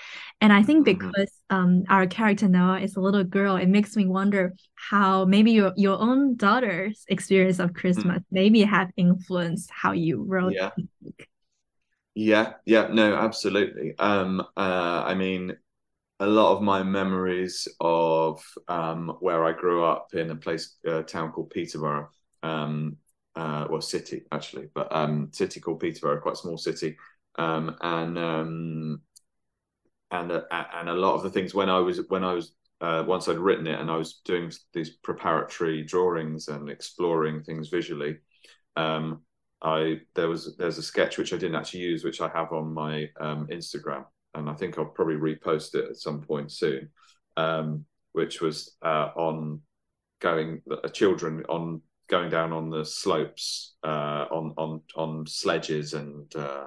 And 0.41 0.53
I 0.53 0.61
think 0.61 0.87
mm-hmm. 0.87 1.07
because 1.07 1.31
um, 1.49 1.83
our 1.89 2.05
character 2.05 2.47
Noah 2.47 2.81
is 2.81 2.95
a 2.95 3.01
little 3.01 3.23
girl, 3.23 3.55
it 3.55 3.67
makes 3.67 3.95
me 3.95 4.05
wonder 4.05 4.53
how 4.75 5.25
maybe 5.25 5.51
your, 5.51 5.73
your 5.75 5.99
own 5.99 6.35
daughter's 6.35 7.03
experience 7.07 7.59
of 7.59 7.73
Christmas 7.73 8.19
mm. 8.19 8.25
maybe 8.31 8.61
have 8.61 8.91
influenced 8.95 9.71
how 9.71 9.91
you 9.91 10.23
wrote. 10.23 10.53
Yeah. 10.53 10.69
Yeah, 12.15 12.53
yeah, 12.65 12.89
no, 12.91 13.15
absolutely. 13.15 13.95
Um, 13.97 14.39
uh, 14.55 15.03
I 15.03 15.15
mean, 15.15 15.57
a 16.19 16.27
lot 16.27 16.55
of 16.55 16.61
my 16.61 16.83
memories 16.83 17.67
of 17.79 18.43
um, 18.67 19.17
where 19.19 19.43
I 19.43 19.51
grew 19.51 19.83
up 19.83 20.13
in 20.13 20.29
a 20.29 20.35
place, 20.35 20.75
a 20.85 21.01
town 21.01 21.31
called 21.31 21.49
Peterborough, 21.49 22.09
um, 22.43 22.97
uh, 23.35 23.67
well, 23.69 23.81
city 23.81 24.23
actually, 24.31 24.69
but 24.73 24.93
um, 24.95 25.29
city 25.31 25.59
called 25.59 25.79
Peterborough, 25.79 26.21
quite 26.21 26.37
small 26.37 26.57
city, 26.57 26.97
um, 27.37 27.75
and 27.81 28.17
um, 28.17 29.01
and 30.11 30.31
uh, 30.31 30.43
and 30.51 30.89
a 30.89 30.93
lot 30.93 31.15
of 31.15 31.23
the 31.23 31.29
things 31.29 31.53
when 31.53 31.69
I 31.69 31.79
was 31.79 32.01
when 32.09 32.23
I 32.23 32.33
was 32.33 32.53
uh, 32.81 33.03
once 33.07 33.27
I'd 33.27 33.37
written 33.37 33.67
it 33.67 33.79
and 33.79 33.89
I 33.89 33.97
was 33.97 34.21
doing 34.25 34.51
these 34.73 34.91
preparatory 34.91 35.83
drawings 35.83 36.47
and 36.47 36.69
exploring 36.69 37.41
things 37.41 37.69
visually, 37.69 38.17
um, 38.75 39.21
I 39.61 40.01
there 40.13 40.27
was 40.27 40.55
there's 40.57 40.77
a 40.77 40.83
sketch 40.83 41.17
which 41.17 41.33
I 41.33 41.37
didn't 41.37 41.55
actually 41.55 41.81
use, 41.81 42.03
which 42.03 42.21
I 42.21 42.27
have 42.29 42.51
on 42.51 42.73
my 42.73 43.09
um, 43.19 43.47
Instagram, 43.47 44.05
and 44.35 44.49
I 44.49 44.53
think 44.53 44.77
I'll 44.77 44.85
probably 44.85 45.15
repost 45.15 45.75
it 45.75 45.89
at 45.89 45.95
some 45.95 46.21
point 46.21 46.51
soon, 46.51 46.89
um, 47.37 47.85
which 48.11 48.41
was 48.41 48.75
uh, 48.83 49.09
on 49.15 49.61
going 50.19 50.61
uh, 50.69 50.87
children 50.89 51.43
on 51.49 51.81
going 52.13 52.29
down 52.29 52.53
on 52.53 52.69
the 52.69 52.85
slopes 52.85 53.73
uh, 53.83 54.25
on 54.29 54.53
on 54.55 54.81
on 54.95 55.25
sledges 55.25 55.95
and 55.95 56.35
uh, 56.35 56.65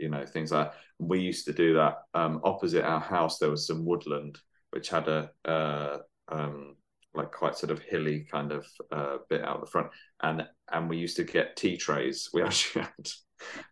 you 0.00 0.08
know 0.08 0.26
things 0.26 0.50
like 0.50 0.72
that. 0.72 0.78
We 0.98 1.20
used 1.20 1.44
to 1.46 1.52
do 1.52 1.74
that 1.74 1.98
um, 2.12 2.40
opposite 2.42 2.84
our 2.84 2.98
house. 2.98 3.38
There 3.38 3.50
was 3.50 3.68
some 3.68 3.84
woodland 3.84 4.36
which 4.72 4.88
had 4.88 5.06
a 5.06 5.30
uh, 5.44 5.98
um, 6.28 6.74
like 7.14 7.30
quite 7.30 7.56
sort 7.56 7.70
of 7.70 7.78
hilly 7.82 8.26
kind 8.28 8.50
of 8.50 8.66
uh, 8.90 9.18
bit 9.28 9.44
out 9.44 9.60
the 9.60 9.70
front, 9.70 9.90
and 10.24 10.44
and 10.72 10.90
we 10.90 10.96
used 10.96 11.16
to 11.18 11.24
get 11.24 11.54
tea 11.54 11.76
trays. 11.76 12.28
We 12.34 12.42
actually 12.48 12.82
had 12.82 13.10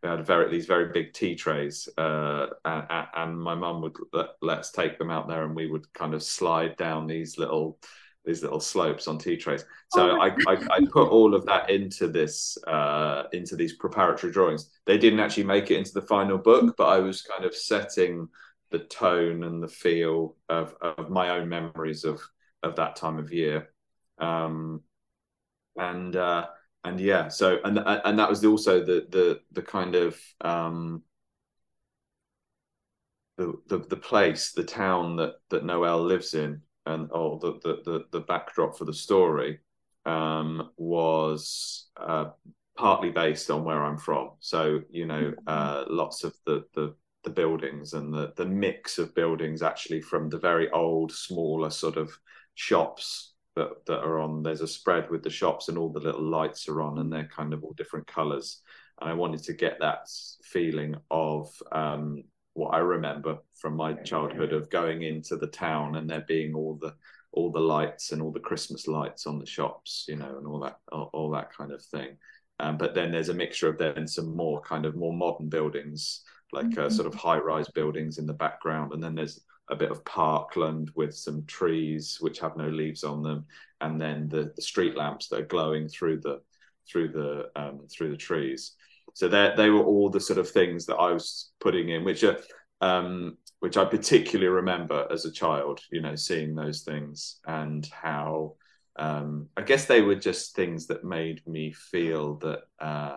we 0.04 0.08
had 0.08 0.24
very 0.24 0.48
these 0.52 0.66
very 0.66 0.92
big 0.92 1.14
tea 1.14 1.34
trays, 1.34 1.88
uh, 1.98 2.46
and, 2.64 3.06
and, 3.16 3.40
my 3.40 3.56
mum 3.56 3.82
would 3.82 3.96
let, 4.12 4.58
us 4.58 4.70
take 4.70 4.98
them 4.98 5.10
out 5.10 5.26
there, 5.26 5.44
and 5.44 5.56
we 5.56 5.66
would 5.66 5.92
kind 5.94 6.14
of 6.14 6.22
slide 6.22 6.76
down 6.76 7.08
these 7.08 7.38
little 7.38 7.80
these 8.28 8.42
little 8.42 8.60
slopes 8.60 9.08
on 9.08 9.18
tea 9.18 9.38
trays. 9.38 9.64
So 9.90 10.10
oh 10.10 10.20
I, 10.20 10.28
I, 10.46 10.58
I, 10.70 10.80
put 10.92 11.08
all 11.08 11.34
of 11.34 11.46
that 11.46 11.70
into 11.70 12.08
this 12.08 12.58
uh, 12.66 13.24
into 13.32 13.56
these 13.56 13.72
preparatory 13.72 14.32
drawings. 14.32 14.70
They 14.84 14.98
didn't 14.98 15.20
actually 15.20 15.44
make 15.44 15.70
it 15.70 15.78
into 15.78 15.94
the 15.94 16.02
final 16.02 16.36
book, 16.36 16.74
but 16.76 16.88
I 16.88 16.98
was 16.98 17.22
kind 17.22 17.46
of 17.46 17.54
setting 17.56 18.28
the 18.70 18.80
tone 18.80 19.44
and 19.44 19.62
the 19.62 19.68
feel 19.68 20.36
of, 20.50 20.74
of 20.82 21.08
my 21.08 21.30
own 21.30 21.48
memories 21.48 22.04
of 22.04 22.20
of 22.62 22.76
that 22.76 22.96
time 22.96 23.18
of 23.18 23.32
year. 23.32 23.70
Um, 24.18 24.82
and 25.76 26.14
uh, 26.14 26.48
and 26.84 27.00
yeah, 27.00 27.28
so 27.28 27.58
and 27.64 27.78
and 27.78 28.18
that 28.18 28.28
was 28.28 28.44
also 28.44 28.84
the 28.84 29.06
the 29.08 29.40
the 29.52 29.62
kind 29.62 29.94
of 29.94 30.20
um, 30.42 31.02
the, 33.38 33.54
the 33.68 33.78
the 33.78 33.96
place, 33.96 34.52
the 34.52 34.64
town 34.64 35.16
that 35.16 35.36
that 35.48 35.64
Noelle 35.64 36.02
lives 36.02 36.34
in 36.34 36.60
and 36.88 37.10
or 37.12 37.38
the 37.38 37.52
the 37.62 37.82
the, 37.84 38.04
the 38.12 38.20
backdrop 38.20 38.76
for 38.76 38.84
the 38.84 38.94
story 38.94 39.60
um, 40.06 40.70
was 40.76 41.88
uh, 41.96 42.30
partly 42.76 43.10
based 43.10 43.50
on 43.50 43.64
where 43.64 43.84
I'm 43.84 43.98
from. 43.98 44.30
So 44.40 44.80
you 44.90 45.06
know, 45.06 45.32
mm-hmm. 45.32 45.44
uh, 45.46 45.84
lots 45.88 46.24
of 46.24 46.34
the 46.46 46.64
the 46.74 46.94
the 47.24 47.30
buildings 47.30 47.92
and 47.92 48.12
the 48.12 48.32
the 48.36 48.46
mix 48.46 48.98
of 48.98 49.14
buildings 49.14 49.62
actually 49.62 50.00
from 50.00 50.28
the 50.28 50.38
very 50.38 50.70
old, 50.70 51.12
smaller 51.12 51.70
sort 51.70 51.96
of 51.96 52.10
shops 52.54 53.34
that 53.54 53.84
that 53.86 54.00
are 54.00 54.18
on. 54.18 54.42
There's 54.42 54.62
a 54.62 54.68
spread 54.68 55.10
with 55.10 55.22
the 55.22 55.30
shops 55.30 55.68
and 55.68 55.76
all 55.76 55.92
the 55.92 56.00
little 56.00 56.28
lights 56.28 56.68
are 56.68 56.80
on, 56.80 56.98
and 56.98 57.12
they're 57.12 57.28
kind 57.34 57.52
of 57.52 57.62
all 57.62 57.74
different 57.74 58.06
colours. 58.06 58.62
And 59.00 59.10
I 59.10 59.14
wanted 59.14 59.44
to 59.44 59.52
get 59.52 59.78
that 59.80 60.08
feeling 60.42 60.96
of 61.10 61.50
um, 61.70 62.24
what 62.58 62.74
I 62.74 62.78
remember 62.78 63.38
from 63.54 63.76
my 63.76 63.92
childhood 63.94 64.52
of 64.52 64.68
going 64.68 65.02
into 65.02 65.36
the 65.36 65.46
town 65.46 65.96
and 65.96 66.10
there 66.10 66.24
being 66.26 66.54
all 66.54 66.74
the 66.80 66.94
all 67.32 67.52
the 67.52 67.60
lights 67.60 68.12
and 68.12 68.20
all 68.20 68.32
the 68.32 68.40
Christmas 68.40 68.88
lights 68.88 69.26
on 69.26 69.38
the 69.38 69.46
shops, 69.46 70.06
you 70.08 70.16
know, 70.16 70.38
and 70.38 70.46
all 70.46 70.60
that 70.60 70.78
all, 70.90 71.10
all 71.12 71.30
that 71.30 71.54
kind 71.56 71.72
of 71.72 71.82
thing. 71.84 72.16
Um, 72.58 72.76
but 72.76 72.94
then 72.94 73.12
there's 73.12 73.28
a 73.28 73.34
mixture 73.34 73.68
of 73.68 73.78
then 73.78 74.08
some 74.08 74.34
more 74.34 74.60
kind 74.62 74.84
of 74.86 74.96
more 74.96 75.12
modern 75.12 75.48
buildings, 75.48 76.22
like 76.52 76.66
uh, 76.66 76.68
mm-hmm. 76.68 76.88
sort 76.88 77.06
of 77.06 77.14
high-rise 77.14 77.68
buildings 77.68 78.18
in 78.18 78.26
the 78.26 78.32
background, 78.32 78.92
and 78.92 79.02
then 79.02 79.14
there's 79.14 79.40
a 79.70 79.76
bit 79.76 79.92
of 79.92 80.04
parkland 80.04 80.90
with 80.96 81.14
some 81.14 81.44
trees 81.46 82.16
which 82.20 82.40
have 82.40 82.56
no 82.56 82.68
leaves 82.68 83.04
on 83.04 83.22
them, 83.22 83.46
and 83.82 84.00
then 84.00 84.28
the, 84.28 84.52
the 84.56 84.62
street 84.62 84.96
lamps 84.96 85.28
that 85.28 85.40
are 85.40 85.54
glowing 85.54 85.88
through 85.88 86.18
the 86.20 86.40
through 86.90 87.08
the 87.08 87.50
um, 87.54 87.86
through 87.88 88.10
the 88.10 88.16
trees. 88.16 88.72
So 89.18 89.26
they 89.26 89.52
they 89.56 89.68
were 89.68 89.82
all 89.82 90.10
the 90.10 90.20
sort 90.20 90.38
of 90.38 90.48
things 90.48 90.86
that 90.86 90.94
I 90.94 91.10
was 91.12 91.50
putting 91.58 91.88
in, 91.88 92.04
which 92.04 92.22
are 92.22 92.38
um, 92.80 93.36
which 93.58 93.76
I 93.76 93.84
particularly 93.84 94.46
remember 94.46 95.08
as 95.10 95.24
a 95.24 95.32
child. 95.32 95.80
You 95.90 96.02
know, 96.02 96.14
seeing 96.14 96.54
those 96.54 96.82
things 96.82 97.40
and 97.44 97.84
how 97.86 98.54
um, 98.94 99.48
I 99.56 99.62
guess 99.62 99.86
they 99.86 100.02
were 100.02 100.14
just 100.14 100.54
things 100.54 100.86
that 100.86 101.02
made 101.02 101.44
me 101.48 101.72
feel 101.72 102.36
that 102.36 102.60
uh, 102.78 103.16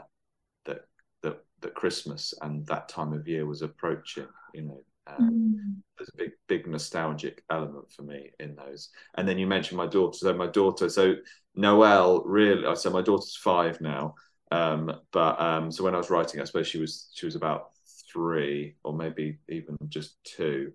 that 0.65 0.79
that 1.21 1.43
that 1.59 1.75
Christmas 1.75 2.33
and 2.41 2.65
that 2.65 2.89
time 2.89 3.13
of 3.13 3.27
year 3.27 3.45
was 3.45 3.61
approaching. 3.61 4.25
You 4.55 4.63
know, 4.63 4.83
um, 5.05 5.29
mm. 5.29 5.81
There's 5.99 6.09
a 6.15 6.17
big, 6.17 6.31
big 6.47 6.65
nostalgic 6.67 7.43
element 7.51 7.91
for 7.91 8.01
me 8.01 8.31
in 8.39 8.55
those. 8.55 8.89
And 9.15 9.27
then 9.27 9.37
you 9.37 9.45
mentioned 9.45 9.77
my 9.77 9.85
daughter. 9.85 10.17
So 10.17 10.33
my 10.33 10.47
daughter, 10.47 10.89
so 10.89 11.13
Noelle, 11.53 12.23
really. 12.25 12.75
So 12.75 12.89
my 12.89 13.03
daughter's 13.03 13.35
five 13.35 13.81
now. 13.81 14.15
Um, 14.51 14.93
but 15.11 15.39
um, 15.39 15.71
so 15.71 15.83
when 15.83 15.95
I 15.95 15.97
was 15.97 16.09
writing, 16.09 16.41
I 16.41 16.43
suppose 16.43 16.67
she 16.67 16.79
was 16.79 17.09
she 17.13 17.25
was 17.25 17.35
about 17.35 17.69
three 18.11 18.75
or 18.83 18.93
maybe 18.93 19.37
even 19.49 19.77
just 19.87 20.21
two. 20.23 20.73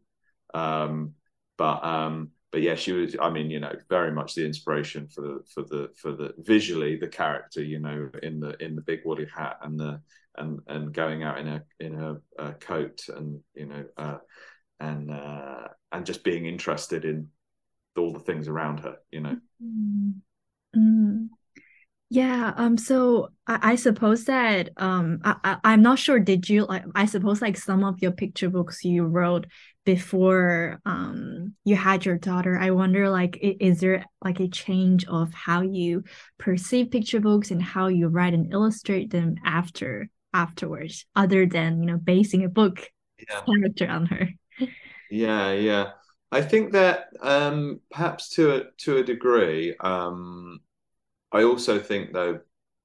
Um, 0.54 1.14
but 1.58 1.84
um, 1.84 2.30
but 2.52 2.62
yeah, 2.62 2.74
she 2.74 2.92
was. 2.92 3.16
I 3.20 3.30
mean, 3.30 3.50
you 3.50 3.60
know, 3.60 3.74
very 3.88 4.12
much 4.12 4.34
the 4.34 4.46
inspiration 4.46 5.08
for 5.08 5.20
the 5.20 5.40
for 5.52 5.62
the 5.62 5.90
for 5.96 6.12
the 6.12 6.34
visually 6.38 6.96
the 6.96 7.08
character. 7.08 7.62
You 7.62 7.78
know, 7.78 8.08
in 8.22 8.40
the 8.40 8.56
in 8.62 8.76
the 8.76 8.82
big 8.82 9.00
woolly 9.04 9.26
hat 9.34 9.58
and 9.62 9.78
the 9.78 10.00
and 10.36 10.60
and 10.66 10.92
going 10.92 11.22
out 11.22 11.38
in 11.38 11.48
a 11.48 11.62
in 11.80 12.00
a, 12.00 12.16
a 12.38 12.52
coat 12.54 13.02
and 13.14 13.40
you 13.54 13.66
know 13.66 13.84
uh, 13.96 14.18
and 14.80 15.10
uh, 15.10 15.68
and 15.92 16.06
just 16.06 16.24
being 16.24 16.46
interested 16.46 17.04
in 17.04 17.28
all 17.96 18.12
the 18.12 18.20
things 18.20 18.48
around 18.48 18.80
her. 18.80 18.96
You 19.10 19.20
know. 19.20 19.36
Mm-hmm. 19.62 20.10
Yeah, 22.08 22.52
um, 22.56 22.78
so 22.78 23.30
I, 23.48 23.72
I 23.72 23.76
suppose 23.76 24.24
that 24.26 24.70
um 24.76 25.20
I, 25.24 25.36
I 25.42 25.56
I'm 25.64 25.82
not 25.82 25.98
sure 25.98 26.20
did 26.20 26.48
you 26.48 26.64
like 26.64 26.84
I 26.94 27.06
suppose 27.06 27.42
like 27.42 27.56
some 27.56 27.82
of 27.82 28.00
your 28.00 28.12
picture 28.12 28.48
books 28.48 28.84
you 28.84 29.04
wrote 29.04 29.46
before 29.84 30.80
um 30.86 31.54
you 31.64 31.74
had 31.74 32.04
your 32.04 32.16
daughter. 32.16 32.56
I 32.58 32.70
wonder 32.70 33.10
like 33.10 33.38
is 33.40 33.80
there 33.80 34.04
like 34.22 34.38
a 34.38 34.48
change 34.48 35.04
of 35.06 35.34
how 35.34 35.62
you 35.62 36.04
perceive 36.38 36.92
picture 36.92 37.20
books 37.20 37.50
and 37.50 37.62
how 37.62 37.88
you 37.88 38.06
write 38.06 38.34
and 38.34 38.52
illustrate 38.52 39.10
them 39.10 39.34
after 39.44 40.08
afterwards, 40.32 41.06
other 41.16 41.46
than 41.46 41.80
you 41.80 41.86
know 41.86 41.96
basing 41.98 42.44
a 42.44 42.48
book 42.48 42.88
yeah. 43.28 43.40
character 43.42 43.88
on 43.88 44.06
her. 44.06 44.28
Yeah, 45.10 45.52
yeah. 45.52 45.90
I 46.30 46.42
think 46.42 46.72
that 46.72 47.08
um 47.20 47.80
perhaps 47.90 48.30
to 48.30 48.56
a 48.56 48.64
to 48.78 48.98
a 48.98 49.02
degree, 49.02 49.74
um 49.80 50.60
I 51.36 51.44
also 51.44 51.78
think 51.78 52.12
though 52.12 52.40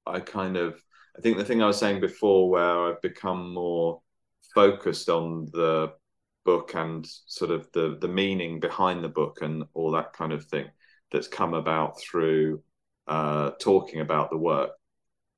I 0.06 0.20
kind 0.20 0.56
of 0.56 0.82
I 1.16 1.20
think 1.20 1.38
the 1.38 1.44
thing 1.44 1.62
I 1.62 1.66
was 1.66 1.78
saying 1.78 2.00
before 2.00 2.50
where 2.50 2.86
I've 2.86 3.00
become 3.00 3.54
more 3.54 4.02
focused 4.54 5.08
on 5.08 5.46
the 5.52 5.92
book 6.44 6.74
and 6.74 7.06
sort 7.26 7.50
of 7.50 7.70
the 7.72 7.96
the 8.00 8.08
meaning 8.08 8.60
behind 8.60 9.02
the 9.02 9.08
book 9.08 9.38
and 9.40 9.64
all 9.72 9.92
that 9.92 10.12
kind 10.12 10.32
of 10.32 10.44
thing 10.44 10.66
that's 11.10 11.28
come 11.28 11.54
about 11.54 11.98
through 12.00 12.62
uh, 13.06 13.52
talking 13.58 14.00
about 14.00 14.30
the 14.30 14.36
work 14.36 14.72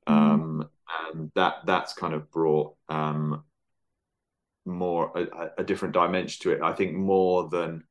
mm-hmm. 0.09 0.31
um, 0.31 0.69
and 1.13 1.31
that 1.35 1.57
that's 1.67 1.93
kind 1.93 2.15
of 2.15 2.31
brought 2.33 2.75
um, 2.89 3.45
more 4.65 5.13
a, 5.17 5.61
a, 5.61 5.65
different 5.65 5.95
dimension 5.95 6.43
to 6.43 6.51
it 6.57 6.63
i 6.63 6.73
think 6.73 6.95
more 6.95 7.49
than 7.51 7.85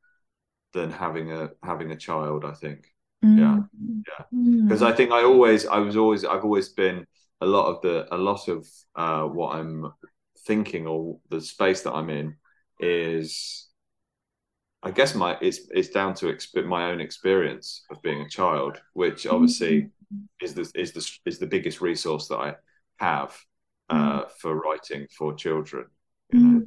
than 0.73 0.89
having 0.91 1.31
a 1.31 1.49
having 1.61 1.91
a 1.91 1.95
child 1.95 2.43
i 2.45 2.51
think 2.51 2.79
mm. 2.79 2.92
Yeah 3.23 3.59
yeah 4.07 4.25
because 4.63 4.81
mm. 4.81 4.87
i 4.87 4.91
think 4.91 5.11
i 5.11 5.23
always 5.23 5.65
i 5.67 5.77
was 5.77 5.95
always 5.95 6.25
i've 6.25 6.43
always 6.43 6.69
been 6.69 7.05
a 7.41 7.45
lot 7.45 7.67
of 7.67 7.81
the 7.81 8.13
a 8.13 8.17
lot 8.17 8.47
of 8.47 8.67
uh, 8.95 9.23
what 9.23 9.55
i'm 9.55 9.91
thinking 10.45 10.87
or 10.87 11.17
the 11.29 11.39
space 11.39 11.81
that 11.81 11.93
i'm 11.93 12.09
in 12.09 12.35
is 12.79 13.69
i 14.81 14.91
guess 14.91 15.15
my 15.15 15.37
it's 15.41 15.61
it's 15.71 15.89
down 15.89 16.13
to 16.13 16.25
exp- 16.25 16.65
my 16.65 16.91
own 16.91 16.99
experience 16.99 17.85
of 17.89 18.01
being 18.01 18.21
a 18.21 18.29
child 18.29 18.81
which 18.93 19.25
obviously 19.25 19.89
mm. 20.13 20.23
is 20.41 20.53
the 20.53 20.69
is 20.75 20.91
the 20.91 21.19
is 21.25 21.39
the 21.39 21.47
biggest 21.47 21.81
resource 21.81 22.27
that 22.27 22.37
i 22.37 22.55
have 22.97 23.37
uh, 23.89 24.21
mm. 24.21 24.31
for 24.39 24.59
writing 24.59 25.07
for 25.17 25.33
children 25.33 25.85
you 26.31 26.39
know? 26.39 26.63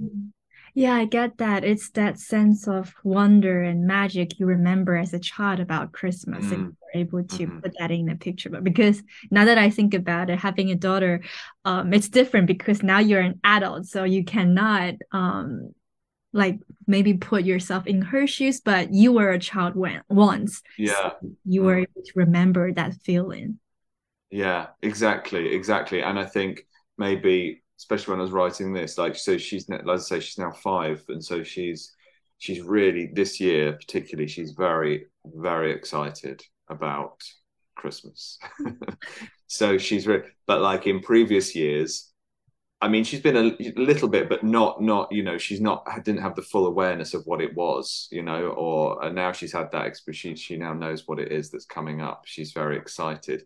Yeah, 0.77 0.95
I 0.95 1.07
get 1.07 1.39
that. 1.39 1.65
It's 1.65 1.89
that 1.93 2.19
sense 2.19 2.69
of 2.69 2.95
wonder 3.03 3.63
and 3.63 3.87
magic 3.87 4.39
you 4.39 4.45
remember 4.45 4.95
as 4.95 5.15
a 5.15 5.19
child 5.19 5.59
about 5.59 5.93
Christmas, 5.93 6.45
mm. 6.45 6.53
and 6.53 6.63
you're 6.93 7.03
able 7.03 7.25
to 7.25 7.47
mm-hmm. 7.47 7.61
put 7.61 7.73
that 7.79 7.91
in 7.91 8.11
a 8.11 8.15
picture. 8.15 8.51
But 8.51 8.63
because 8.63 9.03
now 9.31 9.47
that 9.47 9.57
I 9.57 9.71
think 9.71 9.95
about 9.95 10.29
it, 10.29 10.39
having 10.39 10.71
a 10.71 10.75
daughter, 10.75 11.23
um, 11.65 11.95
it's 11.95 12.11
different 12.11 12.47
because 12.47 12.83
now 12.83 12.99
you're 12.99 13.23
an 13.23 13.41
adult, 13.43 13.87
so 13.87 14.05
you 14.05 14.23
cannot 14.23 14.97
um 15.13 15.73
like 16.35 16.59
maybe 16.87 17.15
put 17.15 17.45
yourself 17.45 17.87
in 17.87 18.03
her 18.03 18.27
shoes, 18.27 18.61
but 18.61 18.93
you 18.93 19.13
were 19.13 19.31
a 19.31 19.39
child 19.39 19.77
when 19.77 20.03
once. 20.11 20.63
Yeah. 20.77 20.93
So 20.93 21.17
you 21.47 21.63
were 21.63 21.77
mm. 21.77 21.83
able 21.85 22.03
to 22.05 22.13
remember 22.17 22.71
that 22.75 22.97
feeling. 23.03 23.61
Yeah, 24.31 24.67
exactly, 24.83 25.55
exactly. 25.55 26.03
And 26.03 26.19
I 26.19 26.27
think 26.27 26.67
maybe 26.99 27.63
especially 27.79 28.13
when 28.13 28.21
I 28.21 28.23
was 28.23 28.33
writing 28.33 28.73
this. 28.73 28.99
Like, 28.99 29.17
so 29.17 29.39
she's 29.39 29.69
let's 29.69 30.13
I 30.13 30.17
say, 30.17 30.21
she's 30.21 30.39
now 30.39 30.53
five, 30.53 31.03
and 31.09 31.25
so 31.25 31.43
she's 31.43 31.95
she's 32.39 32.61
really 32.61 33.11
this 33.15 33.41
year 33.41 33.73
particularly 33.73 34.29
she's 34.29 34.53
very 34.53 35.07
very 35.25 35.73
excited 35.73 36.43
about 36.69 37.23
Christmas. 37.77 38.39
so 39.47 39.79
she's 39.79 40.07
re- 40.07 40.23
but 40.47 40.61
like 40.61 40.87
in 40.87 41.01
previous 41.01 41.55
years. 41.55 42.13
I 42.83 42.89
mean, 42.89 43.05
she's 43.05 43.21
been 43.21 43.37
a 43.37 43.57
little 43.81 44.07
bit, 44.07 44.29
but 44.29 44.45
not, 44.45 44.83
not, 44.83 45.11
you 45.11 45.23
know, 45.23 45.39
she's 45.39 45.63
not, 45.63 45.87
didn't 46.05 46.21
have 46.21 46.37
the 46.37 46.43
full 46.43 46.67
awareness 46.67 47.15
of 47.15 47.23
what 47.25 47.41
it 47.41 47.55
was, 47.55 48.07
you 48.13 48.21
know, 48.21 48.49
or 48.49 49.03
and 49.03 49.15
now 49.15 49.33
she's 49.33 49.53
had 49.53 49.73
that 49.73 49.87
experience. 49.87 50.21
She, 50.21 50.37
she 50.37 50.57
now 50.59 50.75
knows 50.75 51.09
what 51.09 51.19
it 51.19 51.33
is 51.33 51.51
that's 51.51 51.65
coming 51.65 52.03
up. 52.03 52.25
She's 52.27 52.53
very 52.53 52.77
excited. 52.77 53.45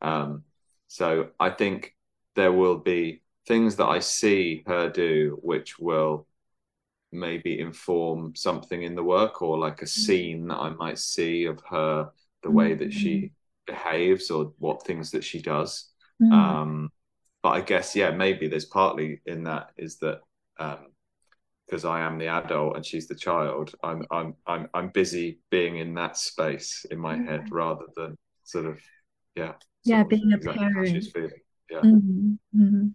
Um, 0.00 0.42
so 0.88 1.28
I 1.38 1.50
think 1.50 1.94
there 2.34 2.52
will 2.52 2.76
be 2.76 3.21
things 3.46 3.76
that 3.76 3.86
I 3.86 3.98
see 3.98 4.62
her 4.66 4.88
do, 4.88 5.38
which 5.42 5.78
will 5.78 6.26
maybe 7.10 7.60
inform 7.60 8.34
something 8.34 8.82
in 8.82 8.94
the 8.94 9.02
work 9.02 9.42
or 9.42 9.58
like 9.58 9.82
a 9.82 9.84
mm-hmm. 9.84 10.00
scene 10.00 10.48
that 10.48 10.56
I 10.56 10.70
might 10.70 10.98
see 10.98 11.44
of 11.44 11.60
her, 11.68 12.10
the 12.42 12.50
way 12.50 12.74
that 12.74 12.92
she 12.92 13.16
mm-hmm. 13.16 13.74
behaves 13.74 14.30
or 14.30 14.52
what 14.58 14.86
things 14.86 15.10
that 15.10 15.24
she 15.24 15.40
does. 15.40 15.90
Mm. 16.22 16.32
Um, 16.32 16.90
but 17.42 17.50
I 17.50 17.60
guess, 17.60 17.96
yeah, 17.96 18.10
maybe 18.12 18.48
there's 18.48 18.64
partly 18.64 19.20
in 19.26 19.44
that 19.44 19.70
is 19.76 19.98
that 19.98 20.20
because 20.56 21.84
um, 21.84 21.90
I 21.90 22.00
am 22.02 22.18
the 22.18 22.28
adult 22.28 22.76
and 22.76 22.86
she's 22.86 23.08
the 23.08 23.14
child, 23.14 23.74
I'm 23.82 24.06
I'm 24.10 24.34
I'm 24.46 24.68
I'm 24.72 24.88
busy 24.90 25.40
being 25.50 25.76
in 25.78 25.94
that 25.94 26.16
space 26.16 26.86
in 26.90 26.98
my 26.98 27.16
head 27.16 27.50
rather 27.50 27.86
than 27.96 28.16
sort 28.44 28.66
of 28.66 28.78
yeah 29.34 29.54
yeah 29.84 30.04
being 30.04 30.32
a 30.32 30.38
parent. 30.38 31.04
Mm-hmm. 31.80 32.32
Mm-hmm. 32.56 32.86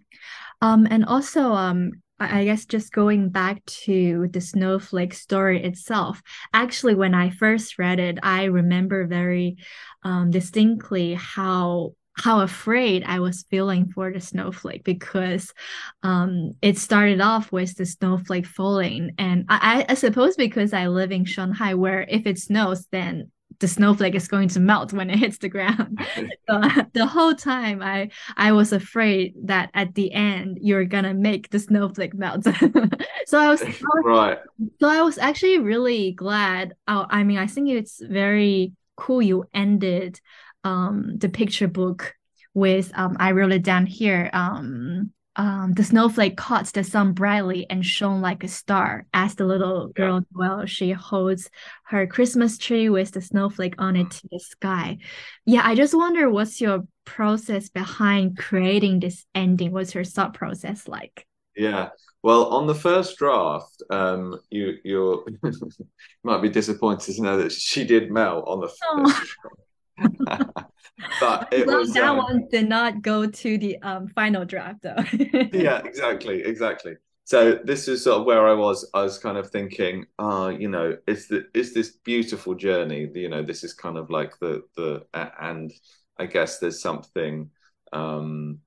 Um, 0.61 0.87
and 0.89 1.05
also, 1.05 1.53
um, 1.53 1.91
I 2.19 2.45
guess 2.45 2.65
just 2.65 2.91
going 2.91 3.29
back 3.29 3.63
to 3.85 4.27
the 4.31 4.41
snowflake 4.41 5.13
story 5.13 5.63
itself, 5.63 6.21
actually, 6.51 6.95
when 6.95 7.13
I 7.13 7.29
first 7.29 7.77
read 7.77 7.99
it, 7.99 8.17
I 8.23 8.45
remember 8.45 9.05
very 9.05 9.57
um, 10.03 10.31
distinctly 10.31 11.13
how 11.13 11.93
how 12.19 12.41
afraid 12.41 13.03
I 13.03 13.19
was 13.19 13.45
feeling 13.51 13.91
for 13.91 14.11
the 14.11 14.19
snowflake 14.19 14.83
because 14.83 15.53
um, 16.01 16.53
it 16.63 16.79
started 16.79 17.21
off 17.21 17.51
with 17.51 17.75
the 17.75 17.85
snowflake 17.85 18.47
falling, 18.47 19.11
and 19.19 19.45
I, 19.47 19.85
I 19.87 19.93
suppose 19.93 20.35
because 20.35 20.73
I 20.73 20.87
live 20.87 21.11
in 21.11 21.25
Shanghai, 21.25 21.75
where 21.75 22.01
if 22.01 22.25
it 22.25 22.39
snows, 22.39 22.87
then 22.91 23.31
the 23.59 23.67
snowflake 23.67 24.15
is 24.15 24.27
going 24.27 24.49
to 24.49 24.59
melt 24.59 24.93
when 24.93 25.09
it 25.09 25.17
hits 25.17 25.37
the 25.37 25.49
ground. 25.49 25.99
so 26.49 26.61
the 26.93 27.05
whole 27.05 27.33
time 27.33 27.81
I 27.81 28.09
I 28.35 28.51
was 28.51 28.71
afraid 28.71 29.33
that 29.43 29.69
at 29.73 29.95
the 29.95 30.11
end 30.13 30.59
you're 30.61 30.85
gonna 30.85 31.13
make 31.13 31.49
the 31.49 31.59
snowflake 31.59 32.13
melt. 32.13 32.43
so 33.25 33.39
I 33.39 33.49
was, 33.49 33.61
I 33.61 33.67
was, 33.67 34.03
right. 34.05 34.39
So 34.79 34.87
I 34.87 35.01
was 35.01 35.17
actually 35.17 35.59
really 35.59 36.11
glad. 36.11 36.75
Oh, 36.87 37.05
I 37.09 37.23
mean, 37.23 37.37
I 37.37 37.47
think 37.47 37.69
it's 37.69 38.01
very 38.03 38.73
cool 38.95 39.21
you 39.21 39.45
ended 39.53 40.19
um 40.63 41.17
the 41.17 41.29
picture 41.29 41.67
book 41.67 42.15
with 42.53 42.91
um 42.95 43.15
I 43.19 43.31
wrote 43.31 43.51
it 43.51 43.63
down 43.63 43.85
here 43.85 44.29
um 44.33 45.11
um, 45.37 45.73
the 45.73 45.83
snowflake 45.83 46.35
caught 46.35 46.65
the 46.73 46.83
sun 46.83 47.13
brightly 47.13 47.65
and 47.69 47.85
shone 47.85 48.21
like 48.21 48.43
a 48.43 48.47
star 48.47 49.05
as 49.13 49.35
the 49.35 49.45
little 49.45 49.87
girl 49.89 50.21
well 50.33 50.65
she 50.65 50.91
holds 50.91 51.49
her 51.85 52.05
christmas 52.07 52.57
tree 52.57 52.89
with 52.89 53.11
the 53.11 53.21
snowflake 53.21 53.75
on 53.77 53.95
it 53.95 54.11
to 54.11 54.27
the 54.31 54.39
sky. 54.39 54.97
Yeah 55.45 55.61
i 55.63 55.75
just 55.75 55.93
wonder 55.93 56.29
what's 56.29 56.59
your 56.59 56.83
process 57.07 57.69
behind 57.69 58.37
creating 58.37 58.99
this 58.99 59.25
ending? 59.33 59.71
What's 59.71 59.95
your 59.95 60.03
thought 60.03 60.33
process 60.33 60.87
like? 60.87 61.25
Yeah. 61.55 61.89
Well 62.21 62.47
on 62.47 62.67
the 62.67 62.75
first 62.75 63.17
draft 63.17 63.81
um 63.89 64.39
you 64.51 64.77
you 64.83 65.25
might 66.23 66.41
be 66.41 66.49
disappointed 66.49 67.15
to 67.15 67.21
know 67.21 67.37
that 67.37 67.51
she 67.51 67.85
did 67.85 68.11
melt 68.11 68.43
on 68.47 68.59
the 68.59 68.67
first 68.67 68.81
oh. 68.83 69.49
but 71.19 71.47
it 71.51 71.65
was 71.65 71.93
that 71.93 72.09
um, 72.09 72.17
one 72.17 72.47
did 72.51 72.67
not 72.67 73.01
go 73.01 73.27
to 73.27 73.57
the 73.57 73.81
um, 73.81 74.07
final 74.09 74.45
draft 74.45 74.81
though. 74.83 74.95
yeah, 75.53 75.81
exactly, 75.83 76.43
exactly. 76.43 76.95
So 77.23 77.59
this 77.63 77.87
is 77.87 78.03
sort 78.03 78.21
of 78.21 78.25
where 78.25 78.47
I 78.47 78.53
was. 78.53 78.89
I 78.93 79.01
was 79.03 79.17
kind 79.17 79.37
of 79.37 79.49
thinking, 79.49 80.05
uh, 80.17 80.53
you 80.57 80.69
know, 80.69 80.97
it's 81.07 81.27
the 81.27 81.45
it's 81.53 81.73
this 81.73 81.97
beautiful 82.03 82.55
journey. 82.55 83.09
You 83.13 83.29
know, 83.29 83.43
this 83.43 83.63
is 83.63 83.73
kind 83.73 83.97
of 83.97 84.09
like 84.09 84.39
the 84.39 84.63
the 84.75 85.05
and 85.13 85.71
I 86.17 86.25
guess 86.25 86.59
there's 86.59 86.81
something 86.81 87.49
um 87.93 88.59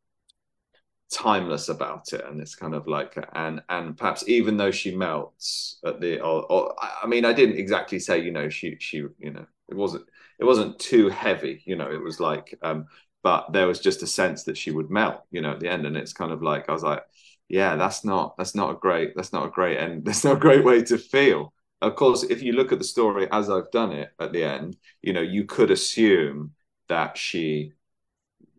timeless 1.10 1.68
about 1.68 2.12
it 2.12 2.24
and 2.24 2.40
it's 2.40 2.54
kind 2.54 2.72
of 2.72 2.86
like 2.86 3.16
and 3.34 3.60
and 3.68 3.96
perhaps 3.96 4.22
even 4.28 4.56
though 4.56 4.70
she 4.70 4.94
melts 4.94 5.80
at 5.84 6.00
the 6.00 6.20
or, 6.20 6.44
or 6.44 6.74
i 7.02 7.04
mean 7.04 7.24
i 7.24 7.32
didn't 7.32 7.58
exactly 7.58 7.98
say 7.98 8.22
you 8.22 8.30
know 8.30 8.48
she 8.48 8.76
she 8.78 8.98
you 9.18 9.32
know 9.32 9.44
it 9.68 9.74
wasn't 9.74 10.04
it 10.40 10.44
wasn't 10.44 10.78
too 10.78 11.08
heavy, 11.10 11.62
you 11.66 11.76
know. 11.76 11.90
It 11.90 12.02
was 12.02 12.18
like, 12.18 12.58
um, 12.62 12.86
but 13.22 13.52
there 13.52 13.66
was 13.66 13.78
just 13.80 14.02
a 14.02 14.06
sense 14.06 14.44
that 14.44 14.56
she 14.56 14.70
would 14.70 14.90
melt, 14.90 15.22
you 15.30 15.42
know, 15.42 15.52
at 15.52 15.60
the 15.60 15.68
end. 15.68 15.86
And 15.86 15.96
it's 15.96 16.14
kind 16.14 16.32
of 16.32 16.42
like 16.42 16.68
I 16.68 16.72
was 16.72 16.82
like, 16.82 17.04
yeah, 17.48 17.76
that's 17.76 18.04
not 18.04 18.36
that's 18.38 18.54
not 18.54 18.70
a 18.70 18.74
great 18.74 19.14
that's 19.14 19.32
not 19.32 19.46
a 19.46 19.50
great 19.50 19.78
and 19.78 20.04
that's 20.04 20.24
not 20.24 20.36
a 20.36 20.40
great 20.40 20.64
way 20.64 20.82
to 20.84 20.98
feel. 20.98 21.52
Of 21.82 21.96
course, 21.96 22.24
if 22.24 22.42
you 22.42 22.52
look 22.52 22.72
at 22.72 22.78
the 22.78 22.84
story 22.84 23.28
as 23.30 23.50
I've 23.50 23.70
done 23.70 23.92
it 23.92 24.10
at 24.18 24.32
the 24.32 24.44
end, 24.44 24.76
you 25.02 25.12
know, 25.12 25.22
you 25.22 25.44
could 25.44 25.70
assume 25.70 26.52
that 26.88 27.16
she 27.16 27.72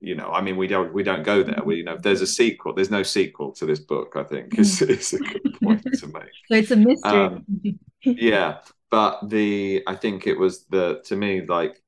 you 0.03 0.15
know, 0.15 0.31
I 0.31 0.41
mean, 0.41 0.57
we 0.57 0.67
don't 0.67 0.93
we 0.93 1.03
don't 1.03 1.23
go 1.23 1.43
there. 1.43 1.61
We 1.63 1.77
you 1.77 1.83
know, 1.83 1.97
there's 1.97 2.21
a 2.21 2.27
sequel. 2.27 2.73
There's 2.73 2.89
no 2.89 3.03
sequel 3.03 3.51
to 3.53 3.65
this 3.67 3.79
book. 3.79 4.13
I 4.15 4.23
think 4.23 4.57
is, 4.57 4.81
is 4.81 5.13
a 5.13 5.19
good 5.19 5.59
point 5.63 5.83
to 5.99 6.07
make. 6.07 6.23
So 6.47 6.55
it's 6.55 6.71
a 6.71 6.75
mystery. 6.75 7.11
Um, 7.11 7.45
yeah, 8.03 8.59
but 8.91 9.29
the 9.29 9.83
I 9.87 9.95
think 9.95 10.27
it 10.27 10.37
was 10.37 10.65
the 10.65 11.01
to 11.05 11.15
me 11.15 11.45
like 11.45 11.81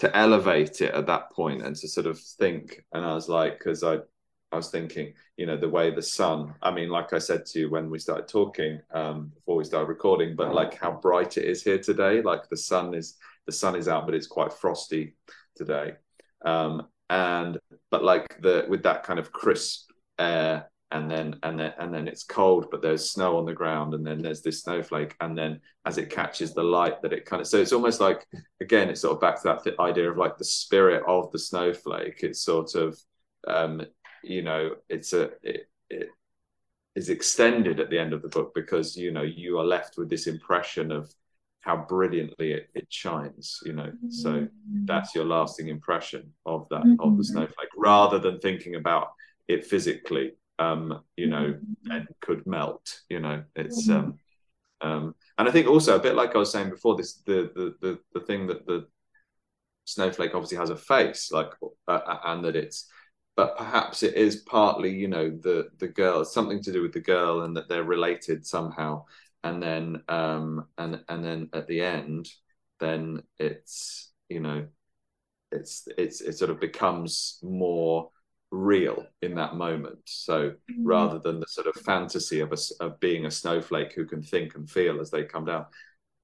to 0.00 0.14
elevate 0.16 0.80
it 0.80 0.94
at 0.94 1.06
that 1.06 1.30
point 1.30 1.62
and 1.62 1.76
to 1.76 1.88
sort 1.88 2.06
of 2.06 2.18
think. 2.18 2.84
And 2.92 3.04
I 3.04 3.14
was 3.14 3.28
like, 3.28 3.58
because 3.58 3.82
I 3.84 3.98
I 4.52 4.56
was 4.56 4.70
thinking, 4.70 5.14
you 5.36 5.46
know, 5.46 5.56
the 5.56 5.68
way 5.68 5.90
the 5.90 6.02
sun, 6.02 6.54
I 6.60 6.72
mean, 6.72 6.88
like 6.88 7.12
I 7.12 7.18
said 7.18 7.46
to 7.46 7.60
you 7.60 7.70
when 7.70 7.88
we 7.88 8.00
started 8.00 8.26
talking, 8.26 8.80
um, 8.92 9.30
before 9.34 9.56
we 9.56 9.64
started 9.64 9.86
recording, 9.88 10.34
but 10.34 10.52
like 10.54 10.76
how 10.76 10.90
bright 10.90 11.36
it 11.38 11.44
is 11.44 11.62
here 11.62 11.78
today. 11.78 12.20
Like 12.20 12.48
the 12.48 12.56
sun 12.56 12.94
is 12.94 13.16
the 13.46 13.52
sun 13.52 13.76
is 13.76 13.86
out, 13.88 14.06
but 14.06 14.14
it's 14.14 14.26
quite 14.26 14.52
frosty 14.52 15.14
today. 15.54 15.94
Um, 16.44 16.88
and 17.10 17.58
but 17.90 18.02
like 18.04 18.40
the 18.42 18.66
with 18.68 18.82
that 18.84 19.04
kind 19.04 19.18
of 19.20 19.32
crisp 19.32 19.90
air 20.18 20.70
and 20.92 21.10
then 21.10 21.36
and 21.42 21.58
then 21.58 21.72
and 21.78 21.94
then 21.94 22.08
it's 22.08 22.24
cold 22.24 22.66
but 22.70 22.82
there's 22.82 23.10
snow 23.10 23.36
on 23.36 23.46
the 23.46 23.52
ground 23.52 23.94
and 23.94 24.06
then 24.06 24.20
there's 24.20 24.42
this 24.42 24.62
snowflake 24.62 25.14
and 25.20 25.36
then 25.36 25.60
as 25.84 25.98
it 25.98 26.10
catches 26.10 26.52
the 26.52 26.62
light 26.62 27.00
that 27.02 27.12
it 27.12 27.24
kind 27.24 27.40
of 27.40 27.46
so 27.46 27.58
it's 27.58 27.72
almost 27.72 28.00
like 28.00 28.26
again 28.60 28.88
it's 28.88 29.02
sort 29.02 29.14
of 29.14 29.20
back 29.20 29.36
to 29.36 29.42
that 29.44 29.62
th- 29.62 29.78
idea 29.78 30.10
of 30.10 30.16
like 30.16 30.36
the 30.36 30.44
spirit 30.44 31.02
of 31.06 31.30
the 31.30 31.38
snowflake 31.38 32.20
it's 32.22 32.42
sort 32.42 32.74
of 32.74 32.98
um 33.46 33.82
you 34.22 34.42
know 34.42 34.74
it's 34.88 35.12
a 35.12 35.30
it, 35.42 35.68
it 35.88 36.08
is 36.96 37.08
extended 37.08 37.78
at 37.78 37.88
the 37.88 37.98
end 37.98 38.12
of 38.12 38.22
the 38.22 38.28
book 38.28 38.52
because 38.54 38.96
you 38.96 39.12
know 39.12 39.22
you 39.22 39.58
are 39.58 39.64
left 39.64 39.96
with 39.96 40.10
this 40.10 40.26
impression 40.26 40.90
of 40.90 41.12
how 41.60 41.76
brilliantly 41.76 42.52
it, 42.52 42.68
it 42.74 42.86
shines 42.88 43.60
you 43.64 43.72
know 43.72 43.84
mm-hmm. 43.84 44.10
so 44.10 44.48
that's 44.86 45.14
your 45.14 45.24
lasting 45.24 45.68
impression 45.68 46.32
of 46.46 46.66
that 46.70 46.82
mm-hmm. 46.82 47.00
of 47.00 47.16
the 47.16 47.22
mm-hmm. 47.22 47.32
snowflake 47.32 47.68
rather 47.76 48.18
than 48.18 48.40
thinking 48.40 48.74
about 48.74 49.12
it 49.46 49.64
physically 49.64 50.32
um 50.60 51.02
you 51.16 51.26
know 51.26 51.54
mm-hmm. 51.54 51.90
and 51.90 52.06
could 52.20 52.46
melt 52.46 53.00
you 53.08 53.18
know 53.18 53.42
it's 53.56 53.88
mm-hmm. 53.88 53.98
um 53.98 54.18
um 54.82 55.14
and 55.38 55.48
i 55.48 55.50
think 55.50 55.66
also 55.66 55.96
a 55.96 56.00
bit 56.00 56.14
like 56.14 56.34
i 56.36 56.38
was 56.38 56.52
saying 56.52 56.70
before 56.70 56.96
this 56.96 57.22
the 57.26 57.50
the 57.54 57.74
the, 57.80 57.98
the 58.14 58.20
thing 58.26 58.46
that 58.46 58.66
the 58.66 58.86
snowflake 59.84 60.34
obviously 60.34 60.58
has 60.58 60.70
a 60.70 60.76
face 60.76 61.32
like 61.32 61.50
uh, 61.88 61.92
uh 61.92 62.20
and 62.26 62.44
that 62.44 62.54
it's 62.54 62.88
but 63.36 63.56
perhaps 63.56 64.02
it 64.02 64.14
is 64.14 64.36
partly 64.36 64.90
you 64.90 65.08
know 65.08 65.30
the 65.30 65.68
the 65.78 65.88
girl 65.88 66.24
something 66.24 66.62
to 66.62 66.72
do 66.72 66.82
with 66.82 66.92
the 66.92 67.00
girl 67.00 67.42
and 67.42 67.56
that 67.56 67.68
they're 67.68 67.82
related 67.82 68.46
somehow 68.46 69.02
and 69.42 69.62
then 69.62 70.02
um 70.08 70.66
and 70.76 71.02
and 71.08 71.24
then 71.24 71.48
at 71.54 71.66
the 71.66 71.80
end 71.80 72.28
then 72.78 73.22
it's 73.38 74.12
you 74.28 74.40
know 74.40 74.66
it's 75.50 75.88
it's 75.98 76.20
it 76.20 76.36
sort 76.36 76.50
of 76.50 76.60
becomes 76.60 77.38
more 77.42 78.10
real 78.50 79.06
in 79.22 79.34
that 79.36 79.54
moment. 79.54 79.98
So 80.04 80.50
mm-hmm. 80.50 80.86
rather 80.86 81.18
than 81.18 81.40
the 81.40 81.46
sort 81.46 81.66
of 81.66 81.74
fantasy 81.82 82.40
of 82.40 82.52
a, 82.52 82.84
of 82.84 83.00
being 83.00 83.26
a 83.26 83.30
snowflake 83.30 83.92
who 83.92 84.04
can 84.04 84.22
think 84.22 84.54
and 84.54 84.68
feel 84.68 85.00
as 85.00 85.10
they 85.10 85.24
come 85.24 85.44
down 85.44 85.66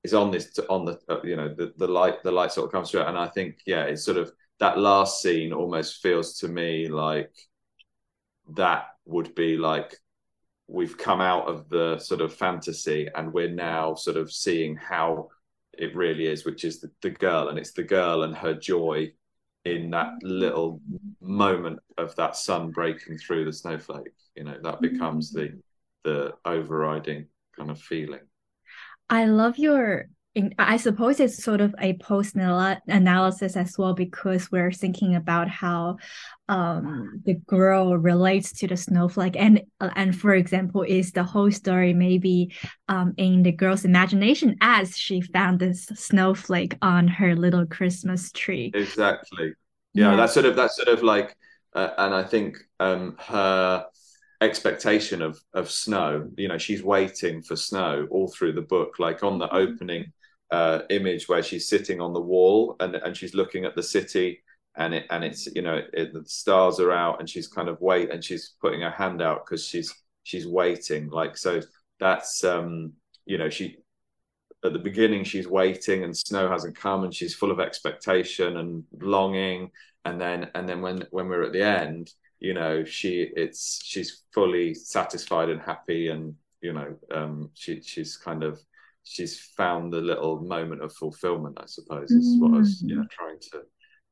is 0.05 0.15
on 0.15 0.31
this 0.31 0.59
on 0.69 0.85
the 0.85 1.01
uh, 1.09 1.21
you 1.25 1.37
know 1.37 1.53
the, 1.53 1.73
the 1.79 1.89
light 1.89 2.23
the 2.23 2.31
light 2.31 2.53
sort 2.53 2.67
of 2.67 2.73
comes 2.73 2.91
through. 2.91 3.03
And 3.03 3.19
i 3.19 3.27
think 3.27 3.57
yeah 3.67 3.85
it's 3.85 4.05
sort 4.05 4.19
of 4.19 4.31
that 4.61 4.79
last 4.79 5.21
scene 5.21 5.53
almost 5.53 6.01
feels 6.01 6.39
to 6.39 6.49
me 6.49 6.89
like 6.89 7.33
that 8.55 8.87
would 9.05 9.35
be 9.35 9.57
like 9.57 9.97
we've 10.69 10.97
come 10.99 11.21
out 11.21 11.49
of 11.49 11.69
the 11.69 11.99
sort 11.99 12.21
of 12.21 12.35
fantasy 12.35 13.09
and 13.15 13.33
we're 13.33 13.51
now 13.51 13.95
sort 13.95 14.17
of 14.17 14.33
seeing 14.33 14.77
how 14.77 15.29
it 15.79 15.95
really 15.95 16.27
is, 16.27 16.45
which 16.45 16.65
is 16.65 16.81
the, 16.81 16.91
the 17.03 17.11
girl, 17.11 17.49
and 17.49 17.59
it's 17.59 17.73
the 17.73 17.83
girl 17.83 18.23
and 18.23 18.37
her 18.37 18.55
joy 18.55 19.13
in 19.67 19.91
that 19.91 20.13
little 20.23 20.81
moment 21.21 21.81
of 21.99 22.15
that 22.15 22.37
sun 22.37 22.71
breaking 22.71 23.19
through 23.19 23.45
the 23.45 23.53
snowflake. 23.53 24.13
You 24.37 24.45
know, 24.45 24.59
that 24.63 24.81
becomes 24.81 25.33
the 25.33 25.49
mm. 25.49 25.61
the 26.05 26.35
overriding 26.45 27.27
kind 27.57 27.71
of 27.71 27.81
feeling. 27.81 28.21
I 29.11 29.25
love 29.27 29.59
your 29.59 30.07
in, 30.37 30.55
I 30.59 30.77
suppose 30.77 31.19
it's 31.19 31.43
sort 31.43 31.63
of 31.63 31.75
a 31.81 31.95
post 31.95 32.37
analysis 32.37 33.57
as 33.57 33.79
well 33.79 33.95
because 33.95 34.53
we're 34.53 34.71
thinking 34.71 35.15
about 35.15 35.49
how 35.49 35.97
um, 36.51 37.23
the 37.25 37.35
girl 37.47 37.97
relates 37.97 38.53
to 38.59 38.69
the 38.69 38.77
snowflake 38.77 39.35
and 39.37 39.63
uh, 39.81 39.89
and 39.97 40.15
for 40.15 40.35
example 40.35 40.83
is 40.83 41.13
the 41.13 41.25
whole 41.25 41.51
story 41.51 41.95
maybe 41.95 42.55
um, 42.89 43.15
in 43.17 43.43
the 43.45 43.51
girl's 43.51 43.87
imagination 43.87 44.57
as 44.61 44.95
she 44.97 45.23
found 45.23 45.59
this 45.59 45.87
snowflake 45.95 46.77
on 46.83 47.09
her 47.09 47.35
little 47.35 47.65
Christmas 47.65 48.31
tree. 48.31 48.71
Exactly. 48.75 49.55
Yeah, 49.95 50.11
yeah. 50.11 50.17
that's 50.17 50.35
sort 50.35 50.45
of 50.45 50.55
that's 50.55 50.77
sort 50.77 50.89
of 50.89 51.03
like, 51.03 51.35
uh, 51.75 51.93
and 51.97 52.15
I 52.15 52.23
think 52.23 52.59
um, 52.79 53.17
her 53.21 53.87
expectation 54.43 55.23
of 55.23 55.41
of 55.55 55.71
snow 55.71 56.29
you 56.37 56.47
know 56.47 56.59
she's 56.59 56.83
waiting 56.83 57.41
for 57.41 57.57
snow 57.57 58.07
all 58.11 58.29
through 58.29 58.53
the 58.53 58.61
book 58.61 58.99
like 58.99 59.25
on 59.25 59.39
the 59.39 59.47
mm-hmm. 59.47 59.57
opening 59.57 60.13
uh, 60.51 60.81
image 60.91 61.29
where 61.29 61.43
she's 61.43 61.69
sitting 61.69 62.01
on 62.01 62.13
the 62.13 62.21
wall 62.21 62.77
and 62.81 62.95
and 62.97 63.17
she's 63.17 63.35
looking 63.35 63.65
at 63.65 63.75
the 63.75 63.83
city 63.83 64.43
and 64.77 64.95
it 64.95 65.07
and 65.11 65.25
it's 65.25 65.47
you 65.47 65.63
know 65.63 65.81
it, 65.93 66.13
the 66.13 66.25
stars 66.27 66.79
are 66.79 66.93
out 66.93 67.19
and 67.19 67.29
she's 67.29 67.49
kind 67.49 67.69
of 67.69 67.81
wait 67.81 68.11
and 68.11 68.23
she's 68.23 68.55
putting 68.61 68.81
her 68.83 68.91
hand 68.91 69.21
out 69.21 69.45
because 69.45 69.67
she's 69.67 69.93
she's 70.23 70.47
waiting 70.47 71.09
like 71.09 71.37
so 71.37 71.61
that's 71.99 72.45
um 72.45 72.93
you 73.25 73.39
know 73.39 73.49
she 73.49 73.79
at 74.65 74.73
the 74.73 74.79
beginning 74.79 75.25
she's 75.25 75.49
waiting 75.49 76.05
and 76.05 76.17
snow 76.17 76.49
hasn't 76.49 76.77
come 76.77 77.05
and 77.05 77.15
she's 77.15 77.35
full 77.35 77.51
of 77.51 77.61
expectation 77.61 78.57
and 78.59 78.85
longing 79.01 79.71
and 80.05 80.21
then 80.21 80.51
and 80.55 80.69
then 80.69 80.81
when 80.81 81.03
when 81.11 81.29
we're 81.29 81.43
at 81.43 81.53
the 81.53 81.63
end 81.63 82.13
you 82.39 82.55
know 82.55 82.85
she 82.85 83.31
it's 83.37 83.81
she's 83.83 84.23
fully 84.33 84.75
satisfied 84.75 85.49
and 85.49 85.61
happy 85.61 86.09
and 86.09 86.35
you 86.61 86.73
know 86.73 86.95
um 87.13 87.51
she 87.55 87.81
she's 87.81 88.17
kind 88.17 88.43
of 88.43 88.61
she's 89.09 89.41
found 89.57 89.93
the 89.93 90.01
little 90.01 90.41
moment 90.41 90.83
of 90.83 90.93
fulfillment 90.93 91.57
i 91.61 91.67
suppose 91.67 92.11
is 92.11 92.41
what 92.41 92.53
i 92.55 92.59
was 92.59 92.83
you 92.83 92.97
know 92.97 93.03
mm. 93.03 93.11
trying 93.11 93.39
to 93.41 93.63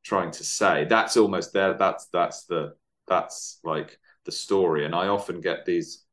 trying 0.05 0.31
to 0.31 0.43
say. 0.43 0.85
That's 0.85 1.17
almost 1.17 1.51
there 1.51 1.73
that's 1.73 2.07
that's 2.13 2.45
the 2.45 2.75
that's 3.07 3.59
like 3.63 3.99
the 4.25 4.31
story. 4.31 4.85
And 4.85 4.95
i 4.95 5.07
often 5.07 5.41
get 5.41 5.65
these 5.65 6.05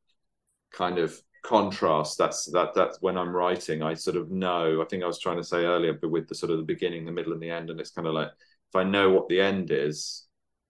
kind 0.73 0.97
of 0.97 1.17
contrasts. 1.43 2.15
That's 2.15 2.45
that 2.51 2.73
that's 2.73 3.01
when 3.01 3.17
i'm 3.17 3.35
writing 3.35 3.83
i 3.83 3.93
sort 3.93 4.15
of 4.15 4.31
know 4.31 4.81
i 4.81 4.85
think 4.85 5.03
i 5.03 5.07
was 5.07 5.19
trying 5.19 5.35
to 5.37 5.43
say 5.43 5.65
earlier 5.65 5.93
but 5.93 6.09
with 6.09 6.27
the 6.29 6.35
sort 6.35 6.51
of 6.51 6.57
the 6.57 6.63
beginning 6.63 7.05
the 7.05 7.11
middle 7.11 7.33
and 7.33 7.43
the 7.43 7.49
end 7.49 7.69
and 7.69 7.79
it's 7.81 7.91
kind 7.91 8.07
of 8.07 8.13
like 8.13 8.29
if 8.29 8.75
i 8.75 8.83
know 8.83 9.09
what 9.09 9.27
the 9.27 9.41
end 9.41 9.69
is 9.69 10.25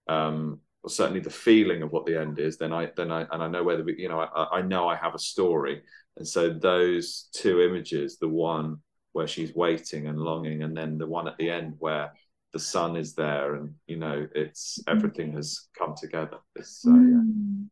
um 0.08 0.60
or 0.82 0.90
certainly 0.90 1.20
the 1.20 1.30
feeling 1.30 1.84
of 1.84 1.92
what 1.92 2.08
the 2.08 2.20
end 2.20 2.40
is 2.40 2.58
then 2.58 2.74
i 2.74 2.90
then 2.98 3.12
i 3.12 3.22
and 3.32 3.44
i 3.44 3.48
know 3.48 3.64
where 3.64 3.78
the 3.78 3.94
you 3.96 4.10
know 4.10 4.20
i, 4.20 4.58
I 4.58 4.62
know 4.64 4.88
i 4.88 4.96
have 4.96 5.14
a 5.14 5.20
story 5.20 5.84
and 6.18 6.28
so 6.28 6.50
those 6.50 7.30
two 7.34 7.62
images, 7.62 8.18
the 8.18 8.30
one 8.30 8.78
where 9.14 9.28
she's 9.28 9.54
waiting 9.56 10.08
and 10.08 10.20
longing, 10.20 10.64
and 10.64 10.76
then 10.76 10.98
the 10.98 11.08
one 11.08 11.28
at 11.28 11.38
the 11.38 11.50
end 11.50 11.76
where 11.80 12.12
the 12.52 12.60
sun 12.60 12.96
is 12.96 13.16
there 13.16 13.56
and 13.56 13.74
you 13.88 13.98
know 13.98 14.28
it's 14.36 14.80
mm. 14.84 14.96
everything 14.96 15.34
has 15.34 15.68
come 15.78 15.96
together. 16.00 16.38
It's, 16.56 16.86
uh, 16.88 16.92
yeah. 16.92 16.98
Mm. 16.98 17.68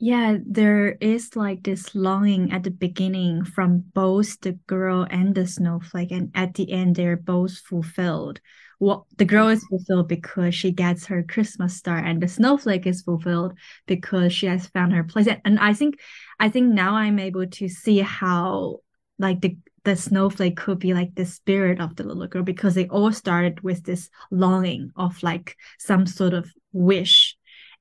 yeah, 0.00 0.36
there 0.44 0.90
is 1.00 1.36
like 1.36 1.62
this 1.62 1.94
longing 1.94 2.52
at 2.52 2.64
the 2.64 2.72
beginning 2.72 3.44
from 3.44 3.84
both 3.94 4.40
the 4.40 4.52
girl 4.66 5.06
and 5.08 5.34
the 5.34 5.46
snowflake, 5.46 6.10
and 6.10 6.30
at 6.34 6.54
the 6.54 6.72
end 6.72 6.96
they're 6.96 7.16
both 7.16 7.58
fulfilled 7.58 8.40
what 8.78 9.02
the 9.16 9.24
girl 9.24 9.48
is 9.48 9.64
fulfilled 9.64 10.08
because 10.08 10.54
she 10.54 10.70
gets 10.70 11.06
her 11.06 11.22
Christmas 11.22 11.76
star, 11.76 11.98
and 11.98 12.22
the 12.22 12.28
snowflake 12.28 12.86
is 12.86 13.02
fulfilled 13.02 13.54
because 13.86 14.32
she 14.32 14.46
has 14.46 14.66
found 14.68 14.92
her 14.92 15.04
place. 15.04 15.28
And 15.44 15.58
I 15.58 15.74
think, 15.74 15.98
I 16.38 16.48
think 16.48 16.72
now 16.72 16.94
I'm 16.94 17.18
able 17.18 17.46
to 17.46 17.68
see 17.68 17.98
how 17.98 18.78
like 19.18 19.40
the 19.40 19.56
the 19.84 19.96
snowflake 19.96 20.56
could 20.56 20.78
be 20.78 20.92
like 20.92 21.14
the 21.14 21.24
spirit 21.24 21.80
of 21.80 21.96
the 21.96 22.04
little 22.04 22.26
girl 22.26 22.42
because 22.42 22.74
they 22.74 22.86
all 22.88 23.12
started 23.12 23.60
with 23.62 23.84
this 23.84 24.10
longing 24.30 24.90
of 24.96 25.22
like 25.22 25.56
some 25.78 26.04
sort 26.06 26.34
of 26.34 26.50
wish 26.72 27.36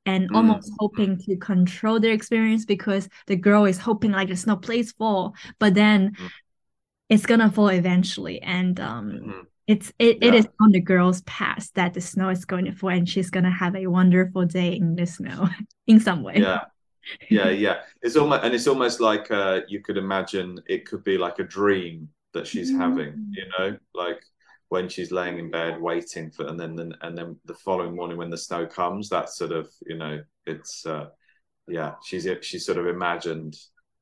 and 0.05 0.29
mm. 0.29 0.35
almost 0.35 0.71
hoping 0.79 1.17
to 1.17 1.35
control 1.35 1.99
their 1.99 2.13
experience 2.13 2.65
because 2.65 3.09
the 3.25 3.35
girl 3.35 3.65
is 3.65 3.77
hoping 3.77 4.11
like 4.11 4.29
the 4.29 4.37
snow 4.37 4.55
plays 4.55 4.93
fall 4.93 5.33
but 5.59 5.73
then 5.73 6.15
mm. 6.17 6.29
it's 7.09 7.25
gonna 7.25 7.51
fall 7.51 7.67
eventually 7.69 8.41
and 8.41 8.79
um 8.79 9.11
mm-hmm 9.11 9.41
it's 9.67 9.91
it, 9.99 10.19
yeah. 10.21 10.29
it 10.29 10.33
is 10.33 10.47
on 10.61 10.71
the 10.71 10.79
girl's 10.79 11.21
past 11.23 11.75
that 11.75 11.93
the 11.93 11.99
snow 11.99 12.29
is 12.29 12.45
going 12.45 12.63
to 12.65 12.71
fall 12.71 12.89
and 12.89 13.07
she's 13.07 13.29
going 13.29 13.43
to 13.43 13.49
have 13.49 13.75
a 13.75 13.87
wonderful 13.87 14.45
day 14.45 14.69
in 14.69 14.95
the 14.95 15.05
snow 15.05 15.49
in 15.87 15.99
some 15.99 16.23
way 16.23 16.35
yeah 16.37 16.61
yeah 17.29 17.49
yeah 17.49 17.81
it's 18.01 18.15
almost 18.15 18.43
and 18.43 18.53
it's 18.53 18.67
almost 18.67 18.99
like 18.99 19.29
uh 19.31 19.61
you 19.67 19.81
could 19.81 19.97
imagine 19.97 20.59
it 20.67 20.85
could 20.85 21.03
be 21.03 21.17
like 21.17 21.39
a 21.39 21.43
dream 21.43 22.09
that 22.33 22.47
she's 22.47 22.71
mm. 22.71 22.77
having 22.77 23.31
you 23.31 23.45
know 23.57 23.77
like 23.93 24.21
when 24.69 24.89
she's 24.89 25.11
laying 25.11 25.39
in 25.39 25.49
bed 25.49 25.79
waiting 25.81 26.29
for 26.29 26.45
and 26.47 26.59
then, 26.59 26.93
and 27.01 27.17
then 27.17 27.37
the 27.45 27.53
following 27.53 27.95
morning 27.95 28.17
when 28.17 28.29
the 28.29 28.37
snow 28.37 28.65
comes 28.65 29.09
that 29.09 29.29
sort 29.29 29.51
of 29.51 29.69
you 29.85 29.97
know 29.97 30.21
it's 30.45 30.85
uh 30.85 31.07
yeah 31.67 31.93
she's 32.03 32.27
she's 32.41 32.65
sort 32.65 32.77
of 32.77 32.87
imagined 32.87 33.55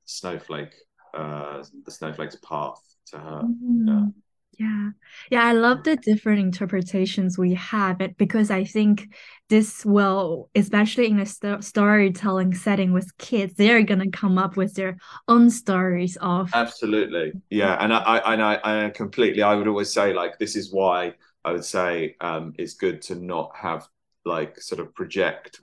snowflake 0.05 0.73
uh 1.13 1.63
the 1.85 1.91
snowflake's 1.91 2.37
path 2.37 2.81
to 3.05 3.17
her 3.17 3.43
mm. 3.43 3.87
yeah 3.87 4.21
yeah. 4.57 4.89
Yeah, 5.31 5.43
I 5.43 5.53
love 5.53 5.83
the 5.83 5.95
different 5.97 6.39
interpretations 6.39 7.37
we 7.37 7.53
have 7.55 8.01
it 8.01 8.17
because 8.17 8.51
I 8.51 8.63
think 8.63 9.13
this 9.49 9.85
will, 9.85 10.49
especially 10.55 11.07
in 11.07 11.19
a 11.19 11.25
st- 11.25 11.63
storytelling 11.63 12.53
setting 12.53 12.93
with 12.93 13.15
kids, 13.17 13.53
they're 13.55 13.83
gonna 13.83 14.09
come 14.11 14.37
up 14.37 14.57
with 14.57 14.73
their 14.75 14.97
own 15.27 15.49
stories 15.49 16.17
of 16.17 16.51
absolutely, 16.53 17.33
yeah. 17.49 17.77
And 17.79 17.93
I, 17.93 17.99
I 17.99 18.33
and 18.33 18.41
I, 18.41 18.59
I 18.63 18.89
completely, 18.89 19.43
I 19.43 19.55
would 19.55 19.67
always 19.67 19.93
say 19.93 20.13
like 20.13 20.39
this 20.39 20.55
is 20.55 20.73
why 20.73 21.13
I 21.43 21.51
would 21.51 21.65
say 21.65 22.15
um, 22.21 22.53
it's 22.57 22.73
good 22.73 23.01
to 23.03 23.15
not 23.15 23.51
have 23.55 23.87
like 24.25 24.59
sort 24.59 24.81
of 24.81 24.93
project 24.95 25.59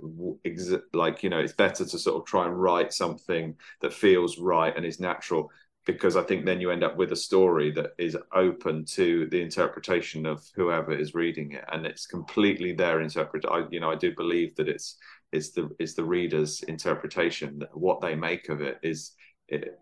like 0.93 1.23
you 1.25 1.29
know 1.29 1.41
it's 1.41 1.53
better 1.53 1.85
to 1.85 1.99
sort 1.99 2.21
of 2.21 2.25
try 2.25 2.47
and 2.47 2.61
write 2.61 2.93
something 2.93 3.57
that 3.81 3.93
feels 3.93 4.39
right 4.39 4.77
and 4.77 4.87
is 4.87 5.01
natural 5.01 5.51
because 5.87 6.17
I 6.17 6.23
think 6.23 6.45
then 6.45 6.61
you 6.61 6.71
end 6.71 6.85
up 6.85 6.97
with 6.97 7.13
a 7.13 7.17
story 7.17 7.71
that 7.73 7.91
is 7.99 8.17
open 8.35 8.85
to 8.87 9.27
the 9.27 9.41
interpretation 9.41 10.27
of 10.27 10.45
whoever 10.55 10.93
is 10.93 11.15
reading 11.15 11.53
it, 11.53 11.65
and 11.73 11.85
it's 11.87 12.07
completely 12.07 12.73
their 12.73 13.01
interpret. 13.01 13.45
I, 13.51 13.65
you 13.71 13.81
know, 13.81 13.91
I 13.91 13.97
do 13.97 14.15
believe 14.15 14.55
that 14.57 14.69
it's 14.69 14.97
it's 15.33 15.51
the 15.51 15.71
it's 15.79 15.95
the 15.95 16.05
reader's 16.05 16.63
interpretation. 16.63 17.59
that 17.61 17.77
What 17.77 18.01
they 18.01 18.15
make 18.15 18.49
of 18.49 18.61
it 18.61 18.79
is 18.83 19.13
it, 19.49 19.75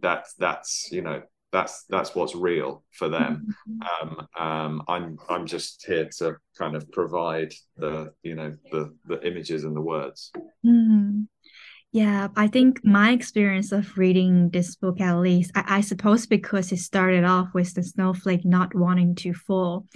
that's 0.00 0.34
that's 0.34 0.88
you 0.92 1.02
know 1.02 1.22
that's 1.50 1.84
that's 1.88 2.14
what's 2.14 2.34
real 2.34 2.84
for 2.92 3.08
them. 3.08 3.54
Mm-hmm. 3.68 4.08
Um, 4.08 4.28
um, 4.38 4.82
I'm 4.86 5.18
I'm 5.28 5.46
just 5.46 5.84
here 5.86 6.08
to 6.18 6.36
kind 6.58 6.76
of 6.76 6.90
provide 6.92 7.54
the 7.76 8.12
you 8.22 8.34
know 8.34 8.54
the 8.70 8.94
the 9.06 9.26
images 9.26 9.64
and 9.64 9.74
the 9.74 9.80
words. 9.80 10.30
Mm. 10.64 11.26
Yeah, 11.90 12.28
I 12.36 12.48
think 12.48 12.84
my 12.84 13.12
experience 13.12 13.72
of 13.72 13.96
reading 13.96 14.50
this 14.50 14.76
book, 14.76 15.00
at 15.00 15.18
least, 15.18 15.52
I, 15.54 15.78
I, 15.78 15.80
suppose 15.80 16.26
because 16.26 16.70
it 16.70 16.78
started 16.78 17.24
off 17.24 17.48
with 17.54 17.72
the 17.72 17.82
snowflake 17.82 18.44
not 18.44 18.74
wanting 18.74 19.14
to 19.16 19.32
fall. 19.32 19.86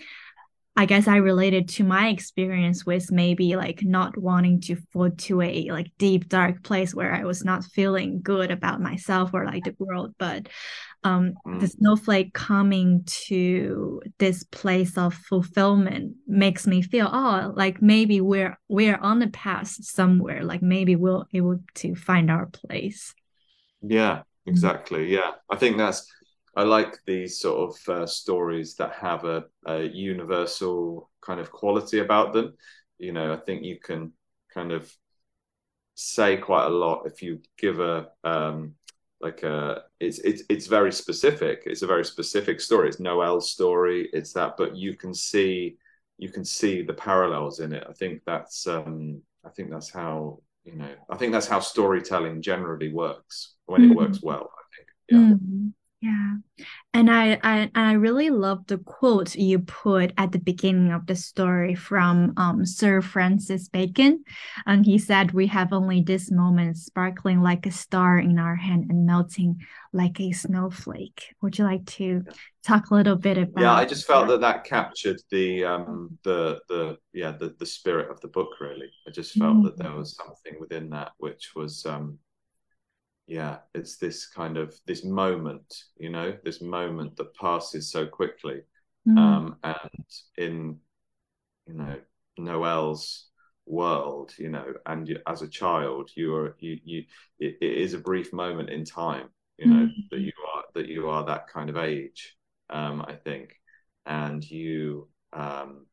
I 0.74 0.86
guess 0.86 1.06
I 1.06 1.16
related 1.16 1.68
to 1.70 1.84
my 1.84 2.08
experience 2.08 2.86
with 2.86 3.12
maybe 3.12 3.56
like 3.56 3.82
not 3.82 4.16
wanting 4.16 4.62
to 4.62 4.76
fall 4.90 5.10
to 5.10 5.42
a 5.42 5.70
like 5.70 5.92
deep 5.98 6.30
dark 6.30 6.62
place 6.62 6.94
where 6.94 7.12
I 7.12 7.24
was 7.24 7.44
not 7.44 7.62
feeling 7.62 8.22
good 8.22 8.50
about 8.50 8.80
myself 8.80 9.34
or 9.34 9.44
like 9.44 9.64
the 9.64 9.76
world. 9.78 10.14
But 10.18 10.48
um, 11.04 11.34
mm. 11.46 11.60
the 11.60 11.68
snowflake 11.68 12.32
coming 12.32 13.02
to 13.06 14.00
this 14.18 14.44
place 14.44 14.96
of 14.96 15.14
fulfillment 15.14 16.14
makes 16.26 16.66
me 16.66 16.82
feel 16.82 17.08
oh 17.12 17.52
like 17.56 17.82
maybe 17.82 18.20
we're 18.20 18.56
we're 18.68 18.98
on 18.98 19.18
the 19.18 19.28
path 19.28 19.68
somewhere 19.68 20.44
like 20.44 20.62
maybe 20.62 20.96
we'll 20.96 21.26
able 21.32 21.58
to 21.74 21.94
find 21.94 22.30
our 22.30 22.46
place 22.46 23.14
yeah 23.82 24.16
mm-hmm. 24.16 24.50
exactly 24.50 25.12
yeah 25.12 25.32
i 25.50 25.56
think 25.56 25.76
that's 25.76 26.06
i 26.56 26.62
like 26.62 26.98
these 27.06 27.40
sort 27.40 27.70
of 27.70 27.88
uh, 27.88 28.06
stories 28.06 28.76
that 28.76 28.92
have 28.94 29.24
a, 29.24 29.44
a 29.66 29.82
universal 29.82 31.10
kind 31.20 31.40
of 31.40 31.50
quality 31.50 31.98
about 31.98 32.32
them 32.32 32.54
you 32.98 33.12
know 33.12 33.32
i 33.32 33.36
think 33.36 33.64
you 33.64 33.78
can 33.78 34.12
kind 34.54 34.72
of 34.72 34.92
say 35.94 36.36
quite 36.36 36.66
a 36.66 36.70
lot 36.70 37.04
if 37.06 37.22
you 37.22 37.40
give 37.58 37.80
a 37.80 38.08
um, 38.24 38.74
like 39.22 39.44
uh 39.44 39.78
it's 40.00 40.18
it's 40.18 40.42
it's 40.48 40.66
very 40.66 40.92
specific. 40.92 41.62
It's 41.66 41.82
a 41.82 41.86
very 41.86 42.04
specific 42.04 42.60
story. 42.60 42.88
It's 42.88 43.00
noelle's 43.00 43.50
story. 43.50 44.10
It's 44.12 44.32
that 44.32 44.56
but 44.56 44.76
you 44.76 44.96
can 44.96 45.14
see 45.14 45.76
you 46.18 46.30
can 46.30 46.44
see 46.44 46.82
the 46.82 46.94
parallels 46.94 47.60
in 47.60 47.72
it. 47.72 47.84
I 47.88 47.92
think 47.92 48.22
that's 48.26 48.66
um 48.66 49.22
i 49.44 49.48
think 49.50 49.70
that's 49.70 49.90
how 49.90 50.40
you 50.64 50.74
know 50.76 50.94
i 51.10 51.16
think 51.16 51.32
that's 51.32 51.48
how 51.48 51.58
storytelling 51.58 52.40
generally 52.40 52.92
works 52.92 53.54
when 53.66 53.82
mm-hmm. 53.82 53.92
it 53.92 53.96
works 53.96 54.22
well 54.22 54.50
i 54.56 54.62
think. 54.76 54.88
Yeah. 55.08 55.34
Mm-hmm. 55.34 55.68
Yeah. 56.02 56.34
And 56.92 57.08
I, 57.08 57.38
I 57.44 57.70
I 57.76 57.92
really 57.92 58.28
love 58.28 58.66
the 58.66 58.78
quote 58.78 59.36
you 59.36 59.60
put 59.60 60.12
at 60.18 60.32
the 60.32 60.40
beginning 60.40 60.90
of 60.90 61.06
the 61.06 61.14
story 61.14 61.76
from 61.76 62.32
um, 62.36 62.66
Sir 62.66 63.00
Francis 63.00 63.68
Bacon. 63.68 64.24
And 64.66 64.84
he 64.84 64.98
said, 64.98 65.30
We 65.30 65.46
have 65.46 65.72
only 65.72 66.02
this 66.02 66.28
moment 66.28 66.76
sparkling 66.76 67.40
like 67.40 67.66
a 67.66 67.70
star 67.70 68.18
in 68.18 68.40
our 68.40 68.56
hand 68.56 68.86
and 68.90 69.06
melting 69.06 69.60
like 69.92 70.20
a 70.20 70.32
snowflake. 70.32 71.36
Would 71.40 71.56
you 71.56 71.66
like 71.66 71.86
to 71.98 72.24
talk 72.64 72.90
a 72.90 72.94
little 72.94 73.16
bit 73.16 73.38
about 73.38 73.62
Yeah, 73.62 73.72
I 73.72 73.84
just 73.84 74.04
felt 74.04 74.26
that 74.26 74.40
that 74.40 74.64
captured 74.64 75.20
the 75.30 75.64
um 75.64 76.18
the 76.24 76.60
the 76.68 76.98
yeah 77.12 77.30
the 77.30 77.54
the 77.60 77.66
spirit 77.66 78.10
of 78.10 78.20
the 78.20 78.28
book 78.28 78.48
really. 78.60 78.90
I 79.06 79.12
just 79.12 79.38
felt 79.38 79.58
mm-hmm. 79.58 79.66
that 79.66 79.78
there 79.78 79.94
was 79.94 80.16
something 80.16 80.58
within 80.58 80.90
that 80.90 81.12
which 81.18 81.52
was 81.54 81.86
um 81.86 82.18
yeah 83.32 83.56
it's 83.74 83.96
this 83.96 84.26
kind 84.26 84.58
of 84.58 84.78
this 84.86 85.04
moment 85.04 85.84
you 85.96 86.10
know 86.10 86.36
this 86.44 86.60
moment 86.60 87.16
that 87.16 87.34
passes 87.34 87.90
so 87.90 88.04
quickly 88.04 88.60
mm. 89.08 89.18
um 89.18 89.56
and 89.64 90.06
in 90.36 90.76
you 91.66 91.72
know 91.72 91.96
noelle's 92.36 93.30
world 93.64 94.34
you 94.36 94.50
know 94.50 94.66
and 94.84 95.08
you, 95.08 95.18
as 95.26 95.40
a 95.40 95.48
child 95.48 96.10
you 96.14 96.34
are 96.34 96.54
you 96.58 96.78
you 96.84 97.04
it, 97.38 97.56
it 97.62 97.78
is 97.78 97.94
a 97.94 97.98
brief 97.98 98.34
moment 98.34 98.68
in 98.68 98.84
time 98.84 99.28
you 99.56 99.66
know 99.66 99.86
mm. 99.86 100.10
that 100.10 100.20
you 100.20 100.32
are 100.54 100.64
that 100.74 100.88
you 100.88 101.08
are 101.08 101.24
that 101.24 101.48
kind 101.48 101.70
of 101.70 101.78
age 101.78 102.36
um 102.68 103.02
i 103.08 103.14
think 103.14 103.54
and 104.04 104.44
you 104.44 105.08
um 105.32 105.86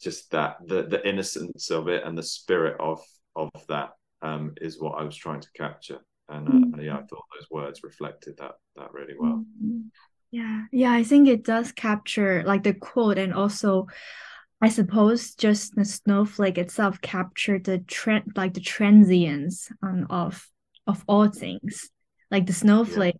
just 0.00 0.30
that 0.30 0.56
the 0.66 0.84
the 0.84 1.06
innocence 1.06 1.70
of 1.70 1.88
it 1.88 2.04
and 2.06 2.16
the 2.16 2.22
spirit 2.22 2.76
of 2.80 3.02
of 3.36 3.50
that 3.68 3.90
um, 4.22 4.54
is 4.60 4.80
what 4.80 5.00
I 5.00 5.04
was 5.04 5.16
trying 5.16 5.40
to 5.40 5.52
capture. 5.56 5.98
And 6.28 6.48
uh, 6.48 6.52
mm-hmm. 6.52 6.80
yeah, 6.80 6.94
I 6.98 7.02
thought 7.02 7.24
those 7.34 7.50
words 7.50 7.82
reflected 7.82 8.36
that 8.38 8.52
that 8.76 8.92
really 8.92 9.14
well. 9.18 9.44
Mm-hmm. 9.62 9.88
Yeah, 10.30 10.62
yeah, 10.70 10.92
I 10.92 11.02
think 11.02 11.26
it 11.26 11.44
does 11.44 11.72
capture 11.72 12.44
like 12.44 12.62
the 12.62 12.74
quote, 12.74 13.18
and 13.18 13.34
also, 13.34 13.88
I 14.60 14.68
suppose 14.68 15.34
just 15.34 15.74
the 15.74 15.84
snowflake 15.84 16.56
itself 16.56 17.00
captured 17.00 17.64
the 17.64 17.78
trend, 17.78 18.32
like 18.36 18.54
the 18.54 18.60
transience 18.60 19.70
um, 19.82 20.06
of 20.08 20.46
of 20.86 21.04
all 21.08 21.28
things. 21.28 21.90
Like 22.30 22.46
the 22.46 22.52
snowflake, 22.52 23.16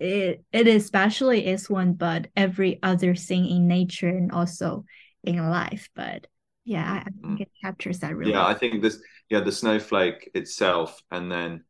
yeah. 0.00 0.06
it 0.08 0.44
it 0.52 0.66
especially 0.66 1.46
is 1.46 1.70
one, 1.70 1.92
but 1.92 2.26
every 2.36 2.80
other 2.82 3.14
thing 3.14 3.46
in 3.46 3.68
nature 3.68 4.08
and 4.08 4.32
also 4.32 4.84
in 5.22 5.36
life. 5.36 5.88
But 5.94 6.26
yeah, 6.64 6.84
I, 6.84 6.96
I 6.98 7.04
think 7.04 7.38
mm. 7.38 7.40
it 7.42 7.50
captures 7.62 8.00
that 8.00 8.16
really. 8.16 8.32
Yeah, 8.32 8.44
I 8.44 8.54
think 8.54 8.82
this 8.82 9.00
yeah 9.30 9.40
the 9.40 9.52
snowflake 9.52 10.30
itself 10.34 11.00
and 11.10 11.30
then 11.30 11.64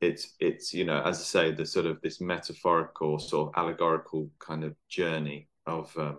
it's 0.00 0.34
it's 0.38 0.72
you 0.72 0.84
know 0.84 1.00
as 1.02 1.18
i 1.18 1.22
say 1.22 1.50
the 1.50 1.66
sort 1.66 1.86
of 1.86 2.00
this 2.02 2.20
metaphorical 2.20 3.18
sort 3.18 3.48
of 3.48 3.60
allegorical 3.60 4.30
kind 4.38 4.62
of 4.62 4.74
journey 4.88 5.48
of 5.66 5.92
um 5.96 6.18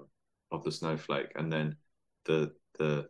of 0.51 0.63
the 0.63 0.72
snowflake 0.72 1.32
and 1.36 1.51
then 1.51 1.76
the 2.26 2.51
the 2.80 3.07